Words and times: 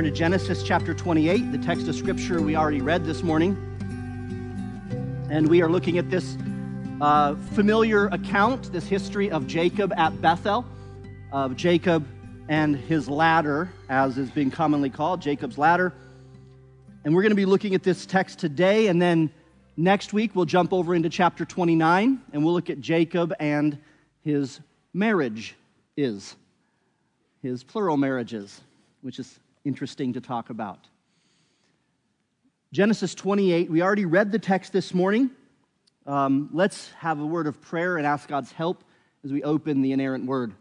Turn 0.00 0.10
to 0.10 0.18
Genesis 0.18 0.62
chapter 0.62 0.94
28, 0.94 1.52
the 1.52 1.58
text 1.58 1.86
of 1.86 1.94
scripture 1.94 2.40
we 2.40 2.56
already 2.56 2.80
read 2.80 3.04
this 3.04 3.22
morning. 3.22 3.54
And 5.30 5.46
we 5.46 5.60
are 5.60 5.68
looking 5.68 5.98
at 5.98 6.08
this 6.08 6.38
uh, 7.02 7.34
familiar 7.52 8.06
account, 8.06 8.72
this 8.72 8.86
history 8.86 9.30
of 9.30 9.46
Jacob 9.46 9.92
at 9.98 10.18
Bethel, 10.22 10.64
of 11.32 11.54
Jacob 11.54 12.06
and 12.48 12.76
his 12.76 13.10
ladder, 13.10 13.70
as 13.90 14.16
is 14.16 14.30
being 14.30 14.50
commonly 14.50 14.88
called, 14.88 15.20
Jacob's 15.20 15.58
ladder. 15.58 15.92
And 17.04 17.14
we're 17.14 17.20
going 17.20 17.32
to 17.32 17.36
be 17.36 17.44
looking 17.44 17.74
at 17.74 17.82
this 17.82 18.06
text 18.06 18.38
today, 18.38 18.86
and 18.86 19.02
then 19.02 19.30
next 19.76 20.14
week 20.14 20.34
we'll 20.34 20.46
jump 20.46 20.72
over 20.72 20.94
into 20.94 21.10
chapter 21.10 21.44
29, 21.44 22.22
and 22.32 22.42
we'll 22.42 22.54
look 22.54 22.70
at 22.70 22.80
Jacob 22.80 23.34
and 23.38 23.76
his 24.22 24.60
marriage 24.94 25.56
is, 25.94 26.36
his 27.42 27.62
plural 27.62 27.98
marriages, 27.98 28.62
which 29.02 29.18
is 29.18 29.38
interesting 29.64 30.14
to 30.14 30.20
talk 30.20 30.50
about. 30.50 30.78
Genesis 32.72 33.14
28, 33.14 33.70
we 33.70 33.82
already 33.82 34.04
read 34.04 34.32
the 34.32 34.38
text 34.38 34.72
this 34.72 34.94
morning. 34.94 35.30
Um, 36.06 36.50
let's 36.52 36.90
have 36.92 37.20
a 37.20 37.26
word 37.26 37.46
of 37.46 37.60
prayer 37.60 37.96
and 37.96 38.06
ask 38.06 38.28
God's 38.28 38.52
help 38.52 38.84
as 39.24 39.32
we 39.32 39.42
open 39.42 39.82
the 39.82 39.92
inerrant 39.92 40.26
word. 40.26 40.54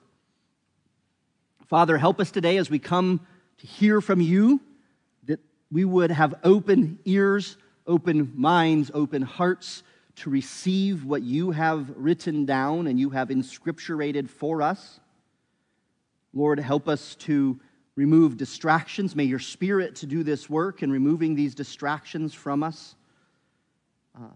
Father, 1.68 1.98
help 1.98 2.20
us 2.20 2.32
today 2.32 2.58
as 2.58 2.70
we 2.70 2.80
come 2.80 3.26
to 3.60 3.68
hear 3.68 4.02
from 4.02 4.22
you, 4.22 4.60
that 5.26 5.40
we 5.72 5.86
would 5.86 6.12
have 6.12 6.34
open 6.44 7.00
ears, 7.06 7.58
open 7.86 8.34
minds, 8.36 8.90
open 8.94 9.22
hearts 9.22 9.84
to 10.18 10.30
receive 10.30 11.06
what 11.06 11.22
you 11.22 11.52
have 11.52 11.90
written 11.96 12.46
down 12.46 12.88
and 12.88 13.00
you 13.00 13.12
have 13.12 13.30
inscripturated 13.30 14.30
for 14.30 14.62
us. 14.62 15.00
Lord, 16.34 16.60
help 16.60 16.88
us 16.88 17.16
to 17.16 17.60
remove 18.00 18.38
distractions. 18.38 19.14
May 19.14 19.26
your 19.26 19.40
spirit 19.40 19.98
to 19.98 20.06
do 20.06 20.24
this 20.24 20.50
work 20.50 20.84
in 20.84 20.90
removing 20.90 21.36
these 21.36 21.54
distractions 21.54 22.34
from 22.34 22.64
us. 22.64 22.96
Uh, 24.16 24.28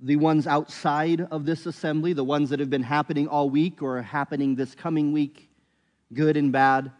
the 0.00 0.14
ones 0.14 0.46
outside 0.46 1.22
of 1.22 1.44
this 1.44 1.66
assembly, 1.66 2.12
the 2.12 2.22
ones 2.22 2.48
that 2.50 2.60
have 2.60 2.70
been 2.70 2.84
happening 2.84 3.26
all 3.26 3.50
week 3.50 3.82
or 3.82 4.00
happening 4.00 4.54
this 4.54 4.72
coming 4.76 5.10
week, 5.10 5.50
good 6.14 6.36
and 6.36 6.52
bad, 6.52 6.92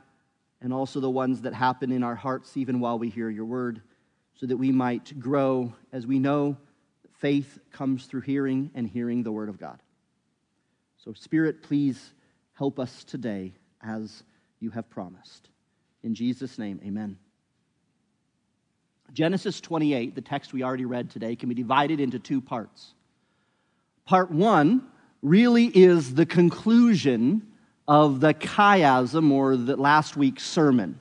and 0.60 0.72
also 0.72 0.98
the 0.98 1.08
ones 1.08 1.42
that 1.42 1.54
happen 1.54 1.92
in 1.92 2.02
our 2.02 2.16
hearts 2.16 2.56
even 2.56 2.80
while 2.80 2.98
we 2.98 3.10
hear 3.10 3.30
your 3.30 3.44
word, 3.44 3.80
so 4.34 4.44
that 4.44 4.56
we 4.56 4.72
might 4.72 5.20
grow 5.20 5.72
as 5.92 6.04
we 6.04 6.18
know 6.18 6.56
that 7.02 7.14
faith 7.14 7.60
comes 7.70 8.06
through 8.06 8.22
hearing 8.22 8.72
and 8.74 8.88
hearing 8.88 9.22
the 9.22 9.30
word 9.30 9.48
of 9.48 9.60
God. 9.60 9.80
So, 10.96 11.12
Spirit, 11.12 11.62
please 11.62 12.12
help 12.54 12.80
us 12.80 13.04
today 13.04 13.52
as 13.80 14.24
you 14.58 14.70
have 14.70 14.90
promised. 14.90 15.48
In 16.02 16.14
Jesus' 16.14 16.58
name, 16.58 16.80
amen. 16.84 17.18
Genesis 19.12 19.60
28, 19.60 20.14
the 20.14 20.20
text 20.20 20.52
we 20.52 20.62
already 20.62 20.84
read 20.84 21.10
today, 21.10 21.34
can 21.34 21.48
be 21.48 21.54
divided 21.54 21.98
into 21.98 22.18
two 22.18 22.40
parts. 22.40 22.94
Part 24.04 24.30
one 24.30 24.86
really 25.22 25.66
is 25.66 26.14
the 26.14 26.26
conclusion 26.26 27.46
of 27.86 28.20
the 28.20 28.34
chiasm 28.34 29.32
or 29.32 29.56
the 29.56 29.76
last 29.76 30.16
week's 30.16 30.44
sermon. 30.44 31.00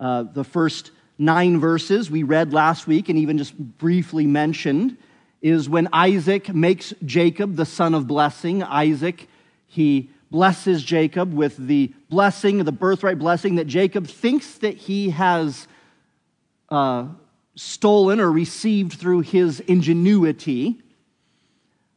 Uh, 0.00 0.22
the 0.22 0.44
first 0.44 0.90
nine 1.18 1.58
verses 1.60 2.10
we 2.10 2.22
read 2.22 2.52
last 2.52 2.86
week 2.86 3.08
and 3.08 3.18
even 3.18 3.38
just 3.38 3.56
briefly 3.56 4.26
mentioned 4.26 4.96
is 5.42 5.68
when 5.68 5.88
Isaac 5.92 6.52
makes 6.54 6.94
Jacob 7.04 7.56
the 7.56 7.66
son 7.66 7.94
of 7.94 8.06
blessing. 8.06 8.62
Isaac, 8.62 9.28
he 9.66 10.10
blesses 10.30 10.82
Jacob 10.82 11.32
with 11.32 11.56
the 11.56 11.92
blessing, 12.08 12.64
the 12.64 12.72
birthright 12.72 13.18
blessing 13.18 13.56
that 13.56 13.66
Jacob 13.66 14.06
thinks 14.06 14.58
that 14.58 14.76
he 14.76 15.10
has 15.10 15.66
uh, 16.68 17.06
stolen 17.54 18.20
or 18.20 18.30
received 18.30 18.94
through 18.94 19.20
his 19.20 19.60
ingenuity. 19.60 20.80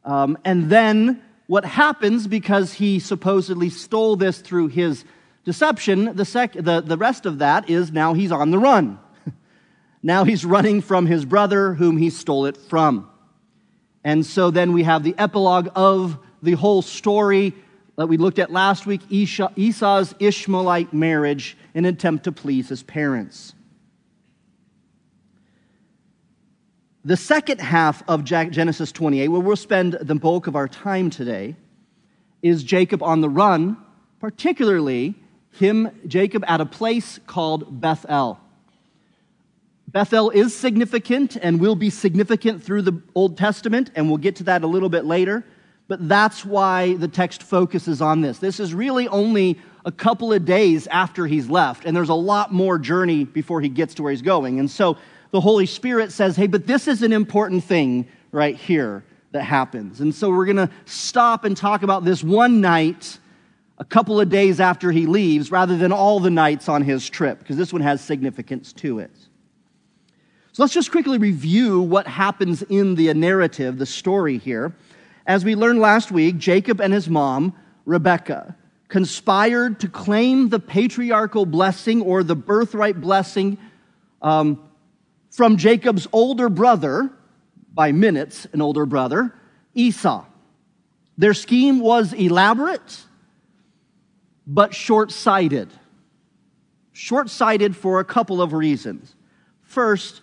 Um, 0.04 0.38
and 0.44 0.70
then 0.70 1.22
what 1.46 1.64
happens 1.64 2.26
because 2.26 2.74
he 2.74 2.98
supposedly 2.98 3.68
stole 3.68 4.16
this 4.16 4.38
through 4.38 4.68
his 4.68 5.04
deception, 5.44 6.16
the, 6.16 6.24
sec- 6.24 6.52
the, 6.54 6.80
the 6.80 6.96
rest 6.96 7.26
of 7.26 7.38
that 7.38 7.68
is 7.68 7.92
now 7.92 8.14
he's 8.14 8.32
on 8.32 8.50
the 8.50 8.58
run. 8.58 8.98
now 10.02 10.24
he's 10.24 10.44
running 10.44 10.80
from 10.80 11.06
his 11.06 11.24
brother 11.24 11.74
whom 11.74 11.98
he 11.98 12.10
stole 12.10 12.46
it 12.46 12.56
from. 12.56 13.08
And 14.04 14.26
so 14.26 14.50
then 14.50 14.72
we 14.72 14.82
have 14.82 15.04
the 15.04 15.14
epilogue 15.18 15.68
of 15.74 16.18
the 16.42 16.52
whole 16.52 16.82
story 16.82 17.54
that 17.96 18.06
we 18.06 18.16
looked 18.16 18.38
at 18.38 18.50
last 18.50 18.86
week 18.86 19.00
Esau's 19.10 20.14
Ishmaelite 20.18 20.92
marriage 20.92 21.56
in 21.74 21.84
an 21.84 21.94
attempt 21.94 22.24
to 22.24 22.32
please 22.32 22.68
his 22.68 22.82
parents. 22.82 23.54
The 27.04 27.16
second 27.16 27.60
half 27.60 28.02
of 28.08 28.22
Genesis 28.24 28.92
28, 28.92 29.28
where 29.28 29.40
we'll 29.40 29.56
spend 29.56 29.94
the 29.94 30.14
bulk 30.14 30.46
of 30.46 30.54
our 30.54 30.68
time 30.68 31.10
today, 31.10 31.56
is 32.42 32.62
Jacob 32.62 33.02
on 33.02 33.20
the 33.20 33.28
run, 33.28 33.76
particularly 34.20 35.14
him, 35.50 35.90
Jacob, 36.06 36.44
at 36.46 36.60
a 36.60 36.66
place 36.66 37.18
called 37.26 37.80
Bethel. 37.80 38.38
Bethel 39.88 40.30
is 40.30 40.56
significant 40.56 41.36
and 41.36 41.60
will 41.60 41.76
be 41.76 41.90
significant 41.90 42.62
through 42.62 42.82
the 42.82 43.02
Old 43.14 43.36
Testament, 43.36 43.90
and 43.94 44.08
we'll 44.08 44.16
get 44.16 44.36
to 44.36 44.44
that 44.44 44.62
a 44.62 44.66
little 44.66 44.88
bit 44.88 45.04
later. 45.04 45.44
But 45.88 46.08
that's 46.08 46.44
why 46.44 46.94
the 46.94 47.08
text 47.08 47.42
focuses 47.42 48.00
on 48.00 48.20
this. 48.20 48.38
This 48.38 48.60
is 48.60 48.72
really 48.72 49.08
only 49.08 49.58
a 49.84 49.92
couple 49.92 50.32
of 50.32 50.44
days 50.44 50.86
after 50.86 51.26
he's 51.26 51.48
left, 51.48 51.84
and 51.84 51.96
there's 51.96 52.08
a 52.08 52.14
lot 52.14 52.52
more 52.52 52.78
journey 52.78 53.24
before 53.24 53.60
he 53.60 53.68
gets 53.68 53.94
to 53.94 54.02
where 54.02 54.12
he's 54.12 54.22
going. 54.22 54.60
And 54.60 54.70
so 54.70 54.96
the 55.32 55.40
Holy 55.40 55.66
Spirit 55.66 56.12
says, 56.12 56.36
hey, 56.36 56.46
but 56.46 56.66
this 56.66 56.86
is 56.86 57.02
an 57.02 57.12
important 57.12 57.64
thing 57.64 58.06
right 58.30 58.56
here 58.56 59.02
that 59.32 59.42
happens. 59.42 60.00
And 60.00 60.14
so 60.14 60.30
we're 60.30 60.44
going 60.44 60.56
to 60.56 60.70
stop 60.84 61.44
and 61.44 61.56
talk 61.56 61.82
about 61.82 62.04
this 62.04 62.22
one 62.22 62.60
night 62.60 63.18
a 63.78 63.84
couple 63.84 64.20
of 64.20 64.28
days 64.28 64.60
after 64.60 64.92
he 64.92 65.06
leaves 65.06 65.50
rather 65.50 65.76
than 65.76 65.90
all 65.90 66.20
the 66.20 66.30
nights 66.30 66.68
on 66.68 66.82
his 66.82 67.10
trip, 67.10 67.40
because 67.40 67.56
this 67.56 67.72
one 67.72 67.82
has 67.82 68.00
significance 68.00 68.72
to 68.74 69.00
it. 69.00 69.10
So 70.52 70.62
let's 70.62 70.74
just 70.74 70.92
quickly 70.92 71.18
review 71.18 71.80
what 71.80 72.06
happens 72.06 72.62
in 72.62 72.94
the 72.94 73.12
narrative, 73.14 73.78
the 73.78 73.86
story 73.86 74.38
here. 74.38 74.74
As 75.26 75.44
we 75.44 75.54
learned 75.54 75.78
last 75.78 76.10
week, 76.10 76.38
Jacob 76.38 76.80
and 76.80 76.92
his 76.92 77.08
mom, 77.08 77.54
Rebekah, 77.84 78.56
conspired 78.88 79.80
to 79.80 79.88
claim 79.88 80.48
the 80.48 80.58
patriarchal 80.58 81.46
blessing 81.46 82.02
or 82.02 82.22
the 82.22 82.36
birthright 82.36 83.00
blessing 83.00 83.56
um, 84.20 84.68
from 85.30 85.56
Jacob's 85.56 86.06
older 86.12 86.48
brother, 86.48 87.10
by 87.72 87.92
minutes, 87.92 88.46
an 88.52 88.60
older 88.60 88.84
brother, 88.84 89.34
Esau. 89.74 90.24
Their 91.16 91.34
scheme 91.34 91.80
was 91.80 92.12
elaborate, 92.12 93.04
but 94.46 94.74
short 94.74 95.10
sighted. 95.10 95.70
Short 96.92 97.30
sighted 97.30 97.74
for 97.74 98.00
a 98.00 98.04
couple 98.04 98.42
of 98.42 98.52
reasons. 98.52 99.14
First, 99.62 100.20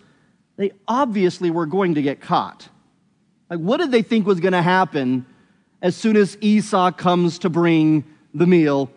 they 0.56 0.72
obviously 0.86 1.50
were 1.50 1.66
going 1.66 1.94
to 1.94 2.02
get 2.02 2.20
caught. 2.20 2.68
Like, 3.50 3.58
what 3.58 3.78
did 3.78 3.90
they 3.90 4.02
think 4.02 4.26
was 4.26 4.38
going 4.38 4.52
to 4.52 4.62
happen 4.62 5.26
as 5.82 5.96
soon 5.96 6.16
as 6.16 6.38
Esau 6.40 6.92
comes 6.92 7.40
to 7.40 7.50
bring 7.50 8.04
the 8.32 8.46
meal 8.46 8.90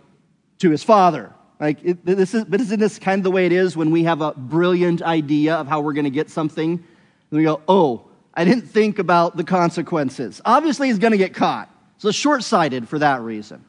to 0.59 0.69
his 0.69 0.83
father? 0.83 1.33
Like, 1.59 1.83
it, 1.83 2.05
this 2.05 2.33
is, 2.33 2.45
but 2.45 2.61
isn't 2.61 2.79
this 2.79 2.99
kind 2.99 3.19
of 3.19 3.23
the 3.23 3.31
way 3.31 3.47
it 3.47 3.51
is 3.51 3.75
when 3.75 3.89
we 3.89 4.03
have 4.03 4.21
a 4.21 4.33
brilliant 4.33 5.01
idea 5.01 5.55
of 5.55 5.67
how 5.67 5.81
we're 5.81 5.93
going 5.93 6.03
to 6.05 6.11
get 6.11 6.29
something? 6.29 6.71
And 6.71 7.37
we 7.37 7.43
go, 7.43 7.61
oh, 7.67 8.05
I 8.35 8.45
didn't 8.45 8.67
think 8.67 8.99
about 8.99 9.37
the 9.37 9.43
consequences. 9.43 10.39
Obviously, 10.45 10.87
he's 10.87 10.99
going 10.99 11.11
to 11.11 11.17
get 11.17 11.33
caught. 11.33 11.69
So 11.97 12.11
short 12.11 12.43
sighted 12.43 12.87
for 12.87 12.99
that 12.99 13.21
reason. 13.21 13.63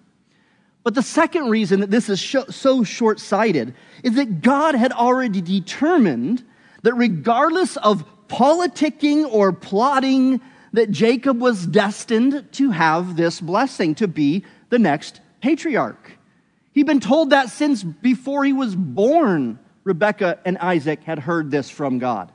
But 0.83 0.95
the 0.95 1.03
second 1.03 1.49
reason 1.49 1.81
that 1.81 1.91
this 1.91 2.11
is 2.11 2.21
so 2.21 2.85
short 2.85 3.21
sighted 3.21 3.75
is 4.03 4.17
that 4.17 4.43
God 4.43 4.75
had 4.75 4.93
already 4.93 5.41
determined 5.41 6.45
that 6.83 6.93
regardless 6.95 7.79
of 7.79 8.05
politicking 8.29 9.27
or 9.33 9.53
plotting, 9.53 10.43
that 10.75 10.91
Jacob 10.91 11.41
was 11.41 11.67
destined 11.67 12.49
to 12.51 12.71
have 12.71 13.17
this 13.17 13.41
blessing, 13.41 13.95
to 13.95 14.09
be 14.09 14.45
the 14.71 14.79
next 14.79 15.21
patriarch. 15.41 16.19
He'd 16.73 16.87
been 16.87 16.99
told 16.99 17.31
that 17.31 17.49
since 17.49 17.85
before 17.85 18.45
he 18.45 18.53
was 18.53 18.75
born, 18.75 19.61
Rebekah 19.85 20.41
and 20.45 20.59
Isaac 20.59 21.05
had 21.05 21.21
heard 21.21 21.53
this 21.53 21.71
from 21.71 22.01
God. 22.01 22.33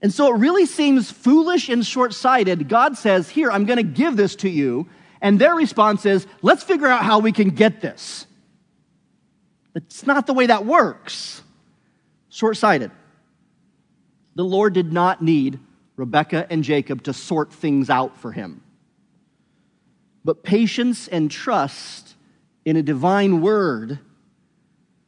And 0.00 0.14
so 0.14 0.32
it 0.32 0.38
really 0.38 0.66
seems 0.66 1.10
foolish 1.10 1.68
and 1.68 1.84
short 1.84 2.14
sighted. 2.14 2.68
God 2.68 2.96
says, 2.96 3.28
Here, 3.28 3.50
I'm 3.50 3.66
going 3.66 3.78
to 3.78 3.82
give 3.82 4.16
this 4.16 4.36
to 4.36 4.48
you. 4.48 4.88
And 5.20 5.38
their 5.38 5.56
response 5.56 6.06
is, 6.06 6.28
Let's 6.42 6.62
figure 6.62 6.86
out 6.86 7.02
how 7.02 7.18
we 7.18 7.32
can 7.32 7.50
get 7.50 7.80
this. 7.80 8.24
It's 9.74 10.06
not 10.06 10.28
the 10.28 10.32
way 10.32 10.46
that 10.46 10.64
works. 10.64 11.42
Short 12.28 12.56
sighted. 12.56 12.92
The 14.36 14.44
Lord 14.44 14.74
did 14.74 14.92
not 14.92 15.20
need 15.22 15.58
Rebekah 16.00 16.46
and 16.50 16.64
Jacob 16.64 17.02
to 17.02 17.12
sort 17.12 17.52
things 17.52 17.90
out 17.90 18.16
for 18.16 18.32
him. 18.32 18.62
But 20.24 20.42
patience 20.42 21.08
and 21.08 21.30
trust 21.30 22.14
in 22.64 22.76
a 22.76 22.82
divine 22.82 23.42
word 23.42 23.98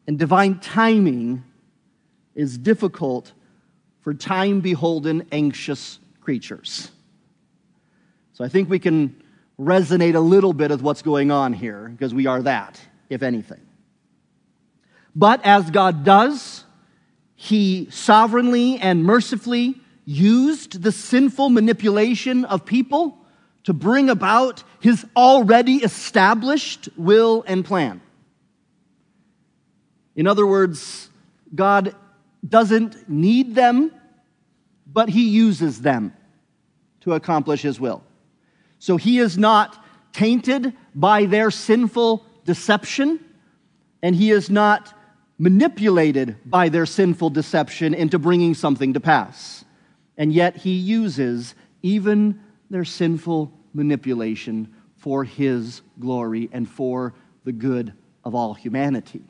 and 0.07 0.19
divine 0.19 0.59
timing 0.61 1.45
is 2.35 2.59
difficult 2.59 3.33
for 4.03 4.13
time 4.13 4.61
beholden, 4.61 5.27
anxious 5.33 5.99
creatures. 6.21 6.91
So 8.35 8.45
I 8.45 8.49
think 8.49 8.69
we 8.69 8.79
can 8.79 9.23
resonate 9.59 10.15
a 10.15 10.21
little 10.21 10.53
bit 10.53 10.71
with 10.71 10.83
what's 10.83 11.03
going 11.03 11.31
on 11.31 11.55
here, 11.55 11.89
because 11.89 12.13
we 12.13 12.27
are 12.27 12.43
that, 12.43 12.81
if 13.09 13.23
anything. 13.23 13.61
But 15.15 15.45
as 15.45 15.71
God 15.71 16.05
does, 16.05 16.65
He 17.35 17.89
sovereignly 17.91 18.79
and 18.79 19.05
mercifully 19.05 19.82
used 20.05 20.83
the 20.83 20.93
sinful 20.93 21.51
manipulation 21.51 22.45
of 22.45 22.65
people 22.65 23.19
to 23.65 23.73
bring 23.73 24.11
about 24.11 24.65
His 24.81 25.07
already 25.17 25.77
established 25.77 26.89
will 26.97 27.45
and 27.47 27.65
plan. 27.65 28.01
In 30.17 30.27
other 30.27 30.47
words, 30.47 31.09
God 31.55 31.95
doesn't 32.47 33.09
need 33.09 33.55
them, 33.55 33.93
but 34.87 35.09
He 35.09 35.29
uses 35.29 35.81
them 35.81 36.13
to 37.03 37.13
accomplish 37.13 37.63
His 37.63 37.79
will. 37.79 38.03
So 38.79 38.97
He 38.97 39.19
is 39.19 39.39
not 39.39 39.83
tainted 40.13 40.75
by 40.95 41.25
their 41.27 41.51
sinful 41.51 42.27
deception, 42.45 43.21
and 44.03 44.17
He 44.17 44.31
is 44.31 44.51
not 44.51 44.93
manipulated 45.39 46.37
by 46.45 46.69
their 46.69 46.87
sinful 46.87 47.31
deception 47.31 47.95
into 47.95 48.19
bringing 48.19 48.55
something 48.55 48.93
to 48.95 49.01
pass. 49.01 49.65
And 50.23 50.33
yet 50.33 50.57
He 50.57 50.75
uses 50.75 51.57
even 51.83 52.39
their 52.71 52.85
sinful 52.85 53.53
manipulation 53.75 54.73
for 54.95 55.25
His 55.25 55.83
glory 55.99 56.49
and 56.53 56.69
for 56.69 57.13
the 57.43 57.51
good 57.51 57.93
of 58.23 58.33
all 58.33 58.55
humanity. 58.55 59.25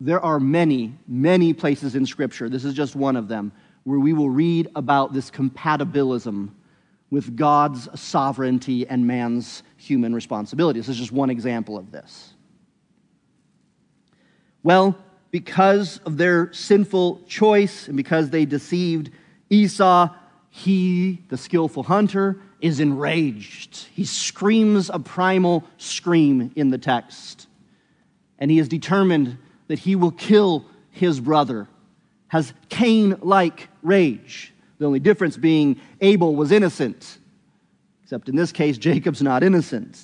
There 0.00 0.20
are 0.20 0.38
many, 0.38 0.96
many 1.08 1.52
places 1.54 1.96
in 1.96 2.06
Scripture, 2.06 2.48
this 2.48 2.64
is 2.64 2.72
just 2.72 2.94
one 2.94 3.16
of 3.16 3.26
them, 3.26 3.50
where 3.82 3.98
we 3.98 4.12
will 4.12 4.30
read 4.30 4.68
about 4.76 5.12
this 5.12 5.28
compatibilism 5.28 6.50
with 7.10 7.36
God's 7.36 7.88
sovereignty 8.00 8.86
and 8.86 9.08
man's 9.08 9.64
human 9.76 10.14
responsibility. 10.14 10.78
This 10.78 10.88
is 10.88 10.98
just 10.98 11.10
one 11.10 11.30
example 11.30 11.76
of 11.76 11.90
this. 11.90 12.32
Well, 14.62 14.96
because 15.32 15.98
of 16.06 16.16
their 16.16 16.52
sinful 16.52 17.22
choice 17.26 17.88
and 17.88 17.96
because 17.96 18.30
they 18.30 18.44
deceived 18.44 19.10
Esau, 19.50 20.08
he, 20.50 21.22
the 21.28 21.36
skillful 21.36 21.82
hunter, 21.82 22.40
is 22.60 22.80
enraged. 22.80 23.86
He 23.94 24.04
screams 24.04 24.88
a 24.88 24.98
primal 24.98 25.64
scream 25.76 26.52
in 26.56 26.70
the 26.70 26.78
text. 26.78 27.46
And 28.38 28.50
he 28.50 28.58
is 28.58 28.68
determined 28.68 29.38
that 29.68 29.78
he 29.80 29.96
will 29.96 30.10
kill 30.10 30.64
his 30.90 31.20
brother, 31.20 31.68
has 32.28 32.52
Cain 32.68 33.16
like 33.20 33.68
rage. 33.82 34.52
The 34.78 34.86
only 34.86 35.00
difference 35.00 35.36
being 35.36 35.80
Abel 36.00 36.34
was 36.34 36.52
innocent, 36.52 37.18
except 38.02 38.28
in 38.28 38.36
this 38.36 38.52
case, 38.52 38.78
Jacob's 38.78 39.22
not 39.22 39.42
innocent. 39.42 40.00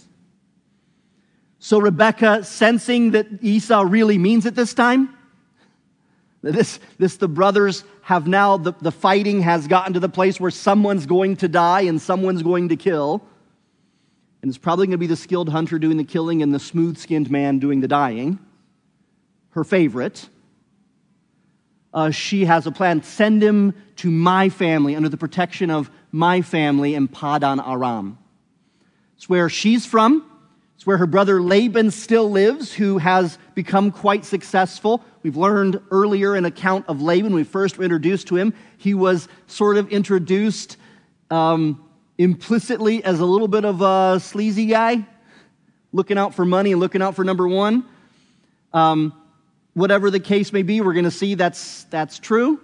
So 1.59 1.79
Rebekah, 1.79 2.45
sensing 2.45 3.11
that 3.11 3.27
Esau 3.43 3.83
really 3.83 4.17
means 4.17 4.47
it 4.47 4.55
this 4.55 4.73
time, 4.75 5.15
this, 6.43 6.81
this 6.99 7.17
the 7.17 7.29
brothers 7.29 7.85
have 8.03 8.27
now, 8.27 8.57
the, 8.57 8.73
the 8.81 8.93
fighting 8.93 9.43
has 9.43 9.67
gotten 9.67 9.95
to 9.95 10.01
the 10.01 10.09
place 10.09 10.41
where 10.41 10.51
someone's 10.51 11.07
going 11.07 11.37
to 11.37 11.49
die 11.49 11.83
and 11.83 12.01
someone's 12.01 12.43
going 12.43 12.71
to 12.71 12.77
kill. 12.77 13.23
And 14.43 14.49
it's 14.49 14.59
probably 14.59 14.87
going 14.87 14.93
to 14.93 14.99
be 14.99 15.07
the 15.07 15.17
skilled 15.17 15.51
hunter 15.51 15.79
doing 15.79 15.99
the 15.99 16.05
killing 16.05 16.43
and 16.43 16.55
the 16.55 16.59
smooth 16.59 16.97
skinned 16.97 17.31
man 17.31 17.59
doing 17.59 17.81
the 17.81 17.89
dying 17.89 18.39
her 19.51 19.65
favorite. 19.65 20.29
Uh, 21.93 22.11
she 22.11 22.45
has 22.45 22.67
a 22.67 22.73
plan. 22.73 23.03
Send 23.03 23.43
him 23.43 23.75
to 23.97 24.11
my 24.11 24.49
family 24.49 24.95
under 24.95 25.09
the 25.09 25.17
protection 25.17 25.71
of 25.71 25.91
my 26.13 26.41
family 26.43 26.95
in 26.95 27.09
Padan 27.09 27.61
Aram. 27.61 28.19
It's 29.17 29.29
where 29.29 29.49
she's 29.49 29.87
from. 29.87 30.25
It's 30.77 30.87
where 30.87 30.97
her 30.97 31.07
brother 31.07 31.43
Laban 31.43 31.91
still 31.91 32.31
lives, 32.31 32.73
who 32.73 32.99
has 32.99 33.39
become 33.62 33.93
quite 33.93 34.25
successful. 34.25 35.05
We've 35.23 35.37
learned 35.37 35.83
earlier 35.91 36.35
an 36.35 36.47
account 36.47 36.87
of 36.89 37.03
Laban. 37.03 37.35
We 37.35 37.45
first 37.45 37.77
were 37.77 37.85
introduced 37.85 38.29
to 38.29 38.37
him, 38.37 38.55
he 38.79 38.95
was 38.95 39.29
sort 39.49 39.77
of 39.77 39.93
introduced 39.93 40.79
um, 41.31 41.87
implicitly 42.17 43.05
as 43.05 43.21
a 43.21 43.27
little 43.27 43.49
bit 43.49 43.67
of 43.67 43.83
a 43.83 44.19
sleazy 44.19 44.65
guy, 44.65 45.07
looking 45.93 46.17
out 46.17 46.35
for 46.35 46.47
money 46.47 46.73
and 46.73 46.81
looking 46.81 47.03
out 47.03 47.15
for 47.15 47.23
number 47.23 47.47
one. 47.47 47.85
Um, 48.73 49.12
whatever 49.75 50.11
the 50.11 50.21
case 50.21 50.55
may 50.55 50.63
be, 50.63 50.81
we're 50.81 50.95
going 50.95 51.05
to 51.05 51.11
see 51.11 51.35
that's, 51.35 51.85
that's 51.91 52.19
true. 52.19 52.63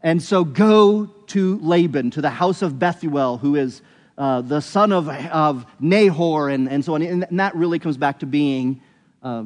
And 0.00 0.22
so 0.22 0.44
go 0.44 1.06
to 1.06 1.58
Laban, 1.58 2.12
to 2.12 2.20
the 2.20 2.30
house 2.30 2.62
of 2.62 2.78
Bethuel, 2.78 3.38
who 3.38 3.56
is 3.56 3.82
uh, 4.16 4.42
the 4.42 4.60
son 4.60 4.92
of, 4.92 5.08
of 5.08 5.66
Nahor, 5.80 6.50
and, 6.50 6.68
and 6.68 6.84
so 6.84 6.94
on. 6.94 7.02
And 7.02 7.40
that 7.40 7.56
really 7.56 7.80
comes 7.80 7.96
back 7.96 8.20
to 8.20 8.26
being 8.26 8.80
uh, 9.24 9.44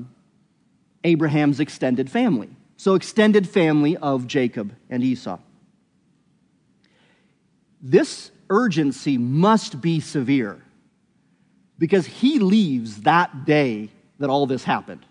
Abraham's 1.09 1.59
extended 1.59 2.11
family. 2.11 2.51
So, 2.77 2.95
extended 2.95 3.49
family 3.49 3.97
of 3.97 4.27
Jacob 4.27 4.75
and 4.89 5.03
Esau. 5.03 5.39
This 7.81 8.31
urgency 8.51 9.19
must 9.19 9.81
be 9.81 10.01
severe 10.01 10.63
because 11.79 12.07
he 12.07 12.39
leaves 12.39 13.03
that 13.03 13.45
day 13.45 13.91
that 14.19 14.31
all 14.31 14.47
this 14.47 14.65
happened. 14.65 15.05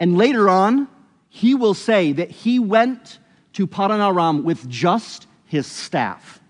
And 0.00 0.18
later 0.18 0.48
on, 0.48 0.88
he 1.28 1.54
will 1.54 1.74
say 1.74 2.12
that 2.12 2.30
he 2.30 2.58
went 2.58 3.18
to 3.54 3.66
Padan 3.66 4.00
Aram 4.00 4.44
with 4.44 4.68
just 4.68 5.26
his 5.46 5.66
staff. 5.66 6.40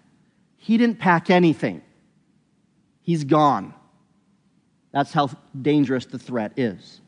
He 0.56 0.79
didn't 0.79 0.99
pack 0.99 1.31
anything. 1.31 1.82
He's 3.03 3.25
gone. 3.25 3.75
That's 4.93 5.12
how 5.12 5.31
dangerous 5.61 6.06
the 6.06 6.19
threat 6.19 6.53
is. 6.56 7.00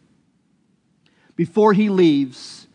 Before 1.37 1.73
he 1.73 1.89
leaves, 1.89 2.67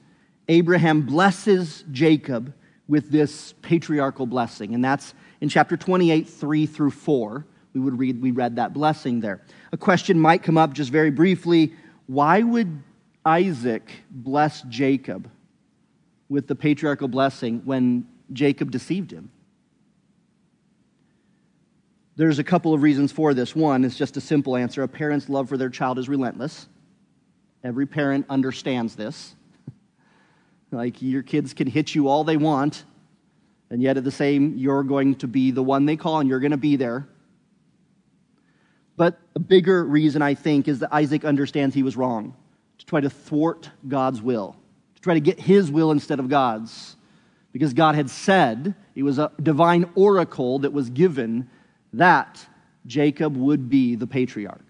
Abraham 0.48 1.02
blesses 1.02 1.84
Jacob 1.92 2.54
with 2.88 3.10
this 3.10 3.54
patriarchal 3.62 4.26
blessing, 4.26 4.74
and 4.74 4.84
that's 4.84 5.14
in 5.42 5.50
chapter 5.50 5.76
28, 5.76 6.30
3 6.30 6.66
through 6.66 6.92
4. 6.92 7.46
We 7.74 7.80
would 7.80 7.98
read, 7.98 8.22
we 8.22 8.32
read 8.32 8.58
that 8.58 8.74
blessing 8.74 9.20
there. 9.20 9.42
A 9.72 9.78
question 9.78 10.20
might 10.20 10.44
come 10.44 10.58
up 10.58 10.74
just 10.74 10.92
very 10.92 11.10
briefly. 11.12 11.74
Why 12.08 12.42
would 12.42 12.82
Isaac 13.26 13.92
bless 14.10 14.62
Jacob 14.64 15.30
with 16.30 16.48
the 16.48 16.56
patriarchal 16.56 17.08
blessing 17.08 17.62
when 17.66 18.08
Jacob 18.32 18.72
deceived 18.72 19.12
him. 19.12 19.30
There's 22.16 22.40
a 22.40 22.44
couple 22.44 22.74
of 22.74 22.82
reasons 22.82 23.12
for 23.12 23.34
this. 23.34 23.56
One 23.56 23.84
is 23.84 23.98
just 23.98 24.18
a 24.18 24.22
simple 24.22 24.56
answer 24.56 24.84
a 24.84 24.88
parent's 24.88 25.30
love 25.30 25.50
for 25.50 25.58
their 25.58 25.70
child 25.70 26.00
is 26.00 26.08
relentless. 26.08 26.68
Every 27.64 27.86
parent 27.86 28.26
understands 28.30 28.96
this. 28.96 29.36
like 30.72 31.02
your 31.02 31.24
kids 31.24 31.54
can 31.54 31.68
hit 31.68 31.94
you 31.94 32.08
all 32.08 32.24
they 32.24 32.38
want, 32.38 32.84
and 33.70 33.82
yet 33.82 33.98
at 33.98 34.04
the 34.04 34.12
same, 34.12 34.58
you're 34.58 34.84
going 34.84 35.16
to 35.16 35.28
be 35.28 35.52
the 35.52 35.64
one 35.64 35.86
they 35.86 35.96
call 35.96 36.20
and 36.20 36.30
you're 36.30 36.40
going 36.40 36.52
to 36.52 36.58
be 36.58 36.76
there. 36.76 37.08
But 38.98 39.20
a 39.36 39.40
bigger 39.40 39.84
reason, 39.84 40.22
I 40.22 40.34
think, 40.34 40.68
is 40.68 40.80
that 40.80 40.94
Isaac 40.94 41.24
understands 41.24 41.74
he 41.74 41.84
was 41.84 41.96
wrong 41.96 42.36
to 42.80 42.86
try 42.86 43.00
to 43.00 43.10
thwart 43.10 43.70
God's 43.88 44.22
will, 44.22 44.56
to 44.96 45.02
try 45.02 45.14
to 45.14 45.20
get 45.20 45.40
his 45.40 45.72
will 45.72 45.92
instead 45.92 46.20
of 46.20 46.30
God's. 46.30 46.96
Because 47.52 47.74
God 47.74 47.96
had 47.96 48.10
said, 48.10 48.76
it 48.96 49.04
was 49.04 49.20
a 49.20 49.32
divine 49.42 49.90
oracle 49.96 50.60
that 50.60 50.72
was 50.72 50.90
given 50.90 51.50
that 51.94 52.46
Jacob 52.86 53.36
would 53.36 53.70
be 53.70 53.96
the 53.96 54.08
patriarch. 54.08 54.66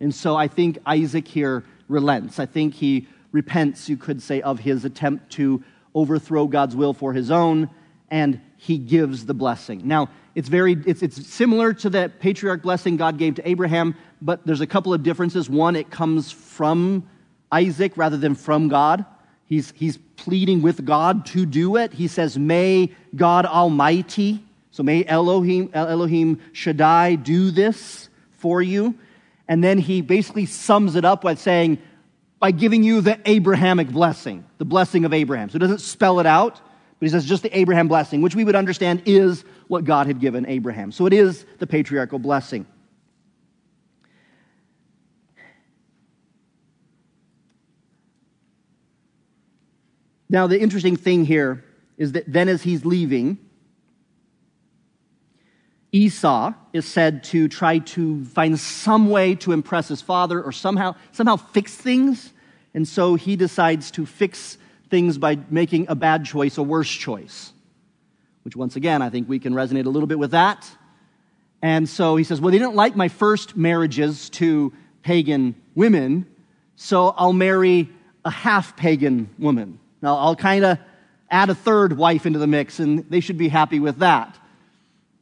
And 0.00 0.14
so 0.14 0.36
I 0.36 0.48
think 0.48 0.78
Isaac 0.84 1.26
here 1.26 1.64
relents. 1.88 2.38
I 2.38 2.46
think 2.46 2.74
he 2.74 3.08
repents, 3.32 3.88
you 3.88 3.96
could 3.96 4.22
say, 4.22 4.40
of 4.42 4.60
his 4.60 4.84
attempt 4.84 5.30
to 5.32 5.62
overthrow 5.94 6.46
God's 6.46 6.76
will 6.76 6.92
for 6.92 7.12
his 7.12 7.30
own, 7.30 7.70
and 8.10 8.40
he 8.56 8.78
gives 8.78 9.26
the 9.26 9.34
blessing. 9.34 9.82
Now, 9.84 10.08
it's 10.34 10.48
very 10.48 10.76
it's, 10.86 11.02
it's 11.02 11.26
similar 11.26 11.72
to 11.74 11.90
the 11.90 12.12
patriarch 12.18 12.62
blessing 12.62 12.96
God 12.96 13.18
gave 13.18 13.36
to 13.36 13.48
Abraham, 13.48 13.94
but 14.20 14.44
there's 14.46 14.60
a 14.60 14.66
couple 14.66 14.92
of 14.92 15.02
differences. 15.02 15.48
One, 15.48 15.76
it 15.76 15.90
comes 15.90 16.32
from 16.32 17.08
Isaac 17.52 17.92
rather 17.96 18.16
than 18.16 18.34
from 18.34 18.68
God. 18.68 19.04
He's, 19.46 19.72
he's 19.76 19.98
pleading 20.16 20.62
with 20.62 20.84
God 20.84 21.26
to 21.26 21.46
do 21.46 21.76
it. 21.76 21.92
He 21.92 22.08
says, 22.08 22.38
May 22.38 22.90
God 23.14 23.46
Almighty, 23.46 24.42
so 24.70 24.82
may 24.82 25.04
Elohim, 25.04 25.70
Elohim 25.72 26.40
Shaddai 26.52 27.16
do 27.16 27.50
this 27.50 28.08
for 28.32 28.62
you. 28.62 28.98
And 29.48 29.62
then 29.62 29.78
he 29.78 30.00
basically 30.00 30.46
sums 30.46 30.96
it 30.96 31.04
up 31.04 31.22
by 31.22 31.34
saying, 31.34 31.78
by 32.38 32.50
giving 32.50 32.82
you 32.82 33.00
the 33.00 33.18
Abrahamic 33.26 33.88
blessing, 33.88 34.44
the 34.58 34.64
blessing 34.64 35.04
of 35.04 35.12
Abraham. 35.12 35.48
So 35.48 35.54
he 35.54 35.58
doesn't 35.60 35.80
spell 35.80 36.20
it 36.20 36.26
out, 36.26 36.54
but 36.54 37.06
he 37.06 37.08
says 37.08 37.24
just 37.24 37.42
the 37.42 37.56
Abraham 37.56 37.88
blessing, 37.88 38.22
which 38.22 38.34
we 38.34 38.44
would 38.44 38.54
understand 38.54 39.02
is 39.06 39.44
what 39.68 39.84
God 39.84 40.06
had 40.06 40.20
given 40.20 40.46
Abraham. 40.46 40.92
So 40.92 41.06
it 41.06 41.12
is 41.12 41.44
the 41.58 41.66
patriarchal 41.66 42.18
blessing. 42.18 42.66
Now, 50.28 50.46
the 50.46 50.60
interesting 50.60 50.96
thing 50.96 51.24
here 51.24 51.64
is 51.96 52.12
that 52.12 52.24
then 52.26 52.48
as 52.48 52.62
he's 52.62 52.84
leaving, 52.84 53.38
Esau 55.94 56.52
is 56.72 56.84
said 56.84 57.22
to 57.22 57.46
try 57.46 57.78
to 57.78 58.24
find 58.24 58.58
some 58.58 59.10
way 59.10 59.36
to 59.36 59.52
impress 59.52 59.86
his 59.86 60.02
father 60.02 60.42
or 60.42 60.50
somehow, 60.50 60.96
somehow 61.12 61.36
fix 61.36 61.76
things. 61.76 62.32
And 62.74 62.86
so 62.86 63.14
he 63.14 63.36
decides 63.36 63.92
to 63.92 64.04
fix 64.04 64.58
things 64.90 65.18
by 65.18 65.38
making 65.50 65.86
a 65.88 65.94
bad 65.94 66.24
choice 66.24 66.58
a 66.58 66.64
worse 66.64 66.90
choice, 66.90 67.52
which, 68.42 68.56
once 68.56 68.74
again, 68.74 69.02
I 69.02 69.08
think 69.10 69.28
we 69.28 69.38
can 69.38 69.54
resonate 69.54 69.86
a 69.86 69.88
little 69.88 70.08
bit 70.08 70.18
with 70.18 70.32
that. 70.32 70.68
And 71.62 71.88
so 71.88 72.16
he 72.16 72.24
says, 72.24 72.40
Well, 72.40 72.50
they 72.50 72.58
didn't 72.58 72.74
like 72.74 72.96
my 72.96 73.06
first 73.06 73.56
marriages 73.56 74.30
to 74.30 74.72
pagan 75.04 75.54
women, 75.76 76.26
so 76.74 77.14
I'll 77.16 77.32
marry 77.32 77.88
a 78.24 78.30
half 78.30 78.76
pagan 78.76 79.30
woman. 79.38 79.78
Now, 80.02 80.16
I'll 80.16 80.34
kind 80.34 80.64
of 80.64 80.78
add 81.30 81.50
a 81.50 81.54
third 81.54 81.96
wife 81.96 82.26
into 82.26 82.40
the 82.40 82.48
mix, 82.48 82.80
and 82.80 83.08
they 83.08 83.20
should 83.20 83.38
be 83.38 83.46
happy 83.46 83.78
with 83.78 83.98
that. 83.98 84.36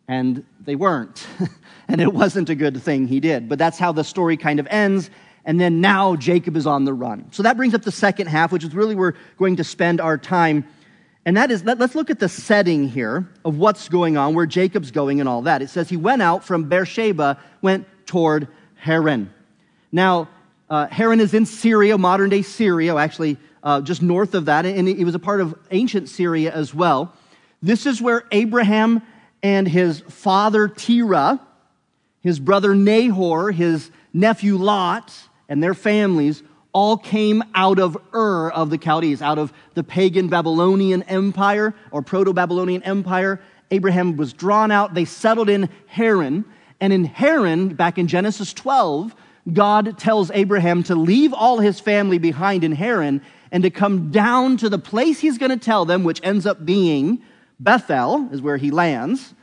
And 0.08 0.44
they 0.60 0.74
weren't. 0.76 1.26
and 1.88 2.00
it 2.00 2.12
wasn't 2.12 2.50
a 2.50 2.54
good 2.54 2.82
thing 2.82 3.06
he 3.06 3.20
did. 3.20 3.48
But 3.48 3.58
that's 3.58 3.78
how 3.78 3.92
the 3.92 4.04
story 4.04 4.36
kind 4.36 4.60
of 4.60 4.66
ends. 4.70 5.10
And 5.44 5.60
then 5.60 5.80
now 5.80 6.16
Jacob 6.16 6.56
is 6.56 6.66
on 6.66 6.84
the 6.84 6.94
run. 6.94 7.26
So 7.32 7.42
that 7.42 7.56
brings 7.56 7.74
up 7.74 7.82
the 7.82 7.92
second 7.92 8.28
half, 8.28 8.52
which 8.52 8.64
is 8.64 8.74
really 8.74 8.94
where 8.94 9.12
we're 9.12 9.36
going 9.38 9.56
to 9.56 9.64
spend 9.64 10.00
our 10.00 10.18
time. 10.18 10.66
And 11.24 11.36
that 11.36 11.50
is, 11.50 11.64
let, 11.64 11.80
us 11.80 11.94
look 11.94 12.10
at 12.10 12.18
the 12.18 12.28
setting 12.28 12.88
here 12.88 13.28
of 13.44 13.56
what's 13.56 13.88
going 13.88 14.16
on, 14.16 14.34
where 14.34 14.46
Jacob's 14.46 14.90
going 14.90 15.20
and 15.20 15.28
all 15.28 15.42
that. 15.42 15.62
It 15.62 15.70
says 15.70 15.88
he 15.88 15.96
went 15.96 16.22
out 16.22 16.44
from 16.44 16.68
Beersheba, 16.68 17.38
went 17.60 17.86
toward 18.06 18.48
Haran. 18.76 19.32
Now, 19.90 20.28
uh, 20.68 20.86
Haran 20.88 21.20
is 21.20 21.34
in 21.34 21.46
Syria, 21.46 21.98
modern 21.98 22.30
day 22.30 22.42
Syria, 22.42 22.96
actually 22.96 23.36
uh, 23.62 23.80
just 23.80 24.02
north 24.02 24.34
of 24.34 24.46
that, 24.46 24.66
and 24.66 24.88
it 24.88 25.04
was 25.04 25.14
a 25.14 25.20
part 25.20 25.40
of 25.40 25.54
ancient 25.70 26.08
Syria 26.08 26.52
as 26.52 26.74
well. 26.74 27.12
This 27.62 27.86
is 27.86 28.02
where 28.02 28.24
Abraham 28.32 29.02
and 29.42 29.66
his 29.66 30.00
father 30.00 30.68
Terah, 30.68 31.40
his 32.20 32.38
brother 32.38 32.74
Nahor, 32.74 33.50
his 33.50 33.90
nephew 34.12 34.56
Lot, 34.56 35.12
and 35.48 35.62
their 35.62 35.74
families 35.74 36.42
all 36.72 36.96
came 36.96 37.42
out 37.54 37.78
of 37.78 37.98
Ur 38.14 38.50
of 38.50 38.70
the 38.70 38.78
Chaldees, 38.78 39.20
out 39.20 39.38
of 39.38 39.52
the 39.74 39.84
pagan 39.84 40.28
Babylonian 40.28 41.02
Empire 41.02 41.74
or 41.90 42.02
Proto 42.02 42.32
Babylonian 42.32 42.82
Empire. 42.82 43.40
Abraham 43.70 44.16
was 44.16 44.32
drawn 44.32 44.70
out. 44.70 44.94
They 44.94 45.04
settled 45.04 45.48
in 45.48 45.68
Haran. 45.86 46.44
And 46.80 46.92
in 46.92 47.04
Haran, 47.04 47.74
back 47.74 47.98
in 47.98 48.08
Genesis 48.08 48.52
12, 48.54 49.14
God 49.52 49.98
tells 49.98 50.30
Abraham 50.30 50.82
to 50.84 50.94
leave 50.94 51.32
all 51.32 51.58
his 51.58 51.80
family 51.80 52.18
behind 52.18 52.64
in 52.64 52.72
Haran 52.72 53.20
and 53.50 53.62
to 53.64 53.70
come 53.70 54.10
down 54.10 54.56
to 54.58 54.68
the 54.68 54.78
place 54.78 55.20
he's 55.20 55.38
going 55.38 55.50
to 55.50 55.62
tell 55.62 55.84
them, 55.84 56.04
which 56.04 56.20
ends 56.22 56.46
up 56.46 56.64
being 56.64 57.22
Bethel 57.62 58.28
is 58.32 58.42
where 58.42 58.56
he 58.56 58.70
lands, 58.70 59.34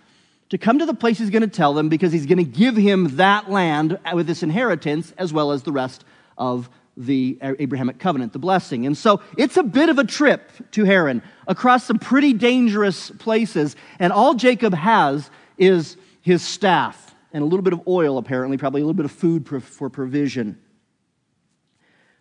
to 0.49 0.57
come 0.57 0.79
to 0.79 0.85
the 0.85 0.93
place 0.93 1.19
he's 1.19 1.29
going 1.29 1.43
to 1.43 1.47
tell 1.47 1.73
them 1.73 1.89
because 1.89 2.11
he's 2.11 2.25
going 2.25 2.39
to 2.39 2.43
give 2.43 2.75
him 2.75 3.17
that 3.17 3.49
land 3.49 3.99
with 4.13 4.27
this 4.27 4.43
inheritance 4.43 5.13
as 5.17 5.31
well 5.31 5.51
as 5.51 5.63
the 5.63 5.71
rest 5.71 6.03
of 6.37 6.69
the 6.97 7.37
Abrahamic 7.41 7.99
covenant, 7.99 8.33
the 8.33 8.39
blessing. 8.39 8.85
And 8.85 8.97
so 8.97 9.21
it's 9.37 9.55
a 9.55 9.63
bit 9.63 9.89
of 9.89 9.99
a 9.99 10.03
trip 10.03 10.51
to 10.71 10.83
Haran 10.83 11.21
across 11.47 11.85
some 11.85 11.97
pretty 11.99 12.33
dangerous 12.33 13.09
places. 13.11 13.75
And 13.99 14.11
all 14.11 14.33
Jacob 14.33 14.73
has 14.73 15.29
is 15.57 15.95
his 16.21 16.41
staff 16.41 17.15
and 17.31 17.41
a 17.41 17.45
little 17.45 17.61
bit 17.61 17.73
of 17.73 17.87
oil, 17.87 18.17
apparently, 18.17 18.57
probably 18.57 18.81
a 18.81 18.83
little 18.83 18.95
bit 18.95 19.05
of 19.05 19.11
food 19.11 19.47
for 19.47 19.89
provision. 19.89 20.59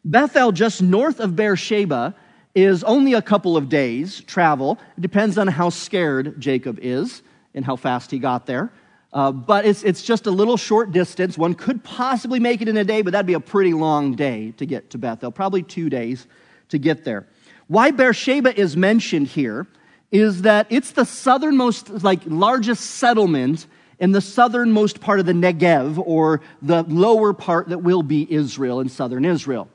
Bethel, 0.04 0.52
just 0.52 0.80
north 0.80 1.18
of 1.18 1.34
Beersheba, 1.34 2.14
is 2.58 2.82
only 2.82 3.14
a 3.14 3.22
couple 3.22 3.56
of 3.56 3.68
days' 3.68 4.20
travel. 4.22 4.78
It 4.96 5.00
depends 5.00 5.38
on 5.38 5.46
how 5.46 5.70
scared 5.70 6.40
Jacob 6.40 6.80
is 6.82 7.22
and 7.54 7.64
how 7.64 7.76
fast 7.76 8.10
he 8.10 8.18
got 8.18 8.46
there. 8.46 8.72
Uh, 9.12 9.30
but 9.30 9.64
it's, 9.64 9.84
it's 9.84 10.02
just 10.02 10.26
a 10.26 10.30
little 10.30 10.56
short 10.56 10.90
distance. 10.90 11.38
One 11.38 11.54
could 11.54 11.84
possibly 11.84 12.40
make 12.40 12.60
it 12.60 12.68
in 12.68 12.76
a 12.76 12.84
day, 12.84 13.02
but 13.02 13.12
that'd 13.12 13.26
be 13.26 13.34
a 13.34 13.40
pretty 13.40 13.72
long 13.74 14.16
day 14.16 14.50
to 14.56 14.66
get 14.66 14.90
to 14.90 14.98
Bethel, 14.98 15.30
probably 15.30 15.62
two 15.62 15.88
days 15.88 16.26
to 16.70 16.78
get 16.78 17.04
there. 17.04 17.28
Why 17.68 17.92
Beersheba 17.92 18.58
is 18.58 18.76
mentioned 18.76 19.28
here 19.28 19.66
is 20.10 20.42
that 20.42 20.66
it's 20.68 20.90
the 20.90 21.04
southernmost, 21.04 22.02
like 22.02 22.20
largest 22.26 22.84
settlement 22.84 23.66
in 24.00 24.10
the 24.12 24.20
southernmost 24.20 25.00
part 25.00 25.20
of 25.20 25.26
the 25.26 25.32
Negev, 25.32 26.02
or 26.04 26.40
the 26.60 26.82
lower 26.84 27.32
part 27.32 27.68
that 27.68 27.78
will 27.78 28.02
be 28.02 28.30
Israel 28.32 28.80
in 28.80 28.88
southern 28.88 29.24
Israel. 29.24 29.68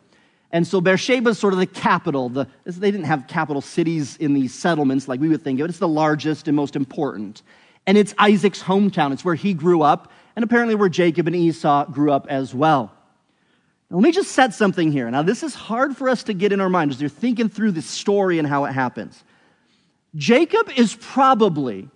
And 0.54 0.68
so 0.68 0.80
Beersheba 0.80 1.32
is 1.32 1.40
sort 1.40 1.54
of 1.54 1.60
the 1.60 1.66
capital. 1.66 2.30
The, 2.30 2.48
they 2.64 2.92
didn't 2.92 3.08
have 3.08 3.28
capital 3.28 3.60
cities 3.60 4.16
in 4.18 4.36
these 4.36 4.54
settlements 4.54 5.08
like 5.08 5.20
we 5.20 5.28
would 5.28 5.42
think 5.42 5.60
of 5.60 5.66
it. 5.66 5.70
It's 5.72 5.80
the 5.80 5.88
largest 5.88 6.48
and 6.48 6.56
most 6.56 6.76
important. 6.76 7.42
And 7.88 7.98
it's 7.98 8.14
Isaac's 8.20 8.62
hometown. 8.62 9.12
It's 9.12 9.26
where 9.26 9.34
he 9.34 9.56
grew 9.56 9.82
up, 9.82 10.12
and 10.36 10.44
apparently 10.44 10.76
where 10.76 10.90
Jacob 10.90 11.26
and 11.26 11.36
Esau 11.36 11.86
grew 11.86 12.12
up 12.12 12.28
as 12.30 12.54
well. 12.54 12.92
Now, 13.90 13.98
let 13.98 14.04
me 14.04 14.12
just 14.12 14.32
set 14.32 14.54
something 14.54 14.92
here. 14.92 15.10
Now, 15.10 15.24
this 15.24 15.42
is 15.42 15.56
hard 15.56 15.98
for 15.98 16.08
us 16.08 16.24
to 16.26 16.36
get 16.36 16.54
in 16.54 16.62
our 16.62 16.70
minds 16.70 16.96
as 16.96 17.02
you're 17.02 17.10
thinking 17.10 17.50
through 17.50 17.72
the 17.72 17.82
story 17.82 18.38
and 18.38 18.48
how 18.48 18.66
it 18.66 18.74
happens. 18.74 19.24
Jacob 20.16 20.70
is 20.78 20.96
probably 20.96 21.90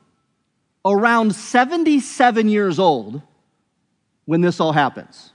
around 0.84 1.36
77 1.36 2.50
years 2.50 2.80
old 2.80 3.22
when 4.26 4.42
this 4.42 4.60
all 4.60 4.74
happens. 4.74 5.32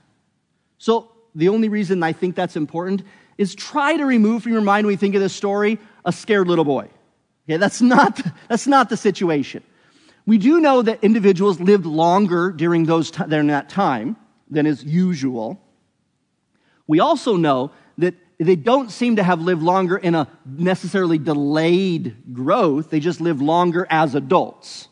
So 0.77 1.12
the 1.35 1.49
only 1.49 1.69
reason 1.69 2.03
I 2.03 2.13
think 2.13 2.35
that's 2.35 2.55
important 2.55 3.03
is 3.37 3.55
try 3.55 3.97
to 3.97 4.05
remove 4.05 4.43
from 4.43 4.51
your 4.51 4.61
mind 4.61 4.85
when 4.85 4.93
you 4.93 4.97
think 4.97 5.15
of 5.15 5.21
this 5.21 5.33
story 5.33 5.79
a 6.05 6.11
scared 6.11 6.47
little 6.47 6.65
boy. 6.65 6.89
Okay, 7.47 7.57
that's 7.57 7.81
not, 7.81 8.21
that's 8.49 8.67
not 8.67 8.89
the 8.89 8.97
situation. 8.97 9.63
We 10.25 10.37
do 10.37 10.61
know 10.61 10.81
that 10.81 11.03
individuals 11.03 11.59
lived 11.59 11.85
longer 11.85 12.51
during, 12.51 12.85
those 12.85 13.11
during 13.11 13.47
that 13.47 13.69
time 13.69 14.15
than 14.49 14.65
is 14.65 14.83
usual. 14.83 15.59
We 16.87 16.99
also 16.99 17.35
know 17.35 17.71
that 17.97 18.15
they 18.39 18.55
don't 18.55 18.91
seem 18.91 19.17
to 19.17 19.23
have 19.23 19.41
lived 19.41 19.61
longer 19.61 19.97
in 19.97 20.15
a 20.15 20.27
necessarily 20.45 21.17
delayed 21.17 22.33
growth, 22.33 22.89
they 22.89 22.99
just 22.99 23.21
lived 23.21 23.41
longer 23.41 23.85
as 23.89 24.15
adults. 24.15 24.87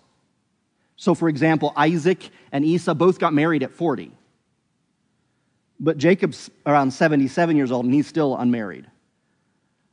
So, 0.95 1.15
for 1.15 1.29
example, 1.29 1.73
Isaac 1.75 2.29
and 2.51 2.63
Esau 2.63 2.93
both 2.93 3.17
got 3.17 3.33
married 3.33 3.63
at 3.63 3.73
40. 3.73 4.11
But 5.81 5.97
Jacob's 5.97 6.51
around 6.65 6.91
77 6.91 7.57
years 7.57 7.71
old 7.71 7.85
and 7.85 7.93
he's 7.93 8.07
still 8.07 8.37
unmarried. 8.37 8.85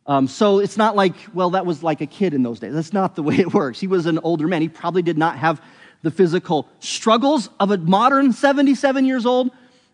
Um, 0.06 0.28
so 0.28 0.58
it's 0.58 0.76
not 0.76 0.94
like, 0.94 1.14
well, 1.32 1.50
that 1.50 1.66
was 1.66 1.82
like 1.82 2.02
a 2.02 2.06
kid 2.06 2.34
in 2.34 2.42
those 2.42 2.60
days. 2.60 2.74
That's 2.74 2.92
not 2.92 3.16
the 3.16 3.22
way 3.24 3.36
it 3.36 3.52
works. 3.52 3.80
He 3.80 3.86
was 3.86 4.06
an 4.06 4.18
older 4.20 4.46
man. 4.46 4.62
He 4.62 4.68
probably 4.68 5.02
did 5.02 5.18
not 5.18 5.38
have 5.38 5.62
the 6.02 6.10
physical 6.10 6.68
struggles 6.78 7.48
of 7.58 7.70
a 7.70 7.78
modern 7.78 8.32
77 8.32 9.04
years 9.06 9.26
old, 9.26 9.50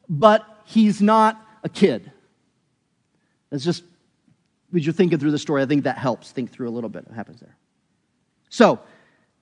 but 0.09 0.45
he's 0.65 1.01
not 1.01 1.41
a 1.63 1.69
kid. 1.69 2.11
That's 3.51 3.65
just, 3.65 3.85
as 4.75 4.85
you're 4.85 4.93
thinking 4.93 5.19
through 5.19 5.31
the 5.31 5.39
story, 5.39 5.63
I 5.63 5.67
think 5.67 5.85
that 5.85 5.97
helps 5.97 6.33
think 6.33 6.51
through 6.51 6.69
a 6.69 6.71
little 6.71 6.91
bit 6.91 7.07
what 7.07 7.15
happens 7.15 7.41
there. 7.41 7.57
So, 8.51 8.81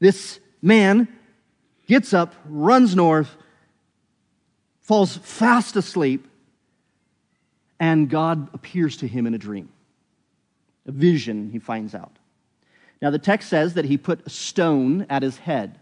this 0.01 0.39
man 0.61 1.09
gets 1.87 2.13
up, 2.13 2.35
runs 2.45 2.95
north, 2.95 3.37
falls 4.81 5.17
fast 5.17 5.77
asleep, 5.77 6.29
and 7.83 8.09
God 8.09 8.49
appears 8.55 8.99
to 8.99 9.09
him 9.09 9.27
in 9.27 9.35
a 9.35 9.39
dream. 9.39 9.69
A 10.87 10.93
vision, 10.93 11.51
he 11.51 11.59
finds 11.59 11.97
out. 11.97 12.17
Now, 13.03 13.11
the 13.11 13.19
text 13.19 13.49
says 13.49 13.75
that 13.75 13.85
he 13.85 13.99
put 13.99 14.25
a 14.25 14.31
stone 14.31 15.05
at 15.11 15.25
his 15.25 15.37
head. 15.37 15.81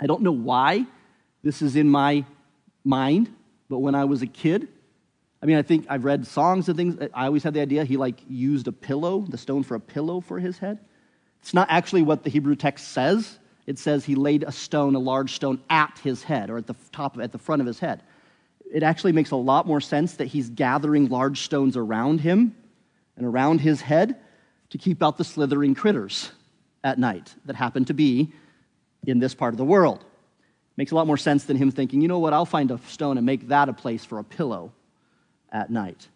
I 0.00 0.06
don't 0.06 0.22
know 0.22 0.32
why 0.32 0.84
this 1.44 1.62
is 1.62 1.76
in 1.76 1.88
my 1.88 2.24
mind, 2.82 3.32
but 3.68 3.78
when 3.78 3.94
I 3.94 4.06
was 4.06 4.22
a 4.22 4.26
kid, 4.26 4.66
I 5.40 5.46
mean, 5.46 5.56
I 5.56 5.62
think 5.62 5.86
I've 5.88 6.04
read 6.04 6.26
songs 6.26 6.68
and 6.68 6.76
things. 6.76 7.00
I 7.14 7.26
always 7.26 7.44
had 7.44 7.54
the 7.54 7.60
idea 7.60 7.84
he 7.84 7.96
like 7.96 8.18
used 8.28 8.66
a 8.66 8.72
pillow, 8.72 9.24
the 9.28 9.38
stone 9.38 9.62
for 9.62 9.76
a 9.76 9.80
pillow 9.80 10.20
for 10.20 10.40
his 10.40 10.58
head. 10.58 10.80
It's 11.42 11.54
not 11.54 11.68
actually 11.70 12.02
what 12.02 12.24
the 12.24 12.30
Hebrew 12.30 12.56
text 12.56 12.88
says. 12.88 13.38
It 13.68 13.78
says 13.78 14.04
he 14.04 14.16
laid 14.16 14.42
a 14.42 14.50
stone, 14.50 14.96
a 14.96 14.98
large 14.98 15.34
stone, 15.34 15.60
at 15.70 16.00
his 16.02 16.24
head 16.24 16.50
or 16.50 16.58
at 16.58 16.66
the 16.66 16.74
top, 16.90 17.18
at 17.20 17.30
the 17.30 17.38
front 17.38 17.60
of 17.60 17.66
his 17.66 17.78
head 17.78 18.02
it 18.72 18.82
actually 18.82 19.12
makes 19.12 19.30
a 19.30 19.36
lot 19.36 19.66
more 19.66 19.80
sense 19.80 20.14
that 20.14 20.26
he's 20.26 20.48
gathering 20.48 21.08
large 21.08 21.42
stones 21.42 21.76
around 21.76 22.20
him 22.20 22.56
and 23.16 23.26
around 23.26 23.60
his 23.60 23.82
head 23.82 24.16
to 24.70 24.78
keep 24.78 25.02
out 25.02 25.18
the 25.18 25.24
slithering 25.24 25.74
critters 25.74 26.32
at 26.82 26.98
night 26.98 27.34
that 27.44 27.54
happen 27.54 27.84
to 27.84 27.94
be 27.94 28.32
in 29.06 29.18
this 29.18 29.34
part 29.34 29.52
of 29.52 29.58
the 29.58 29.64
world. 29.64 30.04
Makes 30.76 30.92
a 30.92 30.94
lot 30.94 31.06
more 31.06 31.18
sense 31.18 31.44
than 31.44 31.58
him 31.58 31.70
thinking, 31.70 32.00
you 32.00 32.08
know 32.08 32.18
what, 32.18 32.32
I'll 32.32 32.46
find 32.46 32.70
a 32.70 32.78
stone 32.88 33.18
and 33.18 33.26
make 33.26 33.48
that 33.48 33.68
a 33.68 33.74
place 33.74 34.06
for 34.06 34.18
a 34.18 34.24
pillow 34.24 34.72
at 35.52 35.70
night. 35.70 36.08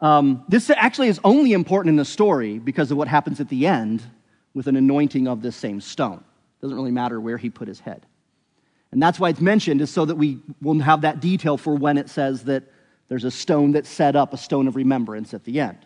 Um, 0.00 0.44
this 0.46 0.70
actually 0.70 1.08
is 1.08 1.18
only 1.24 1.54
important 1.54 1.90
in 1.90 1.96
the 1.96 2.04
story 2.04 2.58
because 2.58 2.90
of 2.90 2.98
what 2.98 3.08
happens 3.08 3.40
at 3.40 3.48
the 3.48 3.66
end 3.66 4.02
with 4.52 4.66
an 4.66 4.76
anointing 4.76 5.26
of 5.26 5.40
this 5.40 5.56
same 5.56 5.80
stone. 5.80 6.22
Doesn't 6.60 6.76
really 6.76 6.90
matter 6.90 7.18
where 7.18 7.38
he 7.38 7.48
put 7.48 7.66
his 7.66 7.80
head. 7.80 8.04
And 8.90 9.02
that's 9.02 9.20
why 9.20 9.28
it's 9.28 9.40
mentioned, 9.40 9.80
is 9.80 9.90
so 9.90 10.04
that 10.04 10.16
we 10.16 10.38
will 10.62 10.78
have 10.80 11.02
that 11.02 11.20
detail 11.20 11.56
for 11.56 11.74
when 11.74 11.98
it 11.98 12.08
says 12.08 12.44
that 12.44 12.64
there's 13.08 13.24
a 13.24 13.30
stone 13.30 13.72
that's 13.72 13.88
set 13.88 14.16
up, 14.16 14.32
a 14.32 14.36
stone 14.38 14.68
of 14.68 14.76
remembrance 14.76 15.34
at 15.34 15.44
the 15.44 15.60
end. 15.60 15.78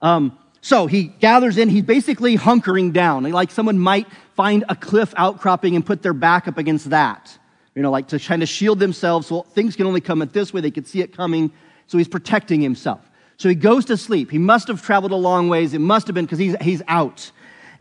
Um, 0.00 0.38
so 0.60 0.86
he 0.86 1.04
gathers 1.04 1.58
in, 1.58 1.68
he's 1.68 1.82
basically 1.82 2.36
hunkering 2.36 2.92
down. 2.92 3.24
Like 3.24 3.50
someone 3.50 3.78
might 3.78 4.06
find 4.34 4.64
a 4.68 4.76
cliff 4.76 5.12
outcropping 5.16 5.74
and 5.74 5.84
put 5.84 6.02
their 6.02 6.12
back 6.12 6.46
up 6.46 6.58
against 6.58 6.90
that. 6.90 7.36
You 7.74 7.82
know, 7.82 7.90
like 7.90 8.08
to 8.08 8.18
kind 8.18 8.42
of 8.42 8.48
shield 8.48 8.78
themselves 8.78 9.26
so 9.28 9.42
things 9.42 9.76
can 9.76 9.86
only 9.86 10.00
come 10.00 10.22
at 10.22 10.32
this 10.32 10.52
way, 10.52 10.60
they 10.60 10.70
can 10.70 10.84
see 10.84 11.00
it 11.00 11.16
coming. 11.16 11.52
So 11.86 11.98
he's 11.98 12.08
protecting 12.08 12.60
himself. 12.60 13.00
So 13.38 13.48
he 13.48 13.54
goes 13.56 13.84
to 13.86 13.96
sleep. 13.96 14.30
He 14.30 14.38
must 14.38 14.68
have 14.68 14.82
traveled 14.82 15.10
a 15.10 15.16
long 15.16 15.48
ways. 15.48 15.74
It 15.74 15.80
must 15.80 16.06
have 16.06 16.14
been 16.14 16.26
because 16.26 16.38
he's, 16.38 16.54
he's 16.60 16.82
out. 16.86 17.32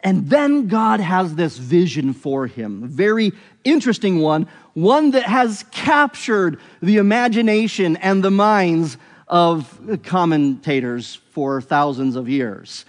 And 0.03 0.29
then 0.29 0.67
God 0.67 0.99
has 0.99 1.35
this 1.35 1.57
vision 1.57 2.13
for 2.13 2.47
him, 2.47 2.83
a 2.83 2.87
very 2.87 3.33
interesting 3.63 4.19
one, 4.19 4.47
one 4.73 5.11
that 5.11 5.23
has 5.23 5.63
captured 5.71 6.59
the 6.81 6.97
imagination 6.97 7.97
and 7.97 8.23
the 8.23 8.31
minds 8.31 8.97
of 9.27 9.99
commentators 10.03 11.15
for 11.31 11.61
thousands 11.61 12.15
of 12.15 12.27
years. 12.27 12.85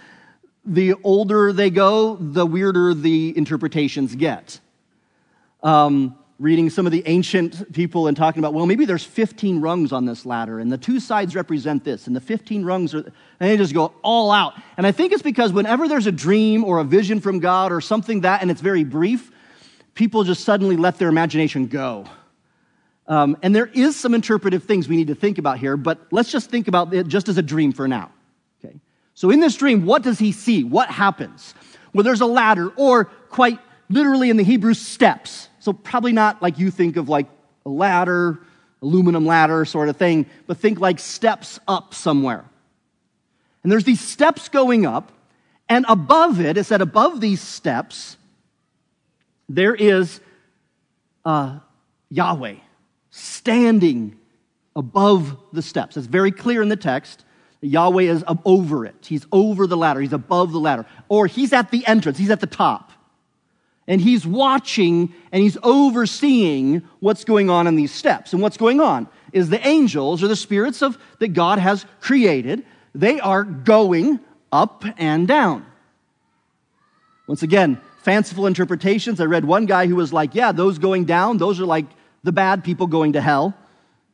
The 0.65 0.95
older 1.03 1.53
they 1.53 1.69
go, 1.69 2.15
the 2.15 2.45
weirder 2.45 2.93
the 2.93 3.37
interpretations 3.37 4.15
get. 4.15 4.59
Um, 5.61 6.17
reading 6.39 6.69
some 6.69 6.85
of 6.85 6.91
the 6.91 7.03
ancient 7.05 7.73
people 7.73 8.07
and 8.07 8.17
talking 8.17 8.39
about, 8.39 8.53
well, 8.53 8.65
maybe 8.65 8.85
there's 8.85 9.03
15 9.03 9.61
rungs 9.61 9.91
on 9.91 10.05
this 10.05 10.25
ladder, 10.25 10.59
and 10.59 10.71
the 10.71 10.77
two 10.77 10.99
sides 10.99 11.35
represent 11.35 11.83
this, 11.83 12.07
and 12.07 12.15
the 12.15 12.21
15 12.21 12.65
rungs 12.65 12.93
are, 12.93 12.99
and 12.99 13.13
they 13.39 13.57
just 13.57 13.73
go 13.73 13.93
all 14.01 14.31
out. 14.31 14.53
And 14.77 14.87
I 14.87 14.91
think 14.91 15.13
it's 15.13 15.21
because 15.21 15.53
whenever 15.53 15.87
there's 15.87 16.07
a 16.07 16.11
dream 16.11 16.63
or 16.63 16.79
a 16.79 16.83
vision 16.83 17.21
from 17.21 17.39
God 17.39 17.71
or 17.71 17.81
something 17.81 18.21
that, 18.21 18.41
and 18.41 18.49
it's 18.49 18.61
very 18.61 18.83
brief, 18.83 19.31
people 19.93 20.23
just 20.23 20.43
suddenly 20.43 20.75
let 20.75 20.97
their 20.97 21.09
imagination 21.09 21.67
go. 21.67 22.05
Um, 23.07 23.37
and 23.43 23.55
there 23.55 23.67
is 23.67 23.95
some 23.95 24.13
interpretive 24.13 24.63
things 24.63 24.87
we 24.87 24.95
need 24.95 25.07
to 25.07 25.15
think 25.15 25.37
about 25.37 25.59
here, 25.59 25.77
but 25.77 25.99
let's 26.11 26.31
just 26.31 26.49
think 26.49 26.67
about 26.67 26.93
it 26.93 27.07
just 27.07 27.27
as 27.29 27.37
a 27.37 27.41
dream 27.41 27.73
for 27.73 27.87
now. 27.87 28.11
Okay. 28.63 28.79
So 29.13 29.29
in 29.29 29.39
this 29.39 29.55
dream, 29.55 29.85
what 29.85 30.03
does 30.03 30.19
he 30.19 30.31
see? 30.31 30.63
What 30.63 30.89
happens? 30.89 31.53
Well, 31.93 32.03
there's 32.03 32.21
a 32.21 32.25
ladder, 32.25 32.69
or 32.75 33.05
quite 33.05 33.59
literally 33.89 34.29
in 34.29 34.37
the 34.37 34.43
Hebrew, 34.43 34.73
steps. 34.73 35.49
So 35.63 35.71
probably 35.71 36.11
not 36.11 36.41
like 36.41 36.59
you 36.59 36.69
think 36.71 36.97
of 36.97 37.07
like 37.07 37.27
a 37.65 37.69
ladder, 37.69 38.37
aluminum 38.81 39.25
ladder 39.25 39.63
sort 39.63 39.87
of 39.87 39.95
thing, 39.95 40.25
but 40.45 40.57
think 40.57 40.77
like 40.77 40.99
steps 40.99 41.57
up 41.69 41.93
somewhere. 41.93 42.43
And 43.63 43.71
there's 43.71 43.85
these 43.85 44.01
steps 44.01 44.49
going 44.49 44.85
up, 44.85 45.13
and 45.69 45.85
above 45.87 46.41
it, 46.41 46.57
it 46.57 46.65
said 46.65 46.81
above 46.81 47.21
these 47.21 47.39
steps, 47.39 48.17
there 49.47 49.73
is 49.73 50.19
uh, 51.23 51.59
Yahweh 52.09 52.55
standing 53.09 54.19
above 54.75 55.37
the 55.53 55.61
steps. 55.61 55.95
It's 55.95 56.07
very 56.07 56.33
clear 56.33 56.61
in 56.61 56.67
the 56.67 56.75
text. 56.75 57.23
Yahweh 57.61 58.03
is 58.03 58.25
over 58.43 58.85
it. 58.85 58.95
He's 59.07 59.25
over 59.31 59.65
the 59.65 59.77
ladder. 59.77 60.01
He's 60.01 60.11
above 60.11 60.51
the 60.51 60.59
ladder. 60.59 60.85
Or 61.07 61.25
he's 61.25 61.53
at 61.53 61.71
the 61.71 61.87
entrance. 61.87 62.17
He's 62.17 62.31
at 62.31 62.41
the 62.41 62.47
top. 62.47 62.91
And 63.87 63.99
he's 63.99 64.25
watching 64.25 65.13
and 65.31 65.41
he's 65.43 65.57
overseeing 65.61 66.83
what's 66.99 67.25
going 67.25 67.49
on 67.49 67.67
in 67.67 67.75
these 67.75 67.91
steps. 67.91 68.33
And 68.33 68.41
what's 68.41 68.57
going 68.57 68.79
on 68.79 69.07
is 69.33 69.49
the 69.49 69.65
angels 69.67 70.23
or 70.23 70.27
the 70.27 70.35
spirits 70.35 70.81
of 70.81 70.97
that 71.19 71.29
God 71.29 71.59
has 71.59 71.85
created, 71.99 72.65
they 72.95 73.19
are 73.19 73.43
going 73.43 74.19
up 74.51 74.85
and 74.97 75.27
down. 75.27 75.65
Once 77.27 77.43
again, 77.43 77.81
fanciful 78.03 78.45
interpretations. 78.45 79.19
I 79.19 79.25
read 79.25 79.45
one 79.45 79.65
guy 79.65 79.87
who 79.87 79.95
was 79.95 80.13
like, 80.13 80.35
yeah, 80.35 80.51
those 80.51 80.77
going 80.77 81.05
down, 81.05 81.37
those 81.37 81.59
are 81.59 81.65
like 81.65 81.85
the 82.23 82.31
bad 82.31 82.63
people 82.63 82.87
going 82.87 83.13
to 83.13 83.21
hell, 83.21 83.53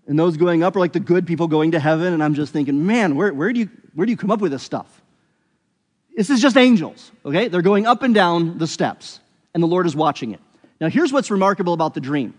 and 0.07 0.17
those 0.17 0.37
going 0.37 0.63
up 0.63 0.75
are 0.75 0.79
like 0.79 0.93
the 0.93 0.99
good 0.99 1.27
people 1.27 1.47
going 1.47 1.71
to 1.71 1.79
heaven. 1.79 2.13
And 2.13 2.23
I'm 2.23 2.33
just 2.33 2.53
thinking, 2.53 2.85
man, 2.85 3.15
where, 3.15 3.33
where, 3.33 3.51
do, 3.51 3.59
you, 3.61 3.69
where 3.93 4.05
do 4.05 4.11
you 4.11 4.17
come 4.17 4.31
up 4.31 4.41
with 4.41 4.51
this 4.51 4.63
stuff? 4.63 5.01
This 6.15 6.29
is 6.29 6.41
just 6.41 6.57
angels, 6.57 7.11
okay? 7.25 7.47
They're 7.47 7.61
going 7.61 7.85
up 7.85 8.03
and 8.03 8.13
down 8.13 8.57
the 8.57 8.67
steps, 8.67 9.19
and 9.53 9.63
the 9.63 9.67
Lord 9.67 9.85
is 9.85 9.95
watching 9.95 10.31
it. 10.31 10.39
Now, 10.79 10.89
here's 10.89 11.11
what's 11.11 11.31
remarkable 11.31 11.73
about 11.73 11.93
the 11.93 12.01
dream 12.01 12.33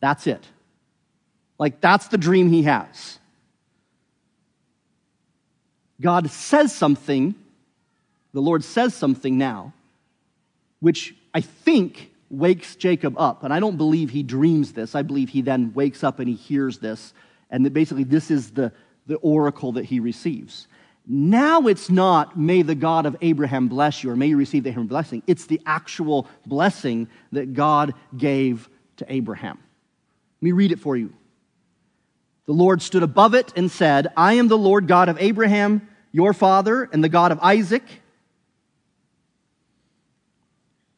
that's 0.00 0.26
it. 0.26 0.44
Like, 1.58 1.80
that's 1.80 2.08
the 2.08 2.18
dream 2.18 2.50
he 2.50 2.62
has. 2.62 3.18
God 6.00 6.30
says 6.30 6.74
something, 6.74 7.34
the 8.32 8.40
Lord 8.40 8.62
says 8.62 8.94
something 8.94 9.36
now, 9.36 9.72
which 10.78 11.14
I 11.34 11.40
think 11.40 12.12
wakes 12.30 12.76
Jacob 12.76 13.18
up. 13.18 13.42
And 13.42 13.52
I 13.52 13.58
don't 13.58 13.76
believe 13.76 14.10
he 14.10 14.22
dreams 14.22 14.72
this. 14.72 14.94
I 14.94 15.02
believe 15.02 15.30
he 15.30 15.42
then 15.42 15.72
wakes 15.74 16.04
up 16.04 16.20
and 16.20 16.28
he 16.28 16.34
hears 16.34 16.78
this. 16.78 17.12
And 17.50 17.66
that 17.66 17.72
basically, 17.72 18.04
this 18.04 18.30
is 18.30 18.50
the, 18.50 18.70
the 19.06 19.16
oracle 19.16 19.72
that 19.72 19.86
he 19.86 19.98
receives. 19.98 20.68
Now 21.10 21.68
it's 21.68 21.88
not, 21.88 22.38
may 22.38 22.60
the 22.60 22.74
God 22.74 23.06
of 23.06 23.16
Abraham 23.22 23.68
bless 23.68 24.04
you, 24.04 24.10
or 24.10 24.16
may 24.16 24.26
you 24.26 24.36
receive 24.36 24.64
the 24.64 24.68
Abraham 24.68 24.88
blessing. 24.88 25.22
It's 25.26 25.46
the 25.46 25.58
actual 25.64 26.26
blessing 26.44 27.08
that 27.32 27.54
God 27.54 27.94
gave 28.14 28.68
to 28.98 29.10
Abraham. 29.10 29.56
Let 29.56 30.42
me 30.42 30.52
read 30.52 30.70
it 30.70 30.80
for 30.80 30.98
you. 30.98 31.14
The 32.44 32.52
Lord 32.52 32.82
stood 32.82 33.02
above 33.02 33.34
it 33.34 33.54
and 33.56 33.70
said, 33.70 34.08
I 34.18 34.34
am 34.34 34.48
the 34.48 34.58
Lord 34.58 34.86
God 34.86 35.08
of 35.08 35.16
Abraham, 35.18 35.88
your 36.12 36.34
father, 36.34 36.90
and 36.92 37.02
the 37.02 37.08
God 37.08 37.32
of 37.32 37.38
Isaac. 37.40 37.82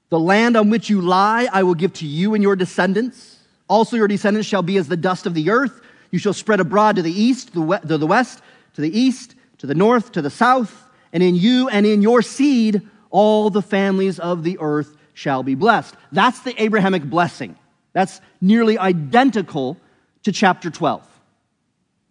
The 0.08 0.18
land 0.18 0.56
on 0.56 0.70
which 0.70 0.90
you 0.90 1.00
lie, 1.00 1.48
I 1.52 1.62
will 1.62 1.74
give 1.74 1.92
to 1.94 2.06
you 2.06 2.34
and 2.34 2.42
your 2.42 2.56
descendants. 2.56 3.38
Also, 3.68 3.96
your 3.96 4.08
descendants 4.08 4.48
shall 4.48 4.62
be 4.62 4.76
as 4.76 4.88
the 4.88 4.96
dust 4.96 5.26
of 5.26 5.34
the 5.34 5.50
earth. 5.50 5.80
You 6.10 6.18
shall 6.18 6.32
spread 6.32 6.58
abroad 6.58 6.96
to 6.96 7.02
the 7.02 7.12
east, 7.12 7.52
to 7.52 7.80
the 7.84 8.06
west, 8.06 8.42
to 8.74 8.80
the 8.80 8.98
east, 8.98 9.36
to 9.60 9.66
the 9.66 9.74
north, 9.74 10.12
to 10.12 10.22
the 10.22 10.30
south. 10.30 10.88
And 11.12 11.22
in 11.22 11.34
you 11.34 11.68
and 11.68 11.86
in 11.86 12.02
your 12.02 12.22
seed, 12.22 12.82
all 13.10 13.50
the 13.50 13.62
families 13.62 14.18
of 14.18 14.42
the 14.42 14.58
earth 14.60 14.96
shall 15.14 15.42
be 15.42 15.54
blessed. 15.54 15.94
That's 16.12 16.40
the 16.40 16.60
Abrahamic 16.60 17.04
blessing. 17.04 17.56
That's 17.92 18.20
nearly 18.40 18.78
identical 18.78 19.76
to 20.22 20.32
chapter 20.32 20.70
12. 20.70 21.06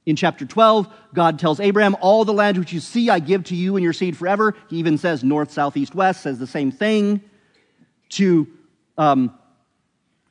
In 0.05 0.15
chapter 0.15 0.45
12, 0.45 0.91
God 1.13 1.39
tells 1.39 1.59
Abraham, 1.59 1.95
All 2.01 2.25
the 2.25 2.33
land 2.33 2.57
which 2.57 2.73
you 2.73 2.79
see, 2.79 3.09
I 3.09 3.19
give 3.19 3.43
to 3.45 3.55
you 3.55 3.75
and 3.75 3.83
your 3.83 3.93
seed 3.93 4.17
forever. 4.17 4.55
He 4.69 4.77
even 4.77 4.97
says 4.97 5.23
north, 5.23 5.51
south, 5.51 5.77
east, 5.77 5.95
west, 5.95 6.23
says 6.23 6.39
the 6.39 6.47
same 6.47 6.71
thing 6.71 7.21
to 8.09 8.47
um, 8.97 9.37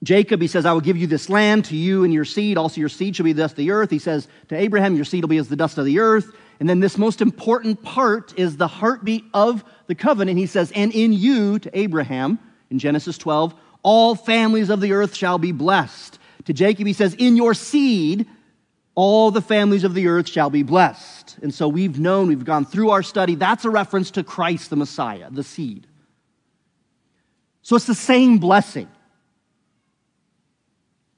Jacob, 0.03 0.41
he 0.41 0.47
says, 0.47 0.65
I 0.65 0.73
will 0.73 0.81
give 0.81 0.97
you 0.97 1.07
this 1.07 1.29
land 1.29 1.65
to 1.67 1.77
you 1.77 2.05
and 2.05 2.15
your 2.15 2.25
seed. 2.25 2.57
Also, 2.57 2.81
your 2.81 2.89
seed 2.89 3.17
shall 3.17 3.25
be 3.25 3.33
the 3.33 3.43
dust 3.43 3.53
of 3.53 3.59
the 3.59 3.73
earth. 3.73 3.91
He 3.91 3.99
says 3.99 4.29
to 4.49 4.57
Abraham, 4.57 4.95
Your 4.95 5.05
seed 5.05 5.25
will 5.25 5.29
be 5.29 5.39
as 5.39 5.49
the 5.49 5.57
dust 5.57 5.79
of 5.79 5.85
the 5.85 5.99
earth. 5.99 6.33
And 6.61 6.69
then 6.69 6.81
this 6.81 6.99
most 6.99 7.21
important 7.21 7.83
part 7.83 8.37
is 8.39 8.57
the 8.57 8.67
heartbeat 8.67 9.25
of 9.33 9.65
the 9.87 9.95
covenant. 9.95 10.39
He 10.39 10.47
says, 10.47 10.73
And 10.75 10.93
in 10.93 11.13
you, 11.13 11.59
to 11.61 11.79
Abraham, 11.79 12.39
in 12.71 12.79
Genesis 12.79 13.17
12, 13.19 13.55
all 13.83 14.15
families 14.15 14.71
of 14.71 14.81
the 14.81 14.93
earth 14.93 15.15
shall 15.15 15.39
be 15.39 15.53
blessed. 15.53 16.19
To 16.47 16.53
Jacob, 16.53 16.87
he 16.87 16.93
says, 16.93 17.15
In 17.15 17.37
your 17.37 17.55
seed, 17.55 18.27
all 18.95 19.31
the 19.31 19.41
families 19.41 19.85
of 19.85 19.95
the 19.95 20.09
earth 20.09 20.29
shall 20.29 20.51
be 20.51 20.65
blessed. 20.65 21.39
And 21.41 21.55
so 21.55 21.69
we've 21.69 22.01
known, 22.01 22.27
we've 22.27 22.45
gone 22.45 22.65
through 22.65 22.91
our 22.91 23.05
study, 23.05 23.37
that's 23.37 23.65
a 23.65 23.71
reference 23.71 24.11
to 24.13 24.25
Christ 24.25 24.71
the 24.71 24.77
Messiah, 24.77 25.31
the 25.31 25.45
seed. 25.45 25.87
So 27.63 27.77
it's 27.77 27.87
the 27.87 27.95
same 27.95 28.39
blessing. 28.39 28.89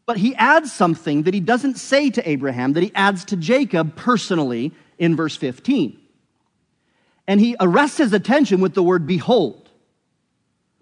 But 0.05 0.19
he 0.19 0.35
adds 0.35 0.73
something 0.73 1.23
that 1.23 1.33
he 1.33 1.41
doesn't 1.41 1.79
say 1.79 2.11
to 2.11 2.29
Abraham, 2.29 2.73
that 2.75 2.83
he 2.83 2.93
adds 2.95 3.25
to 3.27 3.37
Jacob 3.37 3.97
personally 3.97 4.75
in 5.01 5.17
verse 5.17 5.35
15. 5.35 5.99
And 7.27 7.41
he 7.41 7.57
arrests 7.59 7.99
his 7.99 8.13
attention 8.13 8.61
with 8.61 8.75
the 8.75 8.83
word 8.83 9.07
behold. 9.07 9.69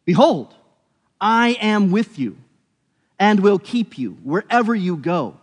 Behold, 0.04 0.54
I 1.20 1.56
am 1.60 1.90
with 1.90 2.18
you 2.18 2.36
and 3.18 3.40
will 3.40 3.58
keep 3.58 3.96
you 3.96 4.18
wherever 4.22 4.74
you 4.74 4.96
go 4.96 5.38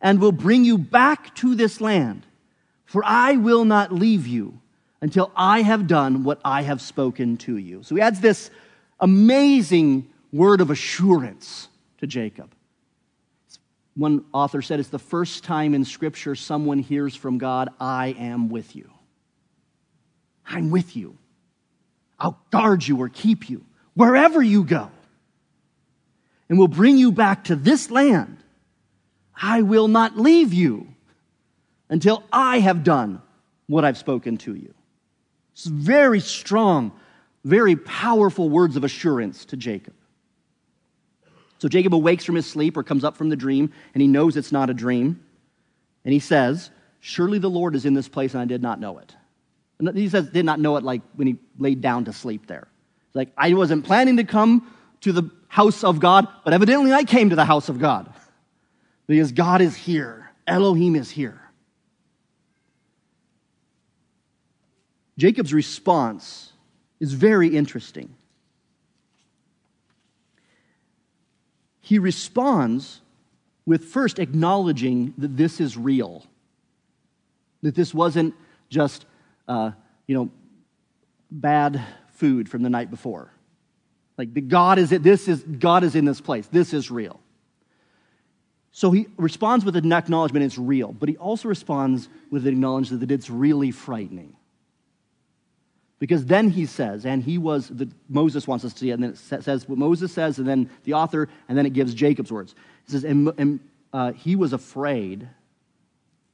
and 0.00 0.20
will 0.20 0.32
bring 0.32 0.64
you 0.64 0.76
back 0.76 1.34
to 1.36 1.54
this 1.54 1.80
land. 1.80 2.26
For 2.84 3.02
I 3.04 3.32
will 3.32 3.64
not 3.64 3.92
leave 3.92 4.26
you 4.26 4.60
until 5.00 5.30
I 5.36 5.62
have 5.62 5.86
done 5.86 6.24
what 6.24 6.40
I 6.44 6.62
have 6.62 6.80
spoken 6.80 7.36
to 7.38 7.56
you. 7.56 7.82
So 7.82 7.94
he 7.94 8.00
adds 8.00 8.20
this 8.20 8.50
amazing 8.98 10.08
word 10.32 10.60
of 10.60 10.70
assurance 10.70 11.68
to 11.98 12.06
Jacob. 12.06 12.55
One 13.96 14.24
author 14.32 14.62
said 14.62 14.78
it's 14.78 14.90
the 14.90 14.98
first 14.98 15.42
time 15.42 15.74
in 15.74 15.84
Scripture 15.84 16.34
someone 16.34 16.78
hears 16.78 17.16
from 17.16 17.38
God, 17.38 17.70
I 17.80 18.08
am 18.18 18.48
with 18.48 18.76
you. 18.76 18.90
I'm 20.46 20.70
with 20.70 20.96
you. 20.96 21.16
I'll 22.18 22.38
guard 22.50 22.86
you 22.86 23.00
or 23.00 23.08
keep 23.08 23.50
you 23.50 23.64
wherever 23.94 24.42
you 24.42 24.64
go. 24.64 24.90
And 26.48 26.58
will 26.58 26.68
bring 26.68 26.96
you 26.96 27.10
back 27.10 27.44
to 27.44 27.56
this 27.56 27.90
land. 27.90 28.36
I 29.34 29.62
will 29.62 29.88
not 29.88 30.16
leave 30.16 30.52
you 30.52 30.86
until 31.88 32.22
I 32.32 32.60
have 32.60 32.84
done 32.84 33.20
what 33.66 33.84
I've 33.84 33.98
spoken 33.98 34.36
to 34.38 34.54
you. 34.54 34.72
It's 35.52 35.66
very 35.66 36.20
strong 36.20 36.92
very 37.46 37.76
powerful 37.76 38.48
words 38.48 38.76
of 38.76 38.82
assurance 38.82 39.44
to 39.44 39.56
Jacob. 39.56 39.94
So 41.58 41.68
Jacob 41.68 41.94
awakes 41.94 42.24
from 42.24 42.34
his 42.34 42.46
sleep 42.46 42.76
or 42.76 42.82
comes 42.82 43.04
up 43.04 43.16
from 43.16 43.28
the 43.28 43.36
dream, 43.36 43.72
and 43.94 44.02
he 44.02 44.08
knows 44.08 44.36
it's 44.36 44.52
not 44.52 44.70
a 44.70 44.74
dream. 44.74 45.22
And 46.04 46.12
he 46.12 46.20
says, 46.20 46.70
Surely 47.00 47.38
the 47.38 47.50
Lord 47.50 47.74
is 47.76 47.86
in 47.86 47.94
this 47.94 48.08
place, 48.08 48.34
and 48.34 48.40
I 48.40 48.46
did 48.46 48.62
not 48.62 48.80
know 48.80 48.98
it. 48.98 49.14
And 49.78 49.96
he 49.96 50.08
says, 50.08 50.28
did 50.28 50.44
not 50.44 50.58
know 50.58 50.76
it 50.76 50.82
like 50.82 51.02
when 51.14 51.28
he 51.28 51.36
laid 51.58 51.80
down 51.80 52.06
to 52.06 52.12
sleep 52.12 52.46
there. 52.46 52.66
Like, 53.14 53.30
I 53.36 53.52
wasn't 53.54 53.84
planning 53.84 54.16
to 54.16 54.24
come 54.24 54.72
to 55.02 55.12
the 55.12 55.30
house 55.48 55.84
of 55.84 56.00
God, 56.00 56.26
but 56.44 56.52
evidently 56.52 56.92
I 56.92 57.04
came 57.04 57.30
to 57.30 57.36
the 57.36 57.44
house 57.44 57.68
of 57.68 57.78
God 57.78 58.12
because 59.06 59.32
God 59.32 59.60
is 59.60 59.76
here. 59.76 60.30
Elohim 60.46 60.96
is 60.96 61.10
here. 61.10 61.40
Jacob's 65.18 65.54
response 65.54 66.52
is 66.98 67.12
very 67.12 67.48
interesting. 67.48 68.15
He 71.86 72.00
responds 72.00 73.00
with 73.64 73.84
first 73.84 74.18
acknowledging 74.18 75.14
that 75.18 75.36
this 75.36 75.60
is 75.60 75.76
real, 75.76 76.26
that 77.62 77.76
this 77.76 77.94
wasn't 77.94 78.34
just, 78.68 79.06
uh, 79.46 79.70
you 80.08 80.16
know, 80.16 80.30
bad 81.30 81.80
food 82.08 82.48
from 82.48 82.64
the 82.64 82.70
night 82.70 82.90
before. 82.90 83.30
Like 84.18 84.34
the 84.34 84.40
God 84.40 84.80
is 84.80 84.90
this 84.90 85.28
is 85.28 85.44
God 85.44 85.84
is 85.84 85.94
in 85.94 86.04
this 86.04 86.20
place. 86.20 86.48
This 86.48 86.74
is 86.74 86.90
real. 86.90 87.20
So 88.72 88.90
he 88.90 89.06
responds 89.16 89.64
with 89.64 89.76
an 89.76 89.92
acknowledgement 89.92 90.44
it's 90.44 90.58
real, 90.58 90.90
but 90.90 91.08
he 91.08 91.16
also 91.16 91.48
responds 91.48 92.08
with 92.32 92.48
an 92.48 92.54
acknowledgement 92.54 92.98
that 92.98 93.12
it's 93.12 93.30
really 93.30 93.70
frightening. 93.70 94.34
Because 95.98 96.26
then 96.26 96.50
he 96.50 96.66
says, 96.66 97.06
and 97.06 97.22
he 97.22 97.38
was, 97.38 97.68
the, 97.68 97.88
Moses 98.08 98.46
wants 98.46 98.64
us 98.64 98.74
to 98.74 98.78
see 98.78 98.90
it, 98.90 98.94
and 98.94 99.02
then 99.02 99.10
it 99.10 99.42
says 99.42 99.68
what 99.68 99.78
Moses 99.78 100.12
says, 100.12 100.38
and 100.38 100.46
then 100.46 100.68
the 100.84 100.92
author, 100.92 101.28
and 101.48 101.56
then 101.56 101.64
it 101.64 101.72
gives 101.72 101.94
Jacob's 101.94 102.30
words. 102.30 102.54
It 102.86 102.90
says, 102.90 103.04
and, 103.04 103.32
and 103.38 103.60
uh, 103.92 104.12
he 104.12 104.36
was 104.36 104.52
afraid, 104.52 105.28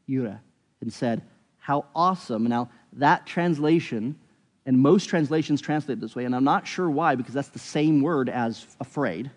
Yura, 0.07 0.41
and 0.81 0.93
said, 0.93 1.23
How 1.59 1.87
awesome. 1.95 2.45
Now, 2.45 2.71
that 2.95 3.25
translation, 3.25 4.17
and 4.67 4.79
most 4.79 5.07
translations 5.07 5.61
translate 5.61 6.01
this 6.01 6.17
way, 6.17 6.25
and 6.25 6.35
I'm 6.35 6.45
not 6.45 6.67
sure 6.67 6.91
why, 6.91 7.15
because 7.15 7.35
that's 7.35 7.51
the 7.51 7.61
same 7.61 8.03
word 8.03 8.29
as 8.29 8.67
afraid 8.81 9.31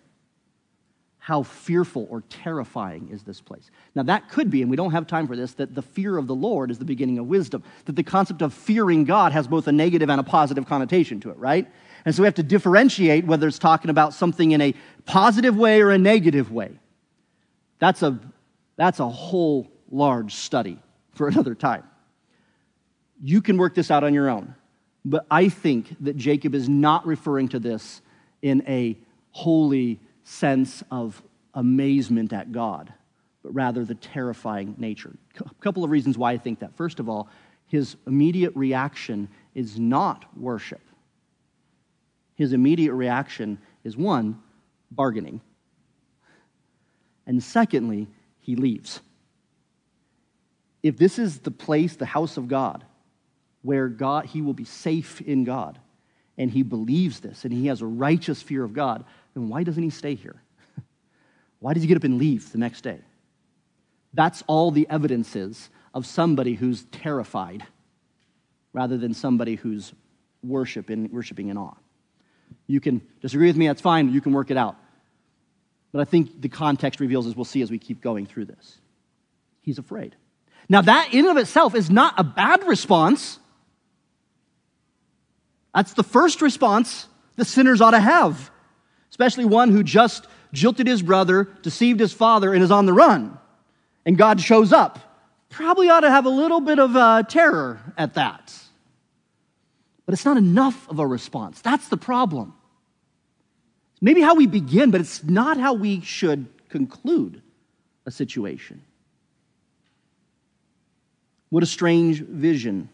how 1.26 1.42
fearful 1.42 2.06
or 2.12 2.22
terrifying 2.30 3.10
is 3.12 3.24
this 3.24 3.42
place. 3.42 3.72
Now, 3.96 4.04
that 4.04 4.30
could 4.30 4.52
be, 4.52 4.62
and 4.62 4.70
we 4.70 4.78
don't 4.78 4.92
have 4.92 5.08
time 5.08 5.26
for 5.26 5.36
this, 5.36 5.56
that 5.56 5.74
the 5.74 5.82
fear 5.82 6.20
of 6.20 6.28
the 6.28 6.36
Lord 6.36 6.70
is 6.70 6.78
the 6.78 6.86
beginning 6.86 7.18
of 7.18 7.26
wisdom. 7.26 7.64
That 7.86 7.96
the 7.96 8.04
concept 8.04 8.44
of 8.44 8.54
fearing 8.54 9.06
God 9.06 9.32
has 9.32 9.48
both 9.48 9.68
a 9.68 9.72
negative 9.72 10.08
and 10.12 10.20
a 10.20 10.24
positive 10.24 10.68
connotation 10.68 11.20
to 11.22 11.32
it, 11.32 11.38
right? 11.38 11.68
And 12.06 12.14
so 12.14 12.22
we 12.22 12.28
have 12.28 12.36
to 12.36 12.44
differentiate 12.44 13.26
whether 13.26 13.48
it's 13.48 13.58
talking 13.58 13.90
about 13.90 14.14
something 14.14 14.52
in 14.52 14.62
a 14.62 14.76
positive 15.08 15.58
way 15.58 15.82
or 15.82 15.90
a 15.90 15.98
negative 15.98 16.52
way. 16.52 16.74
That's 17.80 18.04
a, 18.04 18.20
that's 18.76 19.00
a 19.00 19.10
whole 19.10 19.68
large 19.90 20.36
study 20.36 20.80
for 21.16 21.28
another 21.32 21.56
time. 21.56 21.86
You 23.20 23.42
can 23.42 23.58
work 23.58 23.74
this 23.74 23.90
out 23.90 24.04
on 24.04 24.14
your 24.14 24.30
own. 24.30 24.54
But 25.04 25.26
I 25.32 25.50
think 25.50 25.88
that 26.02 26.18
Jacob 26.18 26.54
is 26.54 26.70
not 26.70 27.08
referring 27.08 27.48
to 27.48 27.60
this 27.60 28.04
in 28.44 28.64
a 28.68 28.96
holy, 29.32 30.00
sense 30.26 30.84
of 30.92 31.24
amazement 31.54 32.34
at 32.34 32.52
God, 32.52 32.92
but 33.44 33.54
rather 33.54 33.86
the 33.86 33.96
terrifying 33.96 34.76
nature. 34.78 35.16
A 35.40 35.54
couple 35.62 35.84
of 35.84 35.92
reasons 35.92 36.18
why 36.18 36.34
I 36.34 36.38
think 36.38 36.60
that. 36.60 36.76
First 36.76 37.00
of 37.00 37.08
all, 37.08 37.30
his 37.68 37.96
immediate 38.06 38.54
reaction 38.56 39.30
is 39.54 39.80
not 39.80 40.26
worship. 40.38 40.82
His 42.34 42.54
immediate 42.54 42.94
reaction 42.94 43.60
is 43.84 43.96
one, 43.96 44.42
bargaining. 44.92 45.42
And 47.26 47.42
secondly, 47.42 48.08
he 48.40 48.56
leaves. 48.56 49.00
If 50.84 50.98
this 50.98 51.18
is 51.18 51.40
the 51.40 51.52
place, 51.52 51.96
the 51.96 52.06
house 52.06 52.38
of 52.38 52.48
God, 52.48 52.84
where 53.62 53.88
God, 53.88 54.26
he 54.26 54.42
will 54.42 54.54
be 54.54 54.66
safe 54.66 55.22
in 55.22 55.44
God, 55.44 55.80
and 56.38 56.52
he 56.52 56.62
believes 56.62 57.20
this, 57.22 57.46
and 57.46 57.54
he 57.54 57.68
has 57.68 57.82
a 57.82 57.88
righteous 57.88 58.42
fear 58.42 58.64
of 58.64 58.74
God, 58.74 59.06
then 59.36 59.50
why 59.50 59.64
doesn't 59.64 59.84
he 59.84 59.90
stay 59.92 60.16
here? 60.16 60.42
why 61.60 61.74
does 61.74 61.84
he 61.84 61.88
get 61.88 61.98
up 61.98 62.04
and 62.04 62.18
leave 62.18 62.52
the 62.52 62.58
next 62.58 62.82
day? 62.82 63.00
That's 64.14 64.44
all 64.48 64.72
the 64.72 64.88
evidence 64.90 65.36
is 65.36 65.70
of 65.94 66.06
somebody 66.06 66.56
who's 66.56 66.86
terrified 66.86 67.64
rather 68.74 68.98
than 68.98 69.14
somebody 69.14 69.56
who's 69.56 69.94
worship 70.42 70.90
in, 70.90 71.10
worshiping 71.12 71.50
in 71.50 71.58
awe. 71.58 71.76
You 72.68 72.80
can 72.80 73.02
disagree 73.22 73.48
with 73.48 73.58
me, 73.58 73.68
that's 73.68 73.82
fine, 73.82 74.12
you 74.12 74.22
can 74.22 74.32
work 74.32 74.52
it 74.52 74.58
out. 74.58 74.78
But 75.92 76.02
I 76.02 76.06
think 76.06 76.42
the 76.42 76.50
context 76.50 77.00
reveals, 77.00 77.28
as 77.28 77.36
we'll 77.36 77.46
see 77.46 77.62
as 77.62 77.72
we 77.72 77.80
keep 77.80 78.02
going 78.02 78.26
through 78.26 78.46
this. 78.46 78.80
He's 79.62 79.80
afraid. 79.80 80.16
Now, 80.68 80.82
that 80.82 81.14
in 81.14 81.20
and 81.20 81.30
of 81.30 81.38
itself 81.38 81.76
is 81.76 81.90
not 81.90 82.16
a 82.18 82.24
bad 82.24 82.68
response. 82.68 83.40
That's 85.74 85.94
the 85.94 86.04
first 86.04 86.42
response 86.42 87.08
the 87.36 87.46
sinners 87.46 87.82
ought 87.82 87.92
to 87.92 88.00
have 88.00 88.52
especially 89.16 89.46
one 89.46 89.72
who 89.72 89.82
just 89.82 90.28
jilted 90.52 90.88
his 90.88 91.02
brother, 91.02 91.48
deceived 91.62 92.02
his 92.02 92.12
father, 92.12 92.54
and 92.54 92.62
is 92.62 92.70
on 92.70 92.86
the 92.86 92.92
run. 92.92 93.38
And 94.06 94.18
God 94.18 94.42
shows 94.42 94.74
up. 94.74 95.00
Probably 95.48 95.88
ought 95.88 96.02
to 96.02 96.10
have 96.10 96.26
a 96.26 96.30
little 96.30 96.60
bit 96.60 96.80
of 96.80 96.98
uh, 96.98 97.24
terror 97.24 97.80
at 97.98 98.16
that. 98.16 98.54
But 100.06 100.12
it's 100.12 100.26
not 100.26 100.36
enough 100.36 100.90
of 100.90 101.00
a 101.00 101.08
response. 101.08 101.62
That's 101.62 101.88
the 101.88 101.96
problem. 101.96 102.56
Maybe 104.02 104.20
how 104.20 104.36
we 104.36 104.48
begin, 104.48 104.92
but 104.92 105.00
it's 105.00 105.24
not 105.24 105.58
how 105.58 105.76
we 105.76 106.02
should 106.02 106.48
conclude 106.68 107.42
a 108.06 108.12
situation. 108.12 108.82
What 111.52 111.64
a 111.64 111.68
strange 111.68 112.20
vision. 112.20 112.90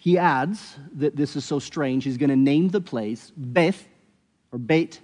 He 0.00 0.16
adds 0.16 0.78
that 0.94 1.14
this 1.14 1.36
is 1.36 1.44
so 1.44 1.58
strange, 1.58 2.04
he's 2.04 2.16
going 2.16 2.30
to 2.30 2.36
name 2.36 2.70
the 2.70 2.80
place 2.80 3.30
Beth 3.36 3.86
or 4.50 4.58
Beit 4.58 4.98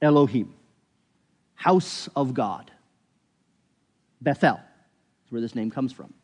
Elohim, 0.00 0.54
house 1.54 2.08
of 2.16 2.32
God. 2.32 2.70
Bethel 4.22 4.58
is 5.26 5.32
where 5.32 5.42
this 5.42 5.54
name 5.54 5.70
comes 5.70 5.92
from. 5.92 6.14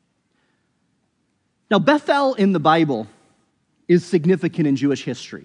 Now, 1.71 1.79
Bethel 1.79 2.33
in 2.35 2.53
the 2.53 2.59
Bible 2.59 3.07
is 3.87 4.03
significant 4.03 4.67
in 4.67 4.77
Jewish 4.77 5.05
history. 5.05 5.45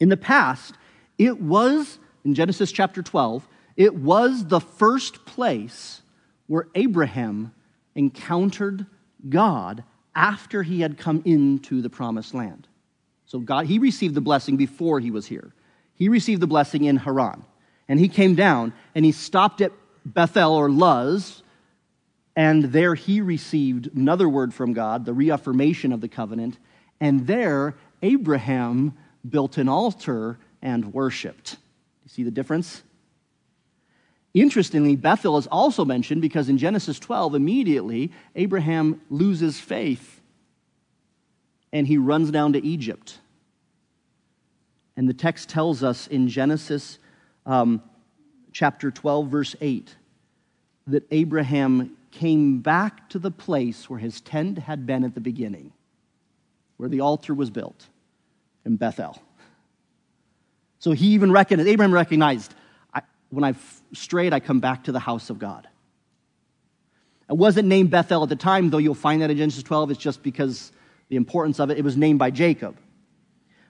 In 0.00 0.10
the 0.10 0.18
past, 0.18 0.74
it 1.16 1.40
was, 1.40 1.98
in 2.26 2.34
Genesis 2.34 2.70
chapter 2.70 3.02
12, 3.02 3.48
it 3.74 3.94
was 3.94 4.44
the 4.44 4.60
first 4.60 5.24
place 5.24 6.02
where 6.46 6.68
Abraham 6.74 7.54
encountered 7.94 8.84
God 9.26 9.82
after 10.14 10.62
he 10.62 10.80
had 10.80 10.98
come 10.98 11.22
into 11.24 11.82
the 11.82 11.90
promised 11.90 12.34
land. 12.34 12.66
So 13.26 13.38
God, 13.38 13.66
he 13.66 13.78
received 13.78 14.14
the 14.14 14.20
blessing 14.20 14.56
before 14.56 15.00
he 15.00 15.10
was 15.10 15.26
here. 15.26 15.52
He 15.94 16.08
received 16.08 16.40
the 16.42 16.46
blessing 16.46 16.84
in 16.84 16.96
Haran. 16.96 17.44
And 17.88 17.98
he 17.98 18.08
came 18.08 18.34
down 18.34 18.72
and 18.94 19.04
he 19.04 19.12
stopped 19.12 19.60
at 19.60 19.72
Bethel 20.04 20.54
or 20.54 20.70
Luz, 20.70 21.42
and 22.34 22.64
there 22.64 22.94
he 22.94 23.20
received 23.20 23.94
another 23.94 24.28
word 24.28 24.54
from 24.54 24.72
God, 24.72 25.04
the 25.04 25.12
reaffirmation 25.12 25.92
of 25.92 26.00
the 26.00 26.08
covenant. 26.08 26.58
And 27.00 27.26
there 27.26 27.74
Abraham 28.02 28.96
built 29.28 29.58
an 29.58 29.68
altar 29.68 30.38
and 30.62 30.92
worshiped. 30.92 31.56
You 32.04 32.08
see 32.08 32.22
the 32.22 32.30
difference? 32.30 32.82
Interestingly, 34.32 34.94
Bethel 34.94 35.36
is 35.38 35.46
also 35.48 35.84
mentioned 35.84 36.22
because 36.22 36.48
in 36.48 36.56
Genesis 36.56 36.98
12, 36.98 37.34
immediately, 37.34 38.12
Abraham 38.36 39.00
loses 39.10 39.58
faith 39.58 40.20
and 41.72 41.86
he 41.86 41.98
runs 41.98 42.30
down 42.30 42.52
to 42.52 42.64
Egypt. 42.64 43.18
And 44.96 45.08
the 45.08 45.14
text 45.14 45.48
tells 45.48 45.82
us 45.82 46.06
in 46.06 46.28
Genesis 46.28 46.98
um, 47.46 47.82
chapter 48.52 48.90
12, 48.90 49.28
verse 49.28 49.56
8, 49.60 49.94
that 50.88 51.04
Abraham 51.10 51.96
came 52.10 52.58
back 52.58 53.08
to 53.10 53.18
the 53.18 53.30
place 53.30 53.88
where 53.88 53.98
his 53.98 54.20
tent 54.20 54.58
had 54.58 54.86
been 54.86 55.04
at 55.04 55.14
the 55.14 55.20
beginning, 55.20 55.72
where 56.76 56.88
the 56.88 57.00
altar 57.00 57.34
was 57.34 57.50
built 57.50 57.86
in 58.64 58.76
Bethel. 58.76 59.20
So 60.78 60.92
he 60.92 61.08
even 61.08 61.30
recognized, 61.30 61.68
Abraham 61.68 61.94
recognized, 61.94 62.54
when 63.30 63.44
I've 63.44 63.82
strayed, 63.92 64.32
I 64.32 64.40
come 64.40 64.60
back 64.60 64.84
to 64.84 64.92
the 64.92 65.00
house 65.00 65.30
of 65.30 65.38
God. 65.38 65.68
It 67.28 67.36
wasn't 67.36 67.68
named 67.68 67.90
Bethel 67.90 68.24
at 68.24 68.28
the 68.28 68.36
time, 68.36 68.70
though 68.70 68.78
you'll 68.78 68.94
find 68.94 69.22
that 69.22 69.30
in 69.30 69.36
Genesis 69.36 69.62
12. 69.62 69.92
It's 69.92 70.00
just 70.00 70.22
because 70.22 70.72
the 71.08 71.16
importance 71.16 71.60
of 71.60 71.70
it, 71.70 71.78
it 71.78 71.84
was 71.84 71.96
named 71.96 72.18
by 72.18 72.30
Jacob. 72.30 72.76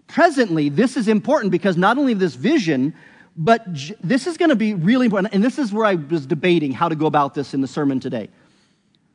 Presently, 0.07 0.70
this 0.70 0.96
is 0.96 1.09
important 1.09 1.53
because 1.53 1.77
not 1.77 1.99
only 1.99 2.14
this 2.14 2.35
vision, 2.35 2.94
but 3.37 3.64
this 4.03 4.27
is 4.27 4.37
going 4.38 4.49
to 4.49 4.57
be 4.57 4.75
really 4.75 5.07
important. 5.07 5.35
And 5.35 5.44
this 5.44 5.59
is 5.59 5.73
where 5.73 5.85
I 5.85 5.94
was 5.94 6.27
debating 6.27 6.73
how 6.73 6.88
to 6.88 6.96
go 6.96 7.07
about 7.07 7.35
this 7.35 7.55
in 7.55 7.61
the 7.61 7.68
sermon 7.68 8.01
today. 8.01 8.31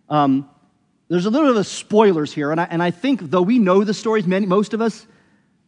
Um, 0.10 0.47
there's 1.08 1.25
a 1.25 1.29
little 1.29 1.49
bit 1.49 1.58
of 1.58 1.67
spoilers 1.67 2.34
here, 2.34 2.51
and 2.51 2.62
I, 2.62 2.67
and 2.69 2.81
I 2.81 2.91
think, 2.91 3.21
though 3.21 3.41
we 3.41 3.60
know 3.60 3.84
the 3.84 3.93
stories, 3.93 4.25
many, 4.25 4.45
most 4.45 4.73
of 4.73 4.81
us, 4.81 5.05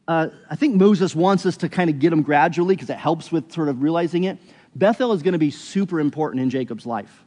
uh, 0.08 0.30
I 0.50 0.56
think 0.56 0.76
Moses 0.76 1.16
wants 1.16 1.46
us 1.46 1.58
to 1.58 1.70
kind 1.70 1.90
of 1.90 2.00
get 2.00 2.12
them 2.12 2.22
gradually 2.22 2.76
because 2.76 2.90
it 2.90 2.98
helps 2.98 3.32
with 3.32 3.52
sort 3.52 3.68
of 3.68 3.82
realizing 3.82 4.24
it. 4.24 4.38
Bethel 4.78 5.12
is 5.14 5.24
going 5.24 5.34
to 5.34 5.40
be 5.40 5.52
super 5.52 6.00
important 6.00 6.42
in 6.42 6.50
Jacob's 6.50 6.86
life. 6.86 7.24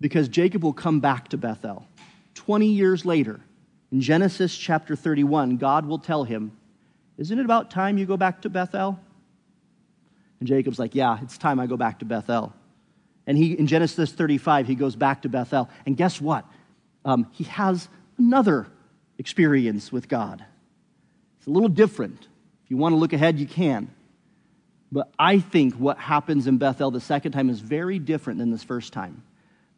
because 0.00 0.28
Jacob 0.28 0.62
will 0.62 0.72
come 0.72 1.00
back 1.00 1.28
to 1.28 1.38
Bethel. 1.38 1.86
20 2.34 2.66
years 2.66 3.06
later, 3.06 3.40
in 3.90 4.00
Genesis 4.00 4.54
chapter 4.54 4.96
31, 4.96 5.56
God 5.56 5.86
will 5.86 6.00
tell 6.00 6.24
him, 6.24 6.52
Isn't 7.16 7.38
it 7.38 7.44
about 7.44 7.70
time 7.70 7.96
you 7.96 8.04
go 8.04 8.16
back 8.16 8.42
to 8.42 8.50
Bethel? 8.50 8.98
And 10.40 10.48
Jacob's 10.48 10.78
like, 10.78 10.94
Yeah, 10.94 11.18
it's 11.22 11.38
time 11.38 11.60
I 11.60 11.66
go 11.66 11.76
back 11.76 12.00
to 12.00 12.04
Bethel. 12.04 12.52
And 13.26 13.38
he, 13.38 13.52
in 13.52 13.66
Genesis 13.66 14.12
35, 14.12 14.66
he 14.66 14.74
goes 14.74 14.96
back 14.96 15.22
to 15.22 15.28
Bethel. 15.28 15.70
And 15.86 15.96
guess 15.96 16.20
what? 16.20 16.44
Um, 17.04 17.28
he 17.30 17.44
has 17.44 17.88
another 18.18 18.66
experience 19.16 19.92
with 19.92 20.08
God. 20.08 20.44
It's 21.38 21.46
a 21.46 21.50
little 21.50 21.68
different. 21.68 22.28
If 22.64 22.70
you 22.70 22.76
want 22.76 22.92
to 22.94 22.96
look 22.96 23.12
ahead, 23.12 23.38
you 23.38 23.46
can. 23.46 23.90
But 24.94 25.10
I 25.18 25.40
think 25.40 25.74
what 25.74 25.98
happens 25.98 26.46
in 26.46 26.56
Bethel 26.56 26.92
the 26.92 27.00
second 27.00 27.32
time 27.32 27.50
is 27.50 27.58
very 27.58 27.98
different 27.98 28.38
than 28.38 28.52
this 28.52 28.62
first 28.62 28.92
time. 28.92 29.24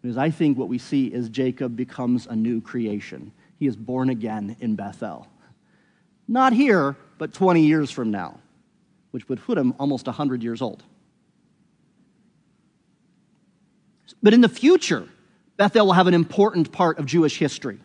Because 0.02 0.18
I 0.18 0.28
think 0.28 0.58
what 0.58 0.68
we 0.68 0.76
see 0.76 1.06
is 1.06 1.30
Jacob 1.30 1.74
becomes 1.74 2.26
a 2.26 2.36
new 2.36 2.60
creation. 2.60 3.32
He 3.58 3.66
is 3.66 3.76
born 3.76 4.10
again 4.10 4.56
in 4.60 4.76
Bethel. 4.76 5.26
Not 6.28 6.52
here, 6.52 6.96
but 7.16 7.32
20 7.32 7.62
years 7.62 7.90
from 7.90 8.10
now, 8.10 8.40
which 9.12 9.26
would 9.30 9.42
put 9.42 9.56
him 9.56 9.72
almost 9.78 10.04
100 10.04 10.42
years 10.42 10.60
old. 10.60 10.82
But 14.22 14.34
in 14.34 14.42
the 14.42 14.50
future, 14.50 15.08
Bethel 15.56 15.86
will 15.86 15.92
have 15.94 16.08
an 16.08 16.14
important 16.14 16.72
part 16.72 16.98
of 16.98 17.06
Jewish 17.06 17.38
history. 17.38 17.78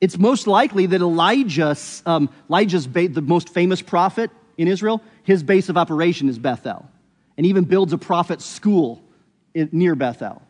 It's 0.00 0.16
most 0.16 0.46
likely 0.46 0.86
that 0.86 1.00
Elijah, 1.00 1.76
um, 2.06 2.30
Elijah's 2.48 2.86
ba- 2.86 3.08
the 3.08 3.22
most 3.22 3.48
famous 3.48 3.82
prophet 3.82 4.30
in 4.56 4.68
Israel, 4.68 5.02
his 5.22 5.42
base 5.42 5.68
of 5.68 5.76
operation 5.76 6.28
is 6.28 6.38
Bethel, 6.38 6.88
and 7.36 7.46
even 7.46 7.64
builds 7.64 7.92
a 7.92 7.98
prophet 7.98 8.40
school 8.40 9.02
near 9.54 9.94
Bethel. 9.94 10.42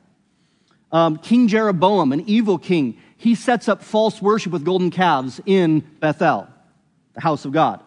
Um, 0.90 1.16
king 1.16 1.48
Jeroboam, 1.48 2.12
an 2.12 2.24
evil 2.26 2.58
king, 2.58 2.98
he 3.16 3.34
sets 3.34 3.68
up 3.68 3.82
false 3.82 4.20
worship 4.20 4.52
with 4.52 4.64
golden 4.64 4.90
calves 4.90 5.40
in 5.46 5.80
Bethel, 6.00 6.48
the 7.14 7.20
house 7.20 7.44
of 7.44 7.52
God. 7.52 7.82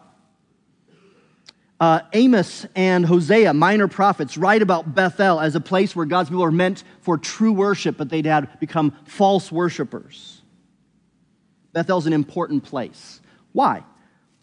Uh, 1.78 2.00
Amos 2.14 2.66
and 2.74 3.04
Hosea, 3.04 3.52
minor 3.52 3.86
prophets, 3.86 4.38
write 4.38 4.62
about 4.62 4.94
Bethel 4.94 5.38
as 5.38 5.54
a 5.54 5.60
place 5.60 5.94
where 5.94 6.06
God's 6.06 6.30
people 6.30 6.42
are 6.42 6.50
meant 6.50 6.84
for 7.02 7.18
true 7.18 7.52
worship, 7.52 7.98
but 7.98 8.08
they'd 8.08 8.24
had 8.24 8.58
become 8.60 8.96
false 9.04 9.52
worshipers. 9.52 10.40
Bethel's 11.74 12.06
an 12.06 12.14
important 12.14 12.64
place. 12.64 13.20
Why? 13.52 13.84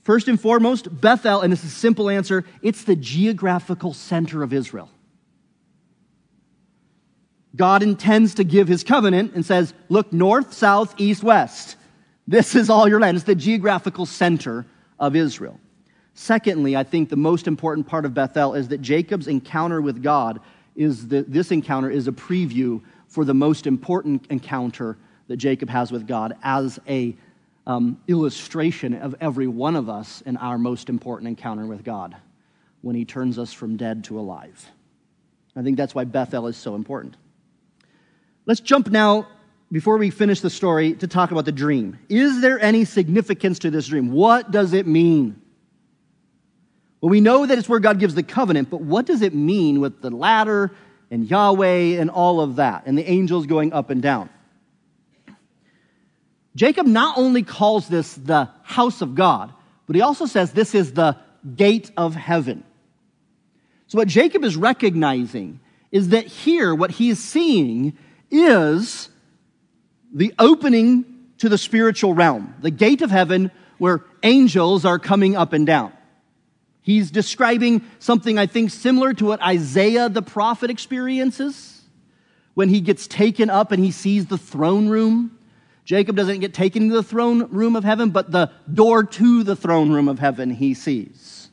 First 0.03 0.27
and 0.27 0.39
foremost, 0.39 1.01
Bethel, 1.01 1.41
and 1.41 1.51
this 1.51 1.63
is 1.63 1.71
a 1.71 1.75
simple 1.75 2.09
answer, 2.09 2.43
it's 2.61 2.83
the 2.83 2.95
geographical 2.95 3.93
center 3.93 4.43
of 4.43 4.51
Israel. 4.51 4.89
God 7.55 7.83
intends 7.83 8.35
to 8.35 8.43
give 8.43 8.67
his 8.67 8.83
covenant 8.83 9.33
and 9.33 9.45
says, 9.45 9.73
look 9.87 10.11
north, 10.11 10.53
south, 10.53 10.95
east, 10.97 11.23
west. 11.23 11.77
This 12.27 12.55
is 12.55 12.69
all 12.69 12.87
your 12.87 12.99
land. 12.99 13.15
It's 13.15 13.25
the 13.25 13.35
geographical 13.35 14.05
center 14.05 14.65
of 14.99 15.15
Israel. 15.15 15.59
Secondly, 16.15 16.75
I 16.75 16.83
think 16.83 17.09
the 17.09 17.15
most 17.15 17.47
important 17.47 17.87
part 17.87 18.05
of 18.05 18.13
Bethel 18.13 18.55
is 18.55 18.67
that 18.69 18.81
Jacob's 18.81 19.27
encounter 19.27 19.81
with 19.81 20.03
God 20.03 20.39
is 20.75 21.07
that 21.09 21.31
this 21.31 21.51
encounter 21.51 21.89
is 21.89 22.07
a 22.07 22.11
preview 22.11 22.81
for 23.07 23.23
the 23.23 23.33
most 23.33 23.67
important 23.67 24.25
encounter 24.29 24.97
that 25.27 25.37
Jacob 25.37 25.69
has 25.69 25.91
with 25.91 26.07
God 26.07 26.35
as 26.43 26.79
a 26.87 27.15
um, 27.65 28.01
illustration 28.07 28.93
of 28.93 29.15
every 29.21 29.47
one 29.47 29.75
of 29.75 29.89
us 29.89 30.21
in 30.21 30.37
our 30.37 30.57
most 30.57 30.89
important 30.89 31.27
encounter 31.27 31.65
with 31.65 31.83
God 31.83 32.15
when 32.81 32.95
he 32.95 33.05
turns 33.05 33.39
us 33.39 33.53
from 33.53 33.77
dead 33.77 34.03
to 34.05 34.19
alive. 34.19 34.69
I 35.55 35.61
think 35.61 35.77
that's 35.77 35.95
why 35.95 36.03
Bethel 36.03 36.47
is 36.47 36.57
so 36.57 36.75
important. 36.75 37.15
Let's 38.45 38.59
jump 38.59 38.89
now, 38.89 39.27
before 39.71 39.97
we 39.97 40.09
finish 40.09 40.41
the 40.41 40.49
story, 40.49 40.93
to 40.95 41.07
talk 41.07 41.31
about 41.31 41.45
the 41.45 41.51
dream. 41.51 41.99
Is 42.09 42.41
there 42.41 42.59
any 42.59 42.83
significance 42.83 43.59
to 43.59 43.71
this 43.71 43.87
dream? 43.87 44.11
What 44.11 44.51
does 44.51 44.73
it 44.73 44.85
mean? 44.85 45.41
Well, 46.99 47.09
we 47.09 47.21
know 47.21 47.45
that 47.45 47.57
it's 47.57 47.69
where 47.69 47.79
God 47.79 47.99
gives 47.99 48.15
the 48.15 48.23
covenant, 48.23 48.69
but 48.69 48.81
what 48.81 49.05
does 49.05 49.21
it 49.21 49.33
mean 49.33 49.79
with 49.79 50.01
the 50.01 50.09
ladder 50.09 50.71
and 51.11 51.29
Yahweh 51.29 51.99
and 51.99 52.09
all 52.09 52.41
of 52.41 52.57
that, 52.57 52.83
and 52.85 52.97
the 52.97 53.09
angels 53.09 53.45
going 53.45 53.71
up 53.71 53.89
and 53.89 54.01
down? 54.01 54.29
Jacob 56.55 56.85
not 56.85 57.17
only 57.17 57.43
calls 57.43 57.87
this 57.87 58.13
the 58.13 58.49
house 58.63 59.01
of 59.01 59.15
God, 59.15 59.53
but 59.87 59.95
he 59.95 60.01
also 60.01 60.25
says 60.25 60.51
this 60.51 60.75
is 60.75 60.93
the 60.93 61.17
gate 61.55 61.91
of 61.97 62.15
heaven. 62.15 62.63
So, 63.87 63.97
what 63.97 64.07
Jacob 64.07 64.43
is 64.43 64.55
recognizing 64.55 65.59
is 65.91 66.09
that 66.09 66.25
here, 66.25 66.73
what 66.73 66.91
he 66.91 67.09
is 67.09 67.23
seeing 67.23 67.97
is 68.31 69.09
the 70.13 70.33
opening 70.39 71.05
to 71.39 71.49
the 71.49 71.57
spiritual 71.57 72.13
realm, 72.13 72.55
the 72.61 72.71
gate 72.71 73.01
of 73.01 73.11
heaven 73.11 73.51
where 73.77 74.03
angels 74.23 74.85
are 74.85 74.97
coming 74.97 75.35
up 75.35 75.53
and 75.53 75.67
down. 75.67 75.91
He's 76.81 77.11
describing 77.11 77.81
something 77.99 78.37
I 78.37 78.45
think 78.45 78.71
similar 78.71 79.13
to 79.13 79.25
what 79.25 79.41
Isaiah 79.41 80.09
the 80.09 80.21
prophet 80.21 80.69
experiences 80.69 81.81
when 82.53 82.69
he 82.69 82.81
gets 82.81 83.07
taken 83.07 83.49
up 83.49 83.71
and 83.71 83.83
he 83.83 83.91
sees 83.91 84.25
the 84.25 84.37
throne 84.37 84.89
room. 84.89 85.37
Jacob 85.85 86.15
doesn't 86.15 86.39
get 86.39 86.53
taken 86.53 86.89
to 86.89 86.95
the 86.95 87.03
throne 87.03 87.49
room 87.51 87.75
of 87.75 87.83
heaven, 87.83 88.09
but 88.09 88.31
the 88.31 88.51
door 88.73 89.03
to 89.03 89.43
the 89.43 89.55
throne 89.55 89.91
room 89.91 90.07
of 90.07 90.19
heaven 90.19 90.49
he 90.49 90.73
sees. 90.73 91.49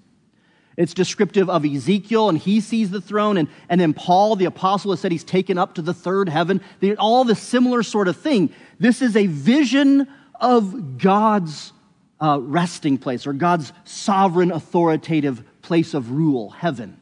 It's 0.77 0.95
descriptive 0.95 1.51
of 1.51 1.64
Ezekiel, 1.64 2.29
and 2.29 2.38
he 2.38 2.61
sees 2.61 2.90
the 2.90 3.01
throne. 3.01 3.37
And, 3.37 3.49
and 3.69 3.81
then 3.81 3.93
Paul, 3.93 4.37
the 4.37 4.47
apostle, 4.47 4.93
has 4.93 5.01
said 5.01 5.12
he's 5.12 5.25
taken 5.25 5.59
up 5.59 5.75
to 5.75 5.83
the 5.83 5.93
third 5.93 6.29
heaven. 6.29 6.62
They're 6.79 6.99
all 6.99 7.25
the 7.25 7.35
similar 7.35 7.83
sort 7.83 8.09
of 8.09 8.16
thing. 8.16 8.51
This 8.79 9.03
is 9.03 9.16
a 9.16 9.27
vision 9.27 10.09
of 10.40 10.97
God's 10.97 11.73
uh, 12.21 12.38
resting 12.40 12.99
place 12.99 13.27
or 13.27 13.33
God's 13.33 13.73
sovereign, 13.85 14.53
authoritative 14.53 15.43
place 15.61 15.93
of 15.93 16.12
rule, 16.12 16.51
heaven. 16.51 16.99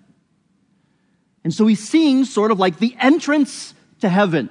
And 1.45 1.55
so 1.55 1.67
he's 1.67 1.87
seeing 1.87 2.25
sort 2.25 2.51
of 2.51 2.59
like 2.59 2.79
the 2.79 2.97
entrance 2.99 3.75
to 4.01 4.09
heaven. 4.09 4.51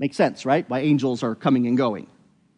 Makes 0.00 0.16
sense, 0.16 0.46
right? 0.46 0.68
Why 0.68 0.80
angels 0.80 1.22
are 1.22 1.34
coming 1.34 1.66
and 1.66 1.76
going, 1.76 2.06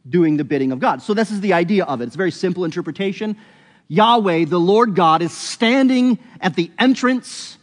doing 0.09 0.37
the 0.37 0.44
bidding 0.44 0.70
of 0.70 0.78
God. 0.78 1.02
So 1.02 1.12
this 1.12 1.33
is 1.33 1.40
the 1.40 1.55
idea 1.55 1.85
of 1.85 2.00
it. 2.00 2.05
It's 2.05 2.14
a 2.14 2.18
very 2.18 2.31
simple 2.31 2.64
interpretation. 2.64 3.37
Yahweh, 3.88 4.44
the 4.44 4.61
Lord 4.61 4.94
God, 4.94 5.22
is 5.22 5.37
standing 5.37 6.20
at 6.40 6.55
the 6.55 6.70
entrance 6.78 7.59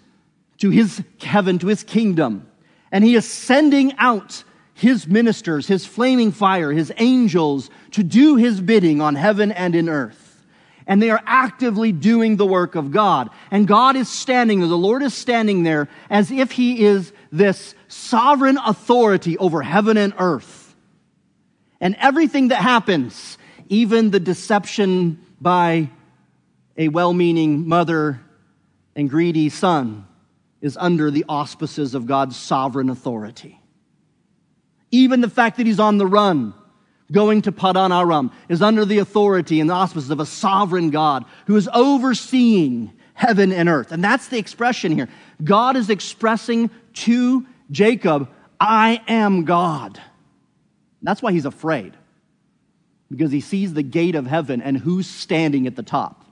to 0.57 0.69
his 0.69 1.01
heaven, 1.21 1.59
to 1.59 1.67
his 1.67 1.83
kingdom, 1.83 2.45
and 2.91 3.05
he 3.05 3.15
is 3.15 3.25
sending 3.25 3.95
out 3.97 4.43
his 4.73 5.07
ministers, 5.07 5.65
his 5.65 5.85
flaming 5.85 6.33
fire, 6.33 6.73
his 6.73 6.91
angels 6.97 7.69
to 7.91 8.03
do 8.03 8.35
his 8.35 8.59
bidding 8.59 8.99
on 8.99 9.15
heaven 9.15 9.51
and 9.53 9.75
in 9.75 9.87
earth. 9.87 10.45
And 10.87 11.01
they 11.01 11.09
are 11.09 11.21
actively 11.25 11.93
doing 11.93 12.35
the 12.35 12.45
work 12.45 12.75
of 12.75 12.91
God. 12.91 13.29
And 13.49 13.65
God 13.67 13.95
is 13.95 14.09
standing 14.09 14.59
there, 14.59 14.67
the 14.67 14.77
Lord 14.77 15.03
is 15.03 15.13
standing 15.13 15.63
there 15.63 15.87
as 16.09 16.31
if 16.31 16.51
he 16.51 16.83
is 16.83 17.13
this 17.31 17.75
sovereign 17.89 18.58
authority 18.58 19.38
over 19.38 19.62
heaven 19.62 19.97
and 19.97 20.13
earth. 20.17 20.75
And 21.82 21.95
everything 21.99 22.49
that 22.49 22.62
happens, 22.62 23.38
even 23.67 24.12
the 24.12 24.19
deception 24.19 25.25
by 25.41 25.89
a 26.78 26.88
well 26.88 27.13
meaning 27.13 27.67
mother 27.67 28.21
and 28.95 29.10
greedy 29.10 29.49
son, 29.49 30.08
is 30.62 30.78
under 30.78 31.10
the 31.10 31.25
auspices 31.28 31.95
of 31.95 32.06
God's 32.06 32.38
sovereign 32.38 32.89
authority. 32.89 33.60
Even 34.91 35.21
the 35.21 35.30
fact 35.30 35.58
that 35.58 35.65
he's 35.65 35.80
on 35.80 35.97
the 35.97 36.08
run, 36.08 36.54
going 37.12 37.41
to 37.43 37.52
Padan 37.52 37.91
Aram, 37.91 38.32
is 38.49 38.62
under 38.62 38.86
the 38.86 38.99
authority 38.99 39.60
and 39.60 39.69
the 39.69 39.73
auspices 39.73 40.10
of 40.10 40.19
a 40.19 40.25
sovereign 40.25 40.89
God 40.89 41.25
who 41.47 41.56
is 41.56 41.69
overseeing 41.73 42.91
heaven 43.13 43.52
and 43.52 43.69
earth. 43.69 43.91
And 43.91 44.04
that's 44.04 44.28
the 44.28 44.38
expression 44.38 44.91
here. 44.91 45.10
God 45.43 45.75
is 45.75 45.89
expressing 45.89 46.69
to 46.93 47.45
Jacob, 47.71 48.29
I 48.60 49.01
am 49.08 49.45
God. 49.45 50.01
That's 51.01 51.21
why 51.21 51.32
he's 51.32 51.45
afraid. 51.45 51.95
Because 53.10 53.32
he 53.32 53.41
sees 53.41 53.73
the 53.73 53.84
gate 53.84 54.15
of 54.15 54.27
heaven 54.27 54.62
and 54.62 54.77
who's 54.77 55.08
standing 55.08 55.65
at 55.67 55.75
the 55.75 55.84
top? 55.84 56.25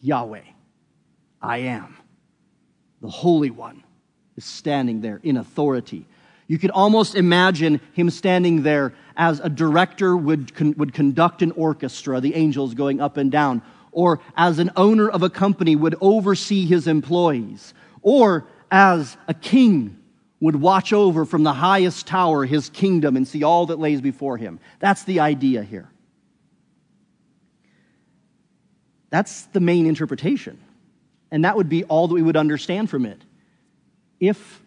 Yahweh. 0.00 0.42
I 1.42 1.58
am. 1.58 1.96
The 3.00 3.08
Holy 3.08 3.50
One 3.50 3.82
is 4.36 4.44
standing 4.44 5.00
there 5.00 5.20
in 5.22 5.36
authority 5.36 6.06
you 6.50 6.58
could 6.58 6.72
almost 6.72 7.14
imagine 7.14 7.80
him 7.92 8.10
standing 8.10 8.64
there 8.64 8.92
as 9.16 9.38
a 9.38 9.48
director 9.48 10.16
would, 10.16 10.52
con- 10.52 10.74
would 10.78 10.92
conduct 10.92 11.42
an 11.42 11.52
orchestra, 11.52 12.20
the 12.20 12.34
angels 12.34 12.74
going 12.74 13.00
up 13.00 13.16
and 13.18 13.30
down, 13.30 13.62
or 13.92 14.18
as 14.36 14.58
an 14.58 14.72
owner 14.74 15.08
of 15.08 15.22
a 15.22 15.30
company 15.30 15.76
would 15.76 15.94
oversee 16.00 16.66
his 16.66 16.88
employees, 16.88 17.72
or 18.02 18.48
as 18.68 19.16
a 19.28 19.34
king 19.34 19.96
would 20.40 20.56
watch 20.56 20.92
over 20.92 21.24
from 21.24 21.42
the 21.42 21.52
highest 21.52 22.06
tower 22.06 22.44
his 22.44 22.70
kingdom 22.70 23.16
and 23.16 23.28
see 23.28 23.42
all 23.42 23.66
that 23.66 23.78
lays 23.78 24.00
before 24.00 24.38
him. 24.38 24.58
That's 24.78 25.04
the 25.04 25.20
idea 25.20 25.62
here. 25.62 25.88
That's 29.10 29.42
the 29.46 29.60
main 29.60 29.86
interpretation. 29.86 30.58
And 31.30 31.44
that 31.44 31.56
would 31.56 31.68
be 31.68 31.84
all 31.84 32.08
that 32.08 32.14
we 32.14 32.22
would 32.22 32.36
understand 32.36 32.88
from 32.88 33.04
it. 33.04 33.20
If 34.18 34.62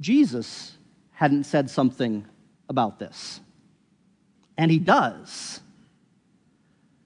Jesus 0.00 0.76
hadn't 1.12 1.44
said 1.44 1.70
something 1.70 2.26
about 2.68 2.98
this. 2.98 3.40
And 4.58 4.70
he 4.70 4.78
does. 4.78 5.60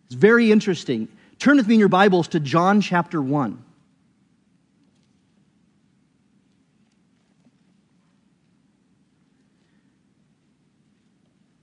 It's 0.06 0.14
very 0.14 0.50
interesting. 0.50 1.08
Turn 1.38 1.58
with 1.58 1.68
me 1.68 1.74
in 1.74 1.80
your 1.80 1.88
Bibles 1.88 2.28
to 2.28 2.40
John 2.40 2.80
chapter 2.80 3.20
1. 3.20 3.62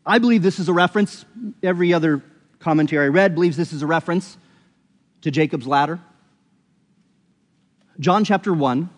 I 0.05 0.19
believe 0.19 0.43
this 0.43 0.59
is 0.59 0.67
a 0.67 0.73
reference. 0.73 1.25
Every 1.61 1.93
other 1.93 2.21
commentary 2.59 3.05
I 3.05 3.09
read 3.09 3.35
believes 3.35 3.57
this 3.57 3.73
is 3.73 3.81
a 3.81 3.87
reference 3.87 4.37
to 5.21 5.31
Jacob's 5.31 5.67
ladder. 5.67 5.99
John 7.99 8.25
chapter 8.25 8.53
1. 8.53 8.89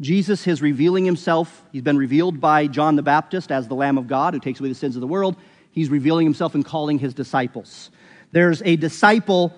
Jesus 0.00 0.46
is 0.46 0.62
revealing 0.62 1.04
himself. 1.04 1.64
He's 1.72 1.82
been 1.82 1.98
revealed 1.98 2.40
by 2.40 2.68
John 2.68 2.96
the 2.96 3.02
Baptist 3.02 3.50
as 3.50 3.66
the 3.66 3.74
Lamb 3.74 3.98
of 3.98 4.06
God 4.06 4.32
who 4.32 4.40
takes 4.40 4.60
away 4.60 4.68
the 4.68 4.74
sins 4.74 4.96
of 4.96 5.00
the 5.00 5.08
world. 5.08 5.36
He's 5.72 5.90
revealing 5.90 6.24
himself 6.24 6.54
and 6.54 6.64
calling 6.64 6.98
his 6.98 7.14
disciples. 7.14 7.90
There's 8.30 8.62
a 8.62 8.76
disciple 8.76 9.52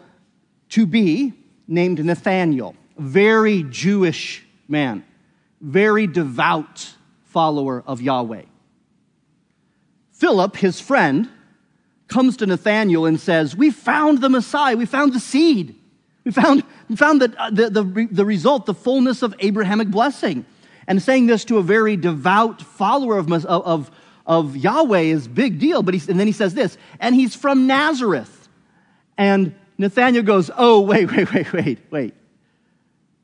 to 0.71 0.87
be 0.87 1.35
named 1.69 2.05
Nathanael, 2.05 2.75
very 2.97 3.65
Jewish 3.65 4.45
man, 4.67 5.05
very 5.61 6.07
devout 6.07 6.95
follower 7.25 7.85
of 7.87 8.01
Yahweh. 8.01 8.45
Philip, 10.21 10.57
his 10.57 10.79
friend, 10.79 11.31
comes 12.07 12.37
to 12.37 12.47
Nathanael 12.47 13.07
and 13.07 13.19
says, 13.19 13.57
We 13.57 13.71
found 13.71 14.21
the 14.21 14.29
Messiah, 14.29 14.77
we 14.77 14.85
found 14.85 15.15
the 15.15 15.21
seed. 15.21 15.75
We 16.25 16.31
found, 16.31 16.63
we 16.91 16.97
found 16.97 17.23
the, 17.23 17.35
uh, 17.43 17.49
the, 17.49 17.71
the, 17.71 18.09
the 18.11 18.27
result, 18.27 18.67
the 18.67 18.75
fullness 18.75 19.23
of 19.23 19.35
Abrahamic 19.39 19.89
blessing. 19.89 20.45
And 20.87 21.01
saying 21.01 21.27
this 21.27 21.47
to 21.47 21.57
a 21.57 21.63
very 21.63 21.97
devout 21.97 22.61
follower 22.61 23.17
of, 23.17 23.33
of, 23.47 23.91
of 24.27 24.57
Yahweh 24.57 25.01
is 25.01 25.27
big 25.27 25.59
deal. 25.59 25.83
But 25.83 25.95
he, 25.95 26.11
and 26.11 26.21
then 26.21 26.27
he 26.27 26.35
says 26.35 26.53
this, 26.53 26.77
and 26.99 27.15
he's 27.15 27.35
from 27.35 27.67
Nazareth. 27.67 28.49
And 29.17 29.55
Nathanael 29.79 30.23
goes, 30.23 30.51
Oh, 30.55 30.81
wait, 30.81 31.11
wait, 31.11 31.33
wait, 31.33 31.51
wait, 31.55 31.79
wait. 31.91 32.15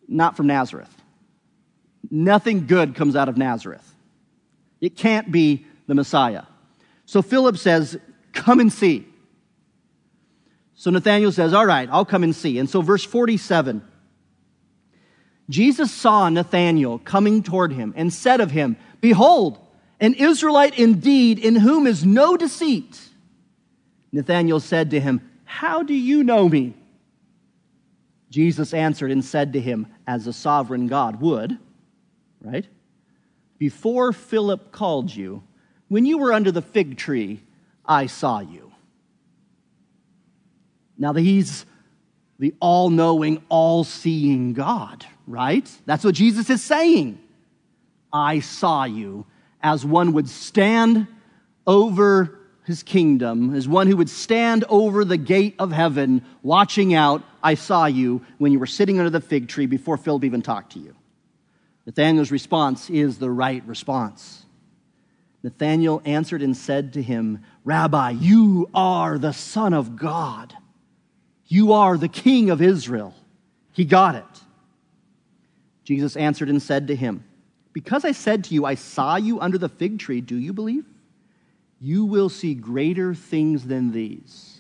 Not 0.09 0.35
from 0.35 0.47
Nazareth. 0.47 0.95
Nothing 2.11 2.67
good 2.67 2.95
comes 2.95 3.17
out 3.17 3.29
of 3.29 3.37
Nazareth. 3.37 3.95
It 4.81 4.97
can't 4.97 5.31
be 5.31 5.67
the 5.87 5.95
Messiah. 5.95 6.45
So 7.07 7.23
Philip 7.23 7.57
says, 7.57 7.99
Come 8.33 8.61
and 8.61 8.73
see. 8.73 9.07
So 10.75 10.91
Nathanael 10.91 11.33
says, 11.33 11.55
All 11.55 11.65
right, 11.65 11.89
I'll 11.91 12.05
come 12.05 12.23
and 12.23 12.37
see. 12.37 12.59
And 12.59 12.69
so, 12.69 12.83
verse 12.83 13.05
47 13.05 13.83
Jesus 15.49 15.93
saw 15.93 16.29
Nathanael 16.29 16.99
coming 16.99 17.43
toward 17.43 17.73
him 17.73 17.95
and 17.97 18.13
said 18.13 18.41
of 18.41 18.51
him, 18.51 18.77
Behold, 19.01 19.59
an 20.01 20.15
Israelite 20.15 20.79
indeed, 20.79 21.39
in 21.39 21.55
whom 21.55 21.87
is 21.87 22.05
no 22.05 22.37
deceit. 22.37 23.01
Nathanael 24.13 24.61
said 24.61 24.91
to 24.91 25.01
him, 25.01 25.21
How 25.45 25.83
do 25.83 25.95
you 25.95 26.25
know 26.25 26.49
me? 26.49 26.75
Jesus 28.29 28.75
answered 28.75 29.13
and 29.13 29.25
said 29.25 29.53
to 29.53 29.61
him, 29.61 29.87
As 30.07 30.27
a 30.27 30.33
sovereign 30.33 30.89
God 30.89 31.21
would, 31.21 31.57
right? 32.41 32.67
Before 33.57 34.13
Philip 34.13 34.73
called 34.73 35.15
you, 35.15 35.45
when 35.89 36.07
you 36.07 36.19
were 36.19 36.33
under 36.33 36.51
the 36.51 36.63
fig 36.63 36.97
tree, 36.97 37.41
I 37.85 38.07
saw 38.07 38.41
you. 38.41 38.73
Now, 40.99 41.13
he's 41.13 41.67
the 42.39 42.55
all 42.61 42.91
knowing, 42.91 43.43
all 43.49 43.85
seeing 43.85 44.53
God, 44.53 45.07
right? 45.27 45.71
That's 45.85 46.05
what 46.05 46.15
Jesus 46.15 46.51
is 46.51 46.63
saying. 46.63 47.19
I 48.13 48.41
saw 48.41 48.85
you 48.85 49.27
as 49.63 49.85
one 49.85 50.13
would 50.15 50.29
stand 50.29 51.07
over 51.67 52.39
his 52.65 52.83
kingdom, 52.83 53.55
as 53.55 53.69
one 53.69 53.87
who 53.87 53.97
would 53.97 54.11
stand 54.11 54.65
over 54.69 55.05
the 55.05 55.17
gate 55.17 55.55
of 55.59 55.71
heaven, 55.71 56.25
watching 56.43 56.95
out. 56.95 57.23
I 57.43 57.55
saw 57.55 57.87
you 57.87 58.25
when 58.39 58.53
you 58.53 58.59
were 58.59 58.67
sitting 58.67 58.99
under 58.99 59.11
the 59.11 59.21
fig 59.21 59.49
tree 59.49 59.67
before 59.67 59.97
Philip 59.97 60.25
even 60.25 60.43
talked 60.43 60.73
to 60.73 60.81
you. 60.81 60.95
Nathanael's 61.85 62.33
response 62.33 62.91
is 62.91 63.19
the 63.19 63.31
right 63.31 63.65
response. 63.67 64.46
Nathanael 65.43 66.03
answered 66.05 66.43
and 66.43 66.57
said 66.57 66.95
to 66.95 67.03
him, 67.03 67.45
Rabbi, 67.65 68.11
you 68.11 68.69
are 68.75 69.19
the 69.19 69.33
Son 69.33 69.75
of 69.75 69.97
God. 69.97 70.55
You 71.47 71.73
are 71.73 71.97
the 71.97 72.09
King 72.09 72.51
of 72.51 72.61
Israel. 72.61 73.15
He 73.73 73.85
got 73.85 74.17
it. 74.17 74.25
Jesus 75.85 76.17
answered 76.17 76.49
and 76.49 76.61
said 76.61 76.89
to 76.89 76.97
him, 76.97 77.25
Because 77.73 78.05
I 78.05 78.13
said 78.13 78.45
to 78.45 78.55
you, 78.55 78.65
I 78.65 78.75
saw 78.75 79.17
you 79.17 79.41
under 79.41 79.59
the 79.59 79.69
fig 79.69 79.99
tree, 79.99 80.21
do 80.21 80.37
you 80.37 80.53
believe? 80.53 80.85
You 81.81 82.05
will 82.05 82.29
see 82.29 82.55
greater 82.55 83.15
things 83.15 83.67
than 83.67 83.93
these. 83.93 84.59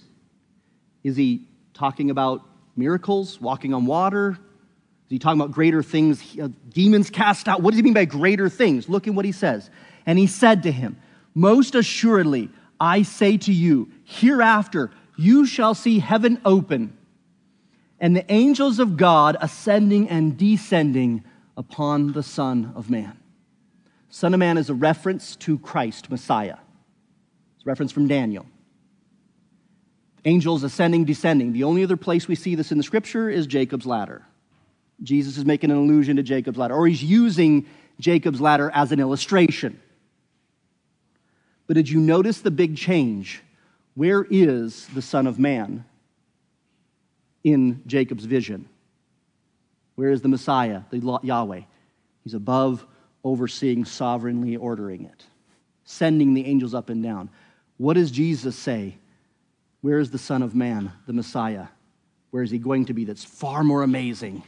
Is 1.02 1.16
he 1.16 1.48
talking 1.74 2.10
about 2.10 2.42
miracles, 2.76 3.40
walking 3.40 3.74
on 3.74 3.86
water? 3.86 4.38
Is 5.06 5.10
he 5.10 5.18
talking 5.18 5.40
about 5.40 5.52
greater 5.52 5.82
things, 5.82 6.38
uh, 6.38 6.48
demons 6.68 7.10
cast 7.10 7.48
out? 7.48 7.62
What 7.62 7.70
does 7.70 7.78
he 7.78 7.82
mean 7.82 7.94
by 7.94 8.04
greater 8.04 8.48
things? 8.48 8.88
Look 8.88 9.06
at 9.06 9.14
what 9.14 9.24
he 9.24 9.32
says. 9.32 9.70
And 10.06 10.18
he 10.18 10.26
said 10.26 10.62
to 10.62 10.72
him, 10.72 10.96
Most 11.34 11.74
assuredly, 11.74 12.48
I 12.80 13.02
say 13.02 13.36
to 13.38 13.52
you, 13.52 13.90
hereafter 14.04 14.90
you 15.16 15.46
shall 15.46 15.74
see 15.74 15.98
heaven 15.98 16.40
open 16.44 16.96
and 17.98 18.14
the 18.14 18.30
angels 18.30 18.78
of 18.78 18.96
God 18.96 19.36
ascending 19.40 20.08
and 20.08 20.36
descending 20.36 21.24
upon 21.56 22.12
the 22.12 22.22
Son 22.22 22.72
of 22.74 22.90
Man. 22.90 23.18
Son 24.10 24.34
of 24.34 24.40
Man 24.40 24.58
is 24.58 24.70
a 24.70 24.74
reference 24.74 25.36
to 25.36 25.58
Christ, 25.58 26.10
Messiah. 26.10 26.56
It's 27.56 27.64
a 27.64 27.68
reference 27.68 27.92
from 27.92 28.06
Daniel. 28.06 28.46
Angels 30.24 30.62
ascending, 30.62 31.04
descending. 31.04 31.52
The 31.52 31.64
only 31.64 31.84
other 31.84 31.96
place 31.96 32.28
we 32.28 32.34
see 32.34 32.54
this 32.54 32.72
in 32.72 32.78
the 32.78 32.84
scripture 32.84 33.30
is 33.30 33.46
Jacob's 33.46 33.86
ladder. 33.86 34.26
Jesus 35.02 35.38
is 35.38 35.44
making 35.44 35.70
an 35.70 35.76
allusion 35.76 36.16
to 36.16 36.22
Jacob's 36.22 36.58
ladder, 36.58 36.74
or 36.74 36.86
he's 36.86 37.02
using 37.02 37.66
Jacob's 38.00 38.40
ladder 38.40 38.70
as 38.74 38.92
an 38.92 39.00
illustration. 39.00 39.80
But 41.66 41.74
did 41.74 41.88
you 41.88 42.00
notice 42.00 42.40
the 42.40 42.50
big 42.50 42.76
change? 42.76 43.42
Where 43.94 44.26
is 44.30 44.86
the 44.88 45.02
Son 45.02 45.26
of 45.26 45.38
Man 45.38 45.84
in 47.42 47.82
Jacob's 47.86 48.24
vision? 48.24 48.68
Where 49.94 50.10
is 50.10 50.22
the 50.22 50.28
Messiah, 50.28 50.82
the 50.90 51.18
Yahweh? 51.22 51.62
He's 52.22 52.34
above, 52.34 52.86
overseeing, 53.24 53.84
sovereignly 53.84 54.56
ordering 54.56 55.04
it, 55.04 55.24
sending 55.84 56.34
the 56.34 56.44
angels 56.44 56.74
up 56.74 56.90
and 56.90 57.02
down. 57.02 57.30
What 57.78 57.94
does 57.94 58.10
Jesus 58.10 58.56
say? 58.56 58.96
Where 59.80 59.98
is 59.98 60.10
the 60.10 60.18
Son 60.18 60.42
of 60.42 60.54
Man, 60.54 60.92
the 61.06 61.12
Messiah? 61.12 61.68
Where 62.30 62.42
is 62.42 62.50
he 62.50 62.58
going 62.58 62.86
to 62.86 62.94
be 62.94 63.04
that's 63.04 63.24
far 63.24 63.64
more 63.64 63.82
amazing 63.82 64.42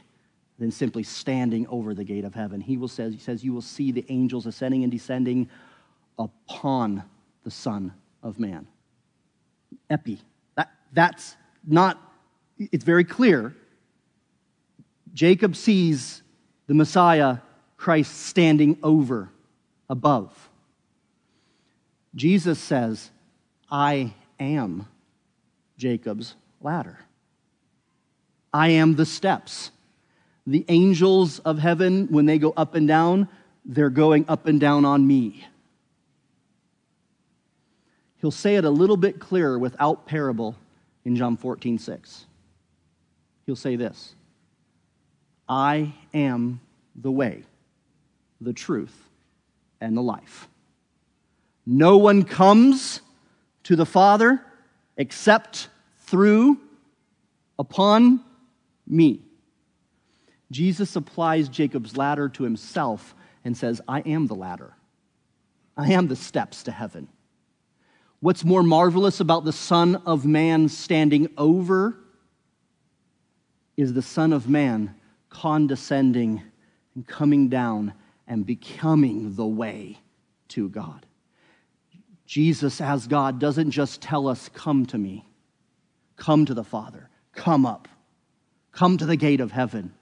than 0.59 0.71
simply 0.71 1.03
standing 1.03 1.67
over 1.69 1.95
the 1.95 2.05
gate 2.05 2.25
of 2.25 2.35
heaven? 2.35 2.61
He 2.61 2.77
will 2.77 2.89
says, 2.89 3.13
he 3.13 3.19
says, 3.19 3.43
You 3.43 3.55
will 3.55 3.63
see 3.63 3.93
the 3.93 4.05
angels 4.09 4.47
ascending 4.47 4.83
and 4.83 4.93
descending 4.93 5.49
upon 6.19 7.05
the 7.45 7.51
Son 7.51 7.93
of 8.23 8.39
Man. 8.39 8.67
Epi. 9.91 10.21
That, 10.57 10.71
that's 10.93 11.37
not, 11.67 11.99
it's 12.59 12.85
very 12.85 13.05
clear. 13.05 13.55
Jacob 15.15 15.57
sees 15.57 16.23
the 16.67 16.75
Messiah, 16.75 17.39
Christ, 17.77 18.27
standing 18.27 18.79
over, 18.83 19.31
above. 19.89 20.49
Jesus 22.15 22.59
says, 22.59 23.11
I 23.71 24.15
am 24.39 24.87
Jacob's 25.77 26.35
ladder. 26.61 26.99
I 28.53 28.71
am 28.71 28.97
the 28.97 29.07
steps. 29.07 29.71
The 30.47 30.65
angels 30.69 31.39
of 31.41 31.59
heaven, 31.59 32.09
when 32.09 32.27
they 32.27 32.39
go 32.39 32.53
up 32.57 32.75
and 32.75 32.89
down, 32.89 33.29
they're 33.65 33.91
going 33.91 34.25
up 34.29 34.47
and 34.47 34.59
down 34.59 34.85
on 34.85 35.07
me. 35.07 35.47
He'll 38.21 38.31
say 38.31 38.57
it 38.57 38.65
a 38.65 38.71
little 38.71 38.97
bit 38.97 39.21
clearer 39.21 39.59
without 39.59 40.07
parable 40.07 40.57
in 41.05 41.17
John 41.17 41.37
14, 41.37 41.79
6. 41.79 42.27
He'll 43.47 43.57
say 43.57 43.77
this 43.77 44.15
I 45.49 45.95
am 46.13 46.61
the 46.95 47.11
way, 47.11 47.45
the 48.41 48.53
truth, 48.53 49.09
and 49.81 49.97
the 49.97 50.03
life. 50.03 50.49
No 51.65 51.99
one 51.99 52.25
comes 52.25 53.01
to 53.65 53.77
the 53.77 53.87
Father 53.87 54.43
except 54.97 55.69
through, 56.01 56.59
upon 57.59 58.25
me. 58.87 59.21
Jesus 60.51 60.97
applies 60.97 61.49
Jacob's 61.49 61.97
ladder 61.97 62.29
to 62.31 62.43
himself 62.43 63.15
and 63.45 63.57
says, 63.57 63.81
I 63.87 64.01
am 64.01 64.27
the 64.27 64.35
ladder. 64.35 64.75
I 65.77 65.93
am 65.93 66.09
the 66.09 66.17
steps 66.17 66.65
to 66.65 66.73
heaven. 66.73 67.09
What's 68.21 68.45
more 68.45 68.65
marvelous 68.65 69.21
about 69.21 69.45
the 69.45 69.53
Son 69.53 69.97
of 70.05 70.27
Man 70.27 70.69
standing 70.69 71.29
over 71.39 71.97
is 73.77 73.93
the 73.93 74.03
Son 74.03 74.33
of 74.33 74.49
Man 74.49 74.95
condescending 75.31 76.43
and 76.97 77.07
coming 77.07 77.49
down 77.49 77.93
and 78.27 78.45
becoming 78.45 79.37
the 79.37 79.47
way 79.47 80.01
to 80.49 80.69
God. 80.69 81.07
Jesus, 82.27 82.81
as 82.81 83.07
God, 83.07 83.39
doesn't 83.39 83.71
just 83.71 84.03
tell 84.03 84.27
us, 84.27 84.51
Come 84.53 84.85
to 84.87 84.99
me, 84.99 85.25
come 86.17 86.45
to 86.45 86.55
the 86.55 86.65
Father, 86.65 87.09
come 87.33 87.65
up, 87.65 87.87
come 88.73 88.99
to 88.99 89.07
the 89.07 89.17
gate 89.17 89.41
of 89.41 89.53
heaven. 89.53 89.95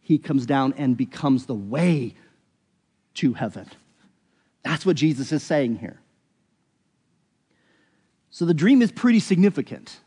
He 0.00 0.18
comes 0.18 0.46
down 0.46 0.74
and 0.78 0.96
becomes 0.96 1.46
the 1.46 1.54
way 1.54 2.14
to 3.14 3.34
heaven. 3.34 3.68
That's 4.64 4.86
what 4.86 4.96
Jesus 4.96 5.30
is 5.32 5.42
saying 5.42 5.76
here. 5.76 6.01
So 8.32 8.46
the 8.46 8.54
dream 8.54 8.80
is 8.80 8.90
pretty 8.90 9.20
significant. 9.20 10.00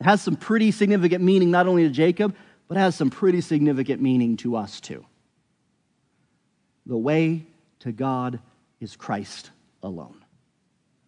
It 0.00 0.04
has 0.04 0.20
some 0.20 0.34
pretty 0.34 0.72
significant 0.72 1.22
meaning 1.22 1.52
not 1.52 1.68
only 1.68 1.84
to 1.84 1.88
Jacob, 1.88 2.34
but 2.66 2.76
has 2.76 2.96
some 2.96 3.10
pretty 3.10 3.40
significant 3.40 4.02
meaning 4.02 4.36
to 4.38 4.56
us 4.56 4.80
too. 4.80 5.06
The 6.84 6.98
way 6.98 7.46
to 7.80 7.92
God 7.92 8.40
is 8.80 8.96
Christ 8.96 9.52
alone. 9.84 10.24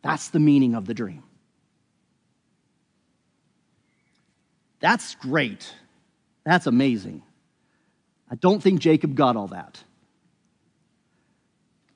That's 0.02 0.28
the 0.28 0.38
meaning 0.38 0.76
of 0.76 0.86
the 0.86 0.94
dream. 0.94 1.24
That's 4.78 5.16
great. 5.16 5.74
That's 6.44 6.68
amazing. 6.68 7.22
I 8.30 8.36
don't 8.36 8.62
think 8.62 8.80
Jacob 8.80 9.16
got 9.16 9.34
all 9.34 9.48
that. 9.48 9.82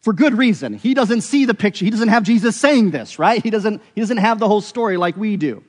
For 0.01 0.12
good 0.12 0.36
reason. 0.36 0.74
He 0.74 0.94
doesn't 0.94 1.20
see 1.20 1.44
the 1.44 1.55
picture. 1.55 1.84
He 1.84 1.90
doesn't 1.90 2.09
have 2.09 2.22
Jesus 2.22 2.57
saying 2.57 2.90
this, 2.90 3.18
right? 3.18 3.42
He 3.42 3.51
doesn't, 3.51 3.82
he 3.94 4.01
doesn't 4.01 4.16
have 4.16 4.38
the 4.38 4.48
whole 4.48 4.62
story 4.62 4.96
like 4.96 5.16
we 5.16 5.36
do. 5.36 5.62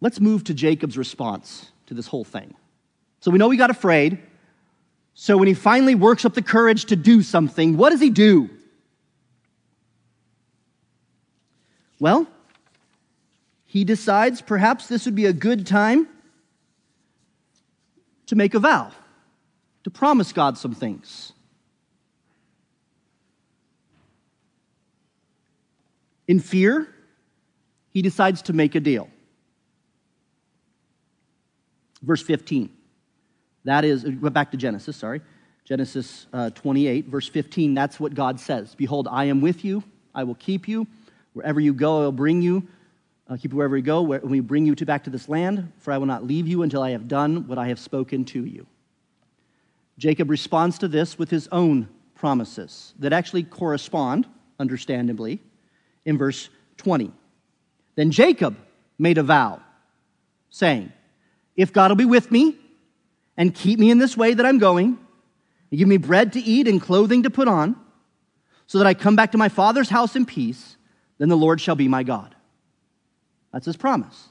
Let's 0.00 0.20
move 0.20 0.44
to 0.44 0.54
Jacob's 0.54 0.98
response 0.98 1.70
to 1.86 1.94
this 1.94 2.06
whole 2.06 2.24
thing. 2.24 2.54
So 3.20 3.30
we 3.30 3.38
know 3.38 3.48
he 3.48 3.56
got 3.56 3.70
afraid. 3.70 4.18
So 5.14 5.38
when 5.38 5.48
he 5.48 5.54
finally 5.54 5.94
works 5.94 6.26
up 6.26 6.34
the 6.34 6.42
courage 6.42 6.84
to 6.86 6.96
do 6.96 7.22
something, 7.22 7.78
what 7.78 7.90
does 7.90 8.00
he 8.00 8.10
do? 8.10 8.50
Well, 11.98 12.26
he 13.64 13.84
decides 13.84 14.42
perhaps 14.42 14.86
this 14.86 15.06
would 15.06 15.14
be 15.14 15.26
a 15.26 15.32
good 15.32 15.66
time 15.66 16.06
to 18.26 18.36
make 18.36 18.54
a 18.54 18.58
vow, 18.58 18.92
to 19.86 19.90
promise 19.90 20.32
God 20.32 20.58
some 20.58 20.74
things. 20.74 21.32
In 26.26 26.40
fear, 26.40 26.88
he 27.90 28.02
decides 28.02 28.42
to 28.42 28.52
make 28.52 28.74
a 28.74 28.80
deal. 28.80 29.08
Verse 32.02 32.20
15. 32.20 32.68
That 33.62 33.84
is, 33.84 34.04
uh, 34.04 34.08
back 34.30 34.50
to 34.50 34.56
Genesis, 34.56 34.96
sorry. 34.96 35.20
Genesis 35.64 36.26
uh, 36.32 36.50
28, 36.50 37.06
verse 37.06 37.28
15. 37.28 37.72
That's 37.74 38.00
what 38.00 38.12
God 38.12 38.40
says 38.40 38.74
Behold, 38.74 39.06
I 39.08 39.26
am 39.26 39.40
with 39.40 39.64
you, 39.64 39.84
I 40.16 40.24
will 40.24 40.34
keep 40.34 40.66
you. 40.66 40.88
Wherever 41.32 41.60
you 41.60 41.72
go, 41.72 41.98
I 41.98 42.04
will 42.06 42.10
bring 42.10 42.42
you. 42.42 42.66
I'll 43.30 43.38
keep 43.38 43.52
you 43.52 43.58
wherever 43.58 43.76
you 43.76 43.84
go. 43.84 44.02
When 44.02 44.28
we 44.28 44.40
bring 44.40 44.66
you 44.66 44.74
to 44.74 44.84
back 44.84 45.04
to 45.04 45.10
this 45.10 45.28
land, 45.28 45.72
for 45.78 45.92
I 45.92 45.98
will 45.98 46.06
not 46.06 46.24
leave 46.24 46.48
you 46.48 46.62
until 46.62 46.82
I 46.82 46.90
have 46.90 47.06
done 47.06 47.46
what 47.46 47.56
I 47.56 47.68
have 47.68 47.78
spoken 47.78 48.24
to 48.24 48.44
you. 48.44 48.66
Jacob 49.98 50.30
responds 50.30 50.78
to 50.78 50.88
this 50.88 51.18
with 51.18 51.30
his 51.30 51.48
own 51.52 51.88
promises 52.14 52.94
that 52.98 53.12
actually 53.12 53.42
correspond, 53.42 54.26
understandably, 54.58 55.40
in 56.04 56.18
verse 56.18 56.48
20. 56.78 57.12
Then 57.94 58.10
Jacob 58.10 58.56
made 58.98 59.18
a 59.18 59.22
vow, 59.22 59.60
saying, 60.50 60.92
if 61.56 61.72
God 61.72 61.90
will 61.90 61.96
be 61.96 62.04
with 62.04 62.30
me 62.30 62.56
and 63.36 63.54
keep 63.54 63.78
me 63.78 63.90
in 63.90 63.98
this 63.98 64.16
way 64.16 64.34
that 64.34 64.44
I'm 64.44 64.58
going, 64.58 64.98
and 65.70 65.78
give 65.78 65.88
me 65.88 65.96
bread 65.96 66.34
to 66.34 66.40
eat 66.40 66.68
and 66.68 66.80
clothing 66.80 67.24
to 67.24 67.30
put 67.30 67.48
on, 67.48 67.76
so 68.66 68.78
that 68.78 68.86
I 68.86 68.94
come 68.94 69.16
back 69.16 69.32
to 69.32 69.38
my 69.38 69.48
father's 69.48 69.88
house 69.88 70.16
in 70.16 70.26
peace, 70.26 70.76
then 71.18 71.28
the 71.28 71.36
Lord 71.36 71.60
shall 71.60 71.76
be 71.76 71.88
my 71.88 72.02
God. 72.02 72.34
That's 73.52 73.66
his 73.66 73.76
promise. 73.76 74.28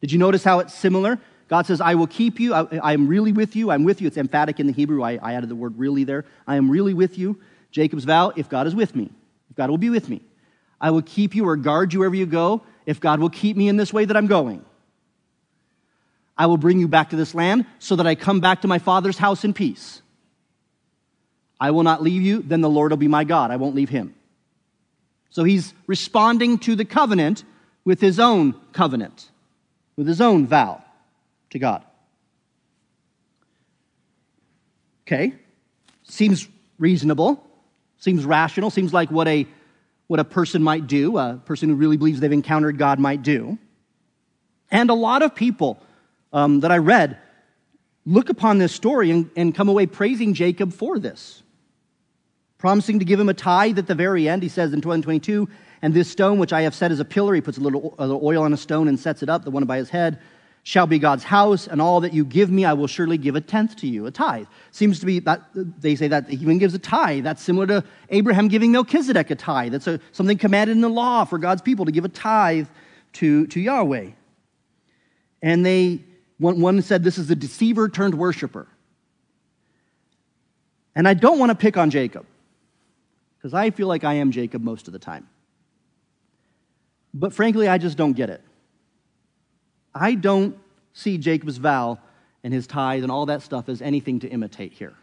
Did 0.00 0.12
you 0.12 0.18
notice 0.18 0.44
how 0.44 0.58
it's 0.58 0.74
similar? 0.74 1.18
God 1.52 1.66
says, 1.66 1.82
I 1.82 1.96
will 1.96 2.06
keep 2.06 2.40
you. 2.40 2.54
I, 2.54 2.94
am 2.94 3.08
really 3.08 3.30
with 3.30 3.56
you. 3.56 3.70
I'm 3.70 3.84
with 3.84 4.00
you. 4.00 4.06
It's 4.06 4.16
emphatic 4.16 4.58
in 4.58 4.66
the 4.66 4.72
Hebrew. 4.72 5.02
I, 5.02 5.18
I 5.22 5.34
added 5.34 5.50
the 5.50 5.54
word 5.54 5.78
really 5.78 6.02
there. 6.02 6.24
I 6.46 6.56
am 6.56 6.70
really 6.70 6.94
with 6.94 7.18
you. 7.18 7.42
Jacob's 7.70 8.04
vow, 8.04 8.32
if 8.34 8.48
God 8.48 8.66
is 8.66 8.74
with 8.74 8.96
me, 8.96 9.10
if 9.50 9.56
God 9.56 9.68
will 9.68 9.76
be 9.76 9.90
with 9.90 10.08
me, 10.08 10.22
I 10.80 10.92
will 10.92 11.02
keep 11.02 11.34
you 11.34 11.46
or 11.46 11.56
guard 11.56 11.92
you 11.92 11.98
wherever 11.98 12.14
you 12.14 12.24
go, 12.24 12.62
if 12.86 13.00
God 13.00 13.20
will 13.20 13.28
keep 13.28 13.54
me 13.54 13.68
in 13.68 13.76
this 13.76 13.92
way 13.92 14.06
that 14.06 14.16
I'm 14.16 14.28
going. 14.28 14.64
I 16.38 16.46
will 16.46 16.56
bring 16.56 16.80
you 16.80 16.88
back 16.88 17.10
to 17.10 17.16
this 17.16 17.34
land 17.34 17.66
so 17.78 17.96
that 17.96 18.06
I 18.06 18.14
come 18.14 18.40
back 18.40 18.62
to 18.62 18.66
my 18.66 18.78
father's 18.78 19.18
house 19.18 19.44
in 19.44 19.52
peace. 19.52 20.00
I 21.60 21.72
will 21.72 21.82
not 21.82 22.02
leave 22.02 22.22
you, 22.22 22.40
then 22.40 22.62
the 22.62 22.70
Lord 22.70 22.92
will 22.92 22.96
be 22.96 23.08
my 23.08 23.24
God. 23.24 23.50
I 23.50 23.56
won't 23.56 23.74
leave 23.74 23.90
him. 23.90 24.14
So 25.28 25.44
he's 25.44 25.74
responding 25.86 26.60
to 26.60 26.76
the 26.76 26.86
covenant 26.86 27.44
with 27.84 28.00
his 28.00 28.18
own 28.18 28.54
covenant, 28.72 29.28
with 29.96 30.06
his 30.06 30.22
own 30.22 30.46
vow 30.46 30.82
to 31.52 31.58
God. 31.58 31.84
Okay, 35.06 35.34
seems 36.02 36.48
reasonable, 36.78 37.44
seems 37.98 38.24
rational, 38.24 38.70
seems 38.70 38.92
like 38.92 39.10
what 39.10 39.28
a, 39.28 39.46
what 40.06 40.18
a 40.18 40.24
person 40.24 40.62
might 40.62 40.86
do, 40.86 41.18
a 41.18 41.40
person 41.44 41.68
who 41.68 41.74
really 41.74 41.96
believes 41.96 42.20
they've 42.20 42.32
encountered 42.32 42.78
God 42.78 42.98
might 42.98 43.22
do. 43.22 43.58
And 44.70 44.90
a 44.90 44.94
lot 44.94 45.22
of 45.22 45.34
people 45.34 45.78
um, 46.32 46.60
that 46.60 46.72
I 46.72 46.78
read 46.78 47.18
look 48.06 48.30
upon 48.30 48.58
this 48.58 48.72
story 48.72 49.10
and, 49.10 49.30
and 49.36 49.54
come 49.54 49.68
away 49.68 49.86
praising 49.86 50.34
Jacob 50.34 50.72
for 50.72 50.98
this. 50.98 51.42
Promising 52.56 53.00
to 53.00 53.04
give 53.04 53.20
him 53.20 53.28
a 53.28 53.34
tithe 53.34 53.78
at 53.78 53.86
the 53.86 53.94
very 53.94 54.28
end, 54.28 54.42
he 54.42 54.48
says 54.48 54.72
in 54.72 54.80
2022, 54.80 55.48
and 55.82 55.92
this 55.92 56.10
stone 56.10 56.38
which 56.38 56.52
I 56.52 56.62
have 56.62 56.74
set 56.74 56.92
as 56.92 57.00
a 57.00 57.04
pillar, 57.04 57.34
he 57.34 57.40
puts 57.40 57.58
a 57.58 57.60
little, 57.60 57.94
a 57.98 58.06
little 58.06 58.24
oil 58.24 58.44
on 58.44 58.52
a 58.52 58.56
stone 58.56 58.88
and 58.88 58.98
sets 58.98 59.22
it 59.22 59.28
up, 59.28 59.44
the 59.44 59.50
one 59.50 59.64
by 59.64 59.76
his 59.76 59.90
head, 59.90 60.20
shall 60.64 60.86
be 60.86 60.98
God's 60.98 61.24
house, 61.24 61.66
and 61.66 61.82
all 61.82 62.00
that 62.00 62.12
you 62.12 62.24
give 62.24 62.50
me, 62.50 62.64
I 62.64 62.72
will 62.72 62.86
surely 62.86 63.18
give 63.18 63.34
a 63.34 63.40
tenth 63.40 63.74
to 63.76 63.88
you, 63.88 64.06
a 64.06 64.12
tithe. 64.12 64.46
Seems 64.70 65.00
to 65.00 65.06
be 65.06 65.18
that 65.20 65.42
they 65.54 65.96
say 65.96 66.06
that 66.08 66.28
he 66.28 66.36
even 66.36 66.58
gives 66.58 66.72
a 66.74 66.78
tithe. 66.78 67.24
That's 67.24 67.42
similar 67.42 67.66
to 67.66 67.84
Abraham 68.10 68.46
giving 68.46 68.70
Melchizedek 68.70 69.30
a 69.30 69.34
tithe. 69.34 69.72
That's 69.72 69.88
a, 69.88 69.98
something 70.12 70.38
commanded 70.38 70.72
in 70.72 70.80
the 70.80 70.88
law 70.88 71.24
for 71.24 71.38
God's 71.38 71.62
people 71.62 71.84
to 71.86 71.92
give 71.92 72.04
a 72.04 72.08
tithe 72.08 72.68
to, 73.14 73.46
to 73.48 73.60
Yahweh. 73.60 74.10
And 75.42 75.66
they 75.66 76.04
one, 76.38 76.60
one 76.60 76.80
said 76.82 77.02
this 77.02 77.18
is 77.18 77.30
a 77.30 77.36
deceiver 77.36 77.88
turned 77.88 78.14
worshiper. 78.14 78.68
And 80.94 81.08
I 81.08 81.14
don't 81.14 81.38
want 81.38 81.50
to 81.50 81.56
pick 81.56 81.76
on 81.76 81.90
Jacob, 81.90 82.26
because 83.38 83.54
I 83.54 83.70
feel 83.70 83.88
like 83.88 84.04
I 84.04 84.14
am 84.14 84.30
Jacob 84.30 84.62
most 84.62 84.86
of 84.86 84.92
the 84.92 84.98
time. 84.98 85.28
But 87.14 87.32
frankly, 87.32 87.66
I 87.66 87.78
just 87.78 87.96
don't 87.96 88.12
get 88.12 88.30
it. 88.30 88.42
I 89.94 90.14
don't 90.14 90.58
see 90.92 91.18
Jacob's 91.18 91.58
vow 91.58 91.98
and 92.44 92.52
his 92.52 92.66
tithe 92.66 93.02
and 93.02 93.12
all 93.12 93.26
that 93.26 93.42
stuff 93.42 93.68
as 93.68 93.82
anything 93.82 94.20
to 94.20 94.28
imitate 94.28 94.72
here. 94.72 94.94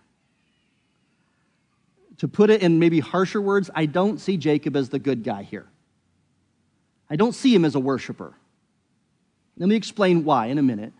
To 2.18 2.28
put 2.28 2.50
it 2.50 2.62
in 2.62 2.80
maybe 2.80 3.00
harsher 3.00 3.42
words, 3.42 3.70
I 3.74 3.86
don't 3.86 4.20
see 4.20 4.38
Jacob 4.38 4.76
as 4.76 4.90
the 4.90 5.00
good 5.00 5.24
guy 5.24 5.44
here. 5.44 5.68
I 7.10 7.16
don't 7.16 7.34
see 7.34 7.54
him 7.54 7.66
as 7.66 7.76
a 7.76 7.80
worshiper. 7.80 8.34
Let 9.58 9.70
me 9.70 9.76
explain 9.76 10.26
why 10.26 10.48
in 10.48 10.58
a 10.58 10.62
minute. 10.62 10.94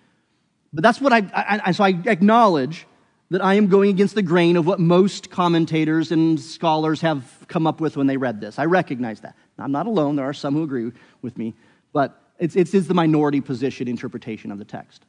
But 0.72 0.84
that's 0.84 1.02
what 1.02 1.12
I, 1.12 1.18
I, 1.34 1.62
I, 1.66 1.72
so 1.72 1.84
I 1.84 1.90
acknowledge 1.90 2.86
that 3.32 3.44
I 3.44 3.56
am 3.56 3.68
going 3.68 3.90
against 3.90 4.16
the 4.16 4.22
grain 4.22 4.58
of 4.58 4.66
what 4.66 4.80
most 4.80 5.30
commentators 5.30 6.12
and 6.12 6.40
scholars 6.40 7.02
have 7.02 7.46
come 7.48 7.68
up 7.68 7.80
with 7.80 7.96
when 7.96 8.08
they 8.08 8.18
read 8.18 8.42
this. 8.42 8.58
I 8.58 8.66
recognize 8.66 9.22
that. 9.22 9.36
I'm 9.58 9.72
not 9.72 9.88
alone. 9.88 10.16
There 10.16 10.28
are 10.28 10.34
some 10.34 10.56
who 10.56 10.64
agree 10.64 10.92
with 11.22 11.38
me, 11.38 11.54
but 11.94 12.20
it's, 12.40 12.56
it's, 12.56 12.74
it's 12.74 12.88
the 12.88 12.94
minority 12.94 13.42
position 13.42 13.88
interpretation 13.88 14.52
of 14.52 14.58
the 14.58 14.66
text. 14.66 15.06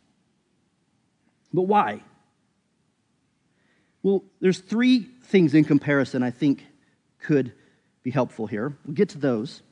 But 1.52 1.62
why? 1.62 2.02
Well, 4.02 4.24
there's 4.40 4.58
three 4.58 5.06
things 5.24 5.54
in 5.54 5.64
comparison 5.64 6.22
I 6.22 6.30
think 6.30 6.64
could 7.20 7.52
be 8.02 8.10
helpful 8.10 8.46
here. 8.46 8.76
We'll 8.84 8.94
get 8.94 9.10
to 9.10 9.18
those. 9.18 9.62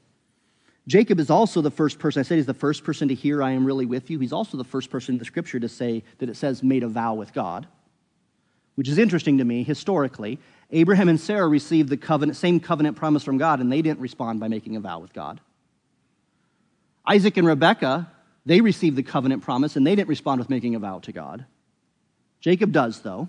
Jacob 0.86 1.20
is 1.20 1.28
also 1.28 1.60
the 1.60 1.70
first 1.70 1.98
person, 1.98 2.20
I 2.20 2.22
said 2.22 2.36
he's 2.36 2.46
the 2.46 2.54
first 2.54 2.82
person 2.82 3.08
to 3.08 3.14
hear, 3.14 3.42
I 3.42 3.50
am 3.50 3.66
really 3.66 3.86
with 3.86 4.08
you. 4.08 4.18
He's 4.18 4.32
also 4.32 4.56
the 4.56 4.64
first 4.64 4.88
person 4.88 5.14
in 5.14 5.18
the 5.18 5.24
scripture 5.24 5.60
to 5.60 5.68
say 5.68 6.02
that 6.18 6.30
it 6.30 6.36
says, 6.36 6.62
made 6.62 6.82
a 6.82 6.88
vow 6.88 7.14
with 7.14 7.34
God, 7.34 7.66
which 8.74 8.88
is 8.88 8.96
interesting 8.96 9.38
to 9.38 9.44
me 9.44 9.62
historically. 9.62 10.38
Abraham 10.70 11.08
and 11.08 11.20
Sarah 11.20 11.48
received 11.48 11.90
the 11.90 11.96
covenant, 11.96 12.36
same 12.36 12.58
covenant 12.58 12.96
promise 12.96 13.22
from 13.22 13.36
God, 13.36 13.60
and 13.60 13.70
they 13.70 13.82
didn't 13.82 14.00
respond 14.00 14.40
by 14.40 14.48
making 14.48 14.76
a 14.76 14.80
vow 14.80 14.98
with 14.98 15.12
God. 15.12 15.40
Isaac 17.08 17.38
and 17.38 17.46
Rebekah, 17.46 18.10
they 18.44 18.60
received 18.60 18.96
the 18.96 19.02
covenant 19.02 19.42
promise, 19.42 19.76
and 19.76 19.86
they 19.86 19.96
didn't 19.96 20.10
respond 20.10 20.40
with 20.40 20.50
making 20.50 20.74
a 20.74 20.78
vow 20.78 20.98
to 21.00 21.12
God. 21.12 21.46
Jacob 22.40 22.70
does, 22.70 23.00
though. 23.00 23.28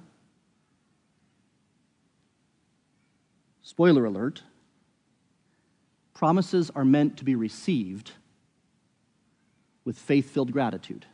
Spoiler 3.61 4.05
alert 4.05 4.43
Promises 6.13 6.69
are 6.75 6.83
meant 6.83 7.15
to 7.17 7.23
be 7.23 7.35
received 7.35 8.11
with 9.85 9.97
faith 9.97 10.29
filled 10.29 10.51
gratitude. 10.51 11.05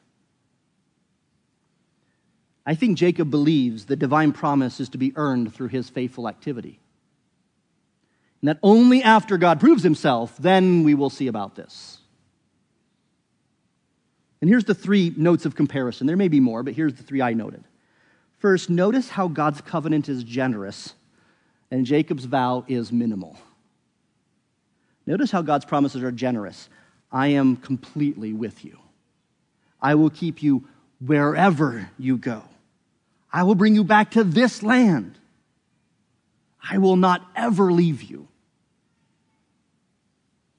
I 2.66 2.74
think 2.74 2.98
Jacob 2.98 3.30
believes 3.30 3.86
the 3.86 3.96
divine 3.96 4.32
promise 4.32 4.80
is 4.80 4.90
to 4.90 4.98
be 4.98 5.14
earned 5.16 5.54
through 5.54 5.68
his 5.68 5.92
faithful 5.92 6.28
activity. 6.28 6.80
And 8.42 8.50
that 8.50 8.58
only 8.64 9.04
after 9.04 9.38
God 9.38 9.60
proves 9.60 9.84
himself, 9.84 10.36
then 10.38 10.84
we 10.84 10.96
will 10.96 11.12
see 11.12 11.28
about 11.28 11.56
this. 11.56 12.00
And 14.42 14.50
here's 14.50 14.66
the 14.66 14.76
three 14.76 15.14
notes 15.16 15.46
of 15.46 15.56
comparison. 15.56 16.08
There 16.08 16.18
may 16.18 16.28
be 16.28 16.40
more, 16.40 16.64
but 16.64 16.74
here's 16.74 16.94
the 16.94 17.04
three 17.04 17.22
I 17.22 17.34
noted. 17.34 17.64
First, 18.38 18.70
notice 18.70 19.10
how 19.10 19.28
God's 19.28 19.62
covenant 19.62 20.10
is 20.10 20.24
generous 20.24 20.94
and 21.72 21.86
Jacob's 21.86 22.26
vow 22.26 22.64
is 22.68 22.92
minimal. 22.92 23.38
Notice 25.06 25.32
how 25.32 25.42
God's 25.42 25.66
promises 25.66 26.04
are 26.04 26.12
generous. 26.12 26.70
I 27.12 27.28
am 27.28 27.56
completely 27.58 28.34
with 28.34 28.66
you. 28.66 28.78
I 29.82 29.96
will 29.96 30.10
keep 30.10 30.42
you 30.42 30.68
wherever 31.00 31.90
you 31.98 32.18
go. 32.18 32.44
I 33.32 33.44
will 33.44 33.56
bring 33.56 33.76
you 33.76 33.84
back 33.84 34.12
to 34.12 34.24
this 34.24 34.64
land. 34.64 35.18
I 36.68 36.78
will 36.78 36.96
not 36.96 37.26
ever 37.36 37.72
leave 37.72 38.02
you. 38.02 38.28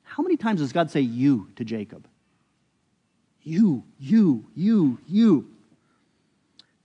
How 0.04 0.22
many 0.22 0.36
times 0.36 0.60
does 0.60 0.72
God 0.72 0.90
say 0.90 1.00
you 1.00 1.48
to 1.56 1.64
Jacob? 1.64 2.06
You, 3.46 3.84
you, 4.00 4.44
you, 4.56 4.98
you. 5.06 5.48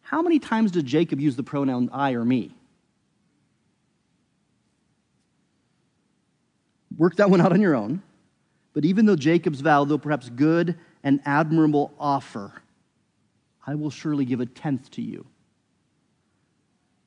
How 0.04 0.22
many 0.22 0.38
times 0.38 0.70
did 0.70 0.86
Jacob 0.86 1.20
use 1.20 1.36
the 1.36 1.42
pronoun 1.42 1.90
I 1.92 2.12
or 2.12 2.24
me? 2.24 2.54
Work 6.96 7.16
that 7.16 7.32
one 7.32 7.42
out 7.42 7.52
on 7.52 7.62
your 7.62 7.76
own. 7.76 8.04
But 8.74 8.86
even 8.86 9.08
though 9.08 9.16
Jacob's 9.16 9.62
vow, 9.62 9.86
though 9.86 9.98
perhaps 9.98 10.30
good 10.30 10.78
and 11.04 11.20
admirable 11.26 11.96
offer, 12.00 12.54
I 13.66 13.74
will 13.74 13.90
surely 13.90 14.24
give 14.24 14.40
a 14.40 14.46
tenth 14.46 14.92
to 14.92 15.02
you. 15.02 15.26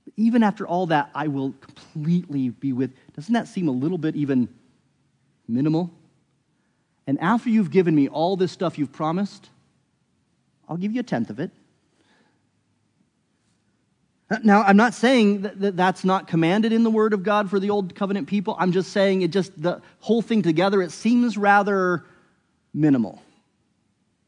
But 0.04 0.14
even 0.16 0.42
after 0.42 0.66
all 0.66 0.86
that, 0.86 1.10
I 1.14 1.28
will 1.28 1.52
completely 1.60 2.48
be 2.48 2.72
with. 2.72 2.90
Doesn't 3.14 3.34
that 3.34 3.46
seem 3.46 3.68
a 3.68 3.72
little 3.72 3.98
bit 3.98 4.16
even 4.16 4.48
minimal? 5.46 5.92
And 7.06 7.20
after 7.20 7.50
you've 7.50 7.70
given 7.70 7.94
me 7.94 8.08
all 8.08 8.36
this 8.36 8.52
stuff 8.52 8.78
you've 8.78 8.92
promised, 8.92 9.50
I'll 10.68 10.76
give 10.76 10.92
you 10.92 11.00
a 11.00 11.04
tenth 11.04 11.30
of 11.30 11.40
it. 11.40 11.50
Now, 14.42 14.62
I'm 14.62 14.76
not 14.76 14.94
saying 14.94 15.42
that 15.42 15.76
that's 15.76 16.02
not 16.02 16.26
commanded 16.26 16.72
in 16.72 16.82
the 16.82 16.90
Word 16.90 17.12
of 17.12 17.22
God 17.22 17.50
for 17.50 17.60
the 17.60 17.70
Old 17.70 17.94
Covenant 17.94 18.26
people. 18.26 18.56
I'm 18.58 18.72
just 18.72 18.90
saying 18.90 19.22
it 19.22 19.30
just, 19.30 19.60
the 19.60 19.82
whole 20.00 20.22
thing 20.22 20.42
together, 20.42 20.80
it 20.80 20.92
seems 20.92 21.36
rather 21.36 22.04
minimal, 22.72 23.22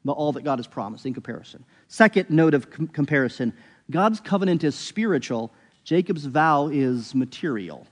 but 0.04 0.12
all 0.12 0.32
that 0.32 0.44
God 0.44 0.58
has 0.58 0.66
promised 0.66 1.06
in 1.06 1.14
comparison. 1.14 1.64
Second 1.88 2.28
note 2.30 2.54
of 2.54 2.70
com- 2.70 2.88
comparison 2.88 3.52
God's 3.90 4.20
covenant 4.20 4.64
is 4.64 4.74
spiritual, 4.74 5.52
Jacob's 5.82 6.26
vow 6.26 6.68
is 6.68 7.14
material. 7.14 7.86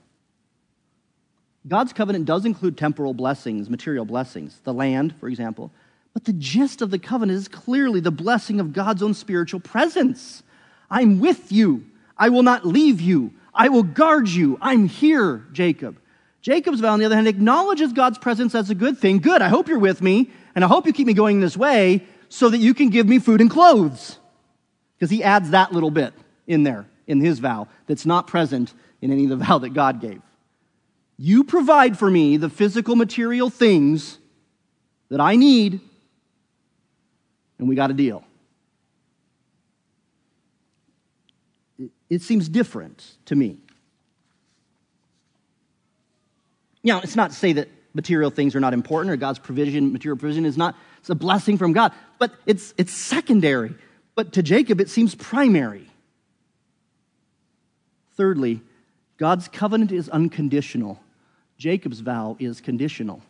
God's 1.67 1.93
covenant 1.93 2.25
does 2.25 2.45
include 2.45 2.77
temporal 2.77 3.13
blessings, 3.13 3.69
material 3.69 4.05
blessings, 4.05 4.59
the 4.63 4.73
land, 4.73 5.15
for 5.19 5.27
example. 5.27 5.71
But 6.13 6.25
the 6.25 6.33
gist 6.33 6.81
of 6.81 6.91
the 6.91 6.99
covenant 6.99 7.37
is 7.37 7.47
clearly 7.47 7.99
the 7.99 8.11
blessing 8.11 8.59
of 8.59 8.71
God's 8.71 9.01
own 9.01 9.13
spiritual 9.13 9.59
presence. 9.59 10.43
I'm 10.89 11.19
with 11.19 11.51
you. 11.51 11.85
I 12.17 12.29
will 12.29 12.43
not 12.43 12.65
leave 12.65 13.01
you. 13.01 13.33
I 13.53 13.69
will 13.69 13.83
guard 13.83 14.29
you. 14.29 14.57
I'm 14.61 14.87
here, 14.87 15.45
Jacob. 15.51 15.97
Jacob's 16.41 16.79
vow, 16.79 16.93
on 16.93 16.99
the 16.99 17.05
other 17.05 17.15
hand, 17.15 17.27
acknowledges 17.27 17.91
God's 17.91 18.19
presence 18.19 18.53
as 18.53 18.69
a 18.69 18.75
good 18.75 18.99
thing. 18.99 19.17
Good, 19.19 19.41
I 19.41 19.47
hope 19.47 19.67
you're 19.67 19.79
with 19.79 20.01
me, 20.01 20.29
and 20.53 20.63
I 20.63 20.67
hope 20.67 20.85
you 20.85 20.93
keep 20.93 21.07
me 21.07 21.13
going 21.13 21.39
this 21.39 21.57
way 21.57 22.03
so 22.29 22.49
that 22.49 22.59
you 22.59 22.73
can 22.73 22.89
give 22.89 23.07
me 23.07 23.17
food 23.17 23.41
and 23.41 23.49
clothes. 23.49 24.19
Because 24.95 25.09
he 25.09 25.23
adds 25.23 25.49
that 25.49 25.73
little 25.73 25.91
bit 25.91 26.13
in 26.45 26.63
there, 26.63 26.85
in 27.07 27.19
his 27.19 27.39
vow, 27.39 27.67
that's 27.87 28.05
not 28.05 28.27
present 28.27 28.73
in 29.01 29.11
any 29.11 29.23
of 29.23 29.31
the 29.31 29.37
vow 29.37 29.57
that 29.57 29.73
God 29.73 29.99
gave. 29.99 30.21
You 31.17 31.43
provide 31.43 31.97
for 31.97 32.11
me 32.11 32.37
the 32.37 32.49
physical, 32.49 32.95
material 32.95 33.49
things 33.49 34.17
that 35.09 35.21
I 35.21 35.35
need, 35.35 35.79
and 37.57 37.69
we 37.69 37.75
got 37.75 37.89
a 37.89 37.93
deal. 37.93 38.23
It 42.09 42.21
seems 42.21 42.49
different 42.49 43.03
to 43.25 43.35
me. 43.35 43.57
Now, 46.83 46.99
it's 47.01 47.15
not 47.15 47.31
to 47.31 47.35
say 47.35 47.53
that 47.53 47.69
material 47.93 48.29
things 48.29 48.55
are 48.55 48.59
not 48.59 48.73
important 48.73 49.11
or 49.11 49.15
God's 49.15 49.39
provision, 49.39 49.91
material 49.91 50.17
provision 50.17 50.45
is 50.45 50.57
not, 50.57 50.75
it's 50.99 51.09
a 51.09 51.15
blessing 51.15 51.57
from 51.57 51.73
God, 51.73 51.93
but 52.19 52.31
it's, 52.45 52.73
it's 52.77 52.93
secondary. 52.93 53.73
But 54.15 54.33
to 54.33 54.43
Jacob, 54.43 54.79
it 54.81 54.89
seems 54.89 55.15
primary. 55.15 55.89
Thirdly, 58.15 58.61
God's 59.17 59.47
covenant 59.47 59.91
is 59.91 60.09
unconditional. 60.09 60.99
Jacob's 61.57 61.99
vow 61.99 62.35
is 62.39 62.61
conditional. 62.61 63.21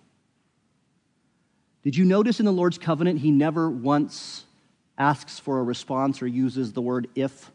Did 1.83 1.95
you 1.95 2.05
notice 2.05 2.39
in 2.39 2.45
the 2.45 2.51
Lord's 2.51 2.77
covenant, 2.77 3.19
he 3.19 3.29
never 3.31 3.69
once 3.69 4.43
asks 4.97 5.37
for 5.37 5.59
a 5.59 5.63
response 5.63 6.21
or 6.21 6.27
uses 6.27 6.73
the 6.73 6.81
word 6.81 7.07
if? 7.15 7.51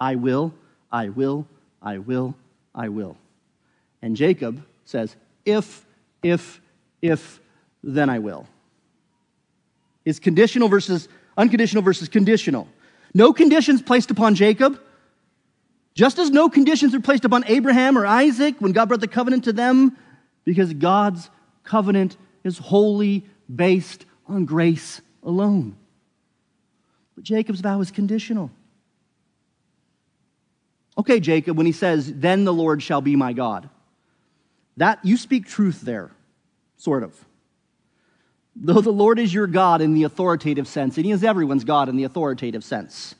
I 0.00 0.16
will, 0.16 0.52
I 0.90 1.10
will, 1.10 1.46
I 1.80 1.98
will, 1.98 2.34
I 2.74 2.88
will. 2.88 3.16
And 4.02 4.16
Jacob 4.16 4.64
says, 4.84 5.14
If, 5.44 5.86
if, 6.22 6.60
if, 7.00 7.40
then 7.84 8.10
I 8.10 8.18
will. 8.18 8.46
Is 10.04 10.18
conditional 10.18 10.68
versus 10.68 11.08
unconditional 11.36 11.84
versus 11.84 12.08
conditional. 12.08 12.66
No 13.14 13.32
conditions 13.32 13.80
placed 13.80 14.10
upon 14.10 14.34
Jacob, 14.34 14.80
just 15.94 16.18
as 16.18 16.30
no 16.30 16.48
conditions 16.48 16.94
were 16.94 17.00
placed 17.00 17.24
upon 17.24 17.44
Abraham 17.46 17.98
or 17.98 18.06
Isaac 18.06 18.56
when 18.58 18.72
God 18.72 18.88
brought 18.88 19.00
the 19.00 19.08
covenant 19.08 19.44
to 19.44 19.52
them, 19.52 19.96
because 20.44 20.72
God's 20.72 21.30
covenant 21.64 22.16
is 22.44 22.58
wholly 22.58 23.24
based 23.54 24.06
on 24.26 24.44
grace 24.44 25.00
alone. 25.22 25.76
But 27.14 27.24
Jacob's 27.24 27.60
vow 27.60 27.80
is 27.80 27.90
conditional. 27.90 28.50
Okay, 30.96 31.20
Jacob, 31.20 31.56
when 31.56 31.66
he 31.66 31.72
says, 31.72 32.12
Then 32.12 32.44
the 32.44 32.52
Lord 32.52 32.82
shall 32.82 33.00
be 33.00 33.16
my 33.16 33.32
God, 33.32 33.68
that 34.76 35.04
you 35.04 35.16
speak 35.16 35.46
truth 35.46 35.82
there, 35.82 36.10
sort 36.76 37.02
of. 37.02 37.14
Though 38.54 38.80
the 38.80 38.90
Lord 38.90 39.18
is 39.18 39.32
your 39.32 39.46
God 39.46 39.80
in 39.80 39.94
the 39.94 40.04
authoritative 40.04 40.68
sense, 40.68 40.96
and 40.96 41.06
he 41.06 41.12
is 41.12 41.24
everyone's 41.24 41.64
God 41.64 41.88
in 41.88 41.96
the 41.96 42.04
authoritative 42.04 42.64
sense, 42.64 43.14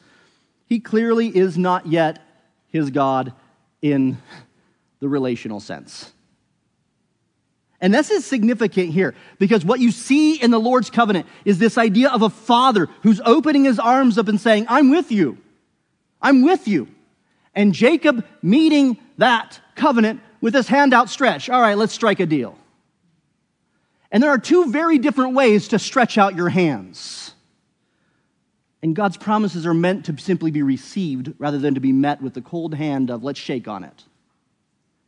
he 0.66 0.80
clearly 0.80 1.34
is 1.34 1.56
not 1.56 1.86
yet 1.86 2.18
his 2.72 2.90
God 2.90 3.32
in 3.80 4.18
the 5.00 5.08
relational 5.08 5.60
sense. 5.60 6.12
And 7.80 7.92
this 7.92 8.10
is 8.10 8.24
significant 8.24 8.90
here 8.90 9.14
because 9.38 9.64
what 9.64 9.80
you 9.80 9.90
see 9.90 10.40
in 10.40 10.52
the 10.52 10.60
Lord's 10.60 10.88
covenant 10.88 11.26
is 11.44 11.58
this 11.58 11.76
idea 11.76 12.10
of 12.10 12.22
a 12.22 12.30
father 12.30 12.88
who's 13.02 13.20
opening 13.24 13.64
his 13.64 13.80
arms 13.80 14.18
up 14.18 14.28
and 14.28 14.40
saying, 14.40 14.66
I'm 14.68 14.90
with 14.90 15.10
you. 15.10 15.38
I'm 16.20 16.42
with 16.42 16.68
you. 16.68 16.86
And 17.54 17.74
Jacob 17.74 18.24
meeting 18.40 18.98
that 19.18 19.60
covenant 19.74 20.20
with 20.40 20.54
his 20.54 20.68
hand 20.68 20.94
outstretched. 20.94 21.50
All 21.50 21.60
right, 21.60 21.76
let's 21.76 21.92
strike 21.92 22.20
a 22.20 22.26
deal. 22.26 22.56
And 24.12 24.22
there 24.22 24.30
are 24.30 24.38
two 24.38 24.70
very 24.70 24.98
different 24.98 25.34
ways 25.34 25.68
to 25.68 25.78
stretch 25.78 26.18
out 26.18 26.36
your 26.36 26.50
hands. 26.50 27.34
And 28.82 28.96
God's 28.96 29.16
promises 29.16 29.64
are 29.64 29.74
meant 29.74 30.06
to 30.06 30.18
simply 30.18 30.50
be 30.50 30.62
received 30.62 31.32
rather 31.38 31.58
than 31.58 31.74
to 31.74 31.80
be 31.80 31.92
met 31.92 32.20
with 32.20 32.34
the 32.34 32.42
cold 32.42 32.74
hand 32.74 33.10
of, 33.10 33.22
let's 33.22 33.38
shake 33.38 33.68
on 33.68 33.84
it. 33.84 34.04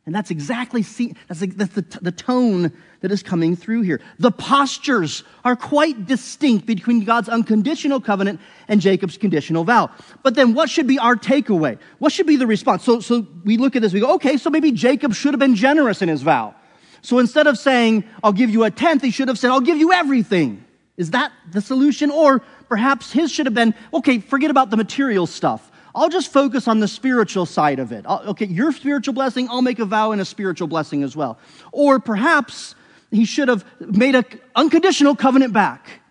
And 0.05 0.13
that's 0.13 0.29
exactly 0.29 0.83
that's 0.83 1.39
the, 1.39 1.99
the 2.01 2.11
tone 2.11 2.71
that 3.01 3.11
is 3.11 3.23
coming 3.23 3.55
through 3.55 3.81
here. 3.81 4.01
The 4.19 4.31
postures 4.31 5.23
are 5.43 5.55
quite 5.55 6.05
distinct 6.05 6.67
between 6.67 7.03
God's 7.05 7.27
unconditional 7.27 7.99
covenant 7.99 8.39
and 8.67 8.79
Jacob's 8.79 9.17
conditional 9.17 9.63
vow. 9.63 9.89
But 10.21 10.35
then 10.35 10.53
what 10.53 10.69
should 10.69 10.85
be 10.85 10.99
our 10.99 11.15
takeaway? 11.15 11.79
What 11.97 12.11
should 12.11 12.27
be 12.27 12.35
the 12.35 12.45
response? 12.45 12.83
So, 12.83 12.99
so 12.99 13.25
we 13.43 13.57
look 13.57 13.75
at 13.75 13.81
this, 13.81 13.93
we 13.93 13.99
go, 13.99 14.13
okay, 14.15 14.37
so 14.37 14.51
maybe 14.51 14.71
Jacob 14.71 15.15
should 15.15 15.33
have 15.33 15.39
been 15.39 15.55
generous 15.55 16.03
in 16.03 16.09
his 16.09 16.21
vow. 16.21 16.53
So 17.01 17.17
instead 17.17 17.47
of 17.47 17.57
saying, 17.57 18.03
I'll 18.23 18.33
give 18.33 18.51
you 18.51 18.63
a 18.63 18.71
tenth, 18.71 19.01
he 19.01 19.09
should 19.09 19.27
have 19.27 19.39
said, 19.39 19.49
I'll 19.49 19.59
give 19.59 19.79
you 19.79 19.91
everything. 19.91 20.64
Is 20.97 21.11
that 21.11 21.31
the 21.51 21.61
solution? 21.61 22.09
Or 22.09 22.39
perhaps 22.69 23.11
his 23.11 23.31
should 23.31 23.45
have 23.45 23.53
been, 23.53 23.73
okay, 23.93 24.19
forget 24.19 24.51
about 24.51 24.69
the 24.69 24.77
material 24.77 25.27
stuff. 25.27 25.71
I'll 25.93 26.09
just 26.09 26.31
focus 26.31 26.67
on 26.67 26.79
the 26.79 26.87
spiritual 26.87 27.45
side 27.45 27.79
of 27.79 27.91
it. 27.91 28.05
I'll, 28.07 28.29
okay, 28.29 28.45
your 28.45 28.71
spiritual 28.71 29.13
blessing, 29.13 29.47
I'll 29.49 29.61
make 29.61 29.79
a 29.79 29.85
vow 29.85 30.11
and 30.11 30.19
a 30.19 30.25
spiritual 30.25 30.67
blessing 30.67 31.03
as 31.03 31.15
well. 31.15 31.37
Or 31.71 31.99
perhaps 31.99 32.75
he 33.11 33.25
should 33.25 33.47
have 33.47 33.65
made 33.79 34.15
an 34.15 34.25
unconditional 34.55 35.15
covenant 35.15 35.53
back. 35.53 36.01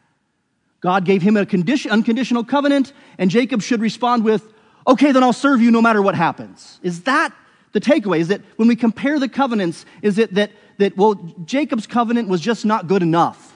God 0.81 1.05
gave 1.05 1.23
him 1.23 1.37
a 1.37 1.47
condition, 1.47 1.91
unconditional 1.91 2.45
covenant, 2.45 2.93
and 3.19 3.31
Jacob 3.31 3.63
should 3.63 3.81
respond 3.81 4.25
with, 4.25 4.43
okay, 4.87 5.13
then 5.13 5.23
I'll 5.23 5.33
serve 5.33 5.61
you 5.61 5.71
no 5.71 5.83
matter 5.83 6.03
what 6.03 6.15
happens. 6.15 6.79
Is 6.83 7.03
that 7.03 7.35
the 7.73 7.81
takeaway? 7.81 8.21
Is 8.21 8.29
that 8.29 8.43
when 8.57 8.69
we 8.69 8.77
compare 8.77 9.19
the 9.19 9.29
covenants, 9.29 9.85
is 10.03 10.19
it 10.19 10.35
that, 10.35 10.51
that 10.79 10.97
well, 10.97 11.15
Jacob's 11.45 11.87
covenant 11.87 12.29
was 12.29 12.41
just 12.41 12.65
not 12.65 12.87
good 12.87 13.03
enough? 13.03 13.54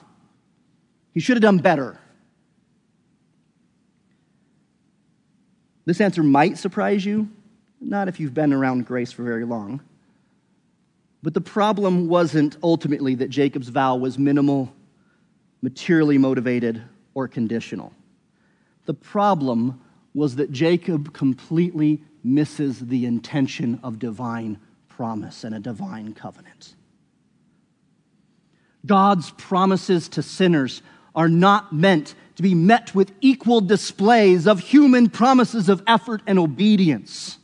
He 1.13 1.19
should 1.19 1.37
have 1.37 1.41
done 1.41 1.57
better. 1.57 1.99
This 5.85 6.01
answer 6.01 6.21
might 6.21 6.57
surprise 6.57 7.03
you, 7.03 7.29
not 7.81 8.07
if 8.07 8.19
you've 8.19 8.33
been 8.33 8.53
around 8.53 8.85
grace 8.85 9.11
for 9.11 9.23
very 9.23 9.45
long. 9.45 9.81
But 11.23 11.33
the 11.33 11.41
problem 11.41 12.07
wasn't 12.07 12.57
ultimately 12.63 13.15
that 13.15 13.29
Jacob's 13.29 13.69
vow 13.69 13.95
was 13.95 14.17
minimal, 14.17 14.71
materially 15.61 16.17
motivated, 16.17 16.81
or 17.13 17.27
conditional. 17.27 17.93
The 18.85 18.93
problem 18.93 19.81
was 20.13 20.35
that 20.37 20.51
Jacob 20.51 21.13
completely 21.13 22.01
misses 22.23 22.79
the 22.79 23.05
intention 23.05 23.79
of 23.83 23.99
divine 23.99 24.59
promise 24.87 25.43
and 25.43 25.55
a 25.55 25.59
divine 25.59 26.13
covenant. 26.13 26.75
God's 28.85 29.31
promises 29.31 30.07
to 30.09 30.23
sinners 30.23 30.81
are 31.19 31.27
not 31.27 31.73
meant 31.73 32.15
to 32.37 32.41
be 32.41 32.55
met 32.55 32.95
with 32.95 33.11
equal 33.19 33.59
displays 33.59 34.47
of 34.47 34.61
human 34.61 35.09
promises 35.09 35.67
of 35.67 35.83
effort 35.85 36.21
and 36.25 36.39
obedience. 36.39 37.37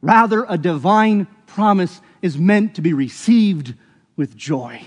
Rather, 0.00 0.46
a 0.48 0.56
divine 0.56 1.26
promise 1.44 2.00
is 2.22 2.38
meant 2.38 2.74
to 2.74 2.80
be 2.80 2.94
received 2.94 3.74
with 4.16 4.34
joy. 4.34 4.80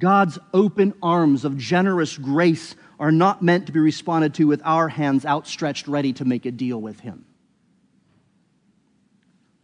God's 0.00 0.36
open 0.52 0.94
arms 1.00 1.44
of 1.44 1.56
generous 1.56 2.18
grace 2.18 2.74
are 2.98 3.12
not 3.12 3.40
meant 3.40 3.66
to 3.66 3.72
be 3.72 3.78
responded 3.78 4.34
to 4.34 4.48
with 4.48 4.62
our 4.64 4.88
hands 4.88 5.24
outstretched, 5.24 5.86
ready 5.86 6.12
to 6.14 6.24
make 6.24 6.44
a 6.44 6.50
deal 6.50 6.80
with 6.80 6.98
Him. 6.98 7.24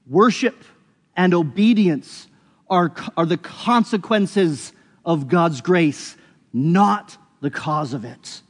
Worship 0.06 0.62
and 1.16 1.34
obedience 1.34 2.28
are, 2.68 2.94
are 3.16 3.26
the 3.26 3.36
consequences 3.36 4.72
of 5.04 5.26
God's 5.26 5.60
grace, 5.60 6.16
not 6.52 7.16
the 7.40 7.50
cause 7.50 7.92
of 7.92 8.04
it. 8.04 8.42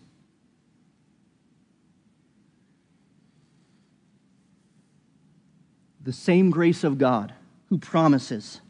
The 6.02 6.12
same 6.12 6.50
grace 6.50 6.82
of 6.82 6.98
God 6.98 7.34
who 7.68 7.78
promises 7.78 8.60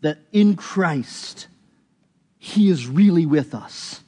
that 0.00 0.18
in 0.32 0.56
Christ 0.56 1.46
He 2.38 2.68
is 2.68 2.86
really 2.86 3.24
with 3.24 3.54
us. 3.54 4.02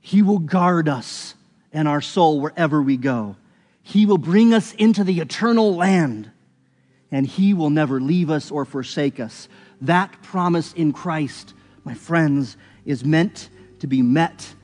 He 0.00 0.22
will 0.22 0.38
guard 0.38 0.88
us 0.88 1.34
and 1.72 1.88
our 1.88 2.00
soul 2.00 2.40
wherever 2.40 2.80
we 2.80 2.96
go. 2.96 3.36
He 3.82 4.06
will 4.06 4.18
bring 4.18 4.54
us 4.54 4.72
into 4.74 5.04
the 5.04 5.20
eternal 5.20 5.74
land, 5.74 6.30
and 7.10 7.26
He 7.26 7.52
will 7.52 7.70
never 7.70 8.00
leave 8.00 8.30
us 8.30 8.50
or 8.50 8.64
forsake 8.64 9.18
us. 9.18 9.48
That 9.80 10.22
promise 10.22 10.72
in 10.72 10.92
Christ, 10.92 11.52
my 11.84 11.94
friends, 11.94 12.56
is 12.86 13.04
meant 13.04 13.50
to 13.84 13.88
be 13.88 14.00
met 14.00 14.54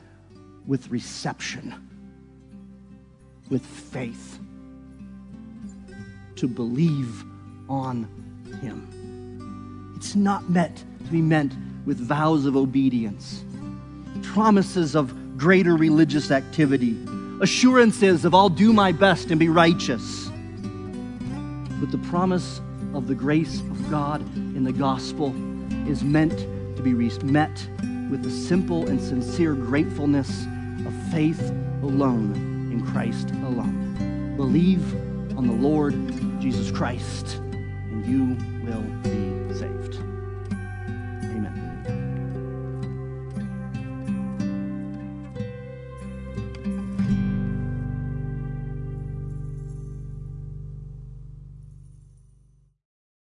with 0.66 0.90
reception, 0.90 1.74
with 3.50 3.60
faith, 3.60 4.38
to 6.36 6.48
believe 6.48 7.22
on 7.68 8.08
Him. 8.62 9.92
It's 9.94 10.16
not 10.16 10.48
meant 10.48 10.86
to 11.04 11.10
be 11.12 11.20
meant 11.20 11.52
with 11.84 11.98
vows 11.98 12.46
of 12.46 12.56
obedience, 12.56 13.44
promises 14.22 14.96
of 14.96 15.36
greater 15.36 15.76
religious 15.76 16.30
activity, 16.30 16.96
assurances 17.42 18.24
of 18.24 18.34
I'll 18.34 18.48
do 18.48 18.72
my 18.72 18.90
best 18.90 19.30
and 19.30 19.38
be 19.38 19.50
righteous. 19.50 20.30
But 21.78 21.90
the 21.90 22.00
promise 22.08 22.62
of 22.94 23.06
the 23.06 23.14
grace 23.14 23.60
of 23.60 23.90
God 23.90 24.22
in 24.34 24.64
the 24.64 24.72
gospel 24.72 25.34
is 25.86 26.02
meant 26.02 26.38
to 26.76 26.82
be 26.82 26.94
met 26.94 27.68
with 28.10 28.22
the 28.24 28.30
simple 28.30 28.88
and 28.88 29.00
sincere 29.00 29.54
gratefulness 29.54 30.46
of 30.84 30.92
faith 31.12 31.40
alone 31.82 32.34
in 32.72 32.84
Christ 32.84 33.30
alone. 33.30 34.34
Believe 34.36 34.82
on 35.38 35.46
the 35.46 35.52
Lord 35.52 35.94
Jesus 36.40 36.70
Christ, 36.70 37.36
and 37.36 38.04
you 38.04 38.36
will 38.64 39.09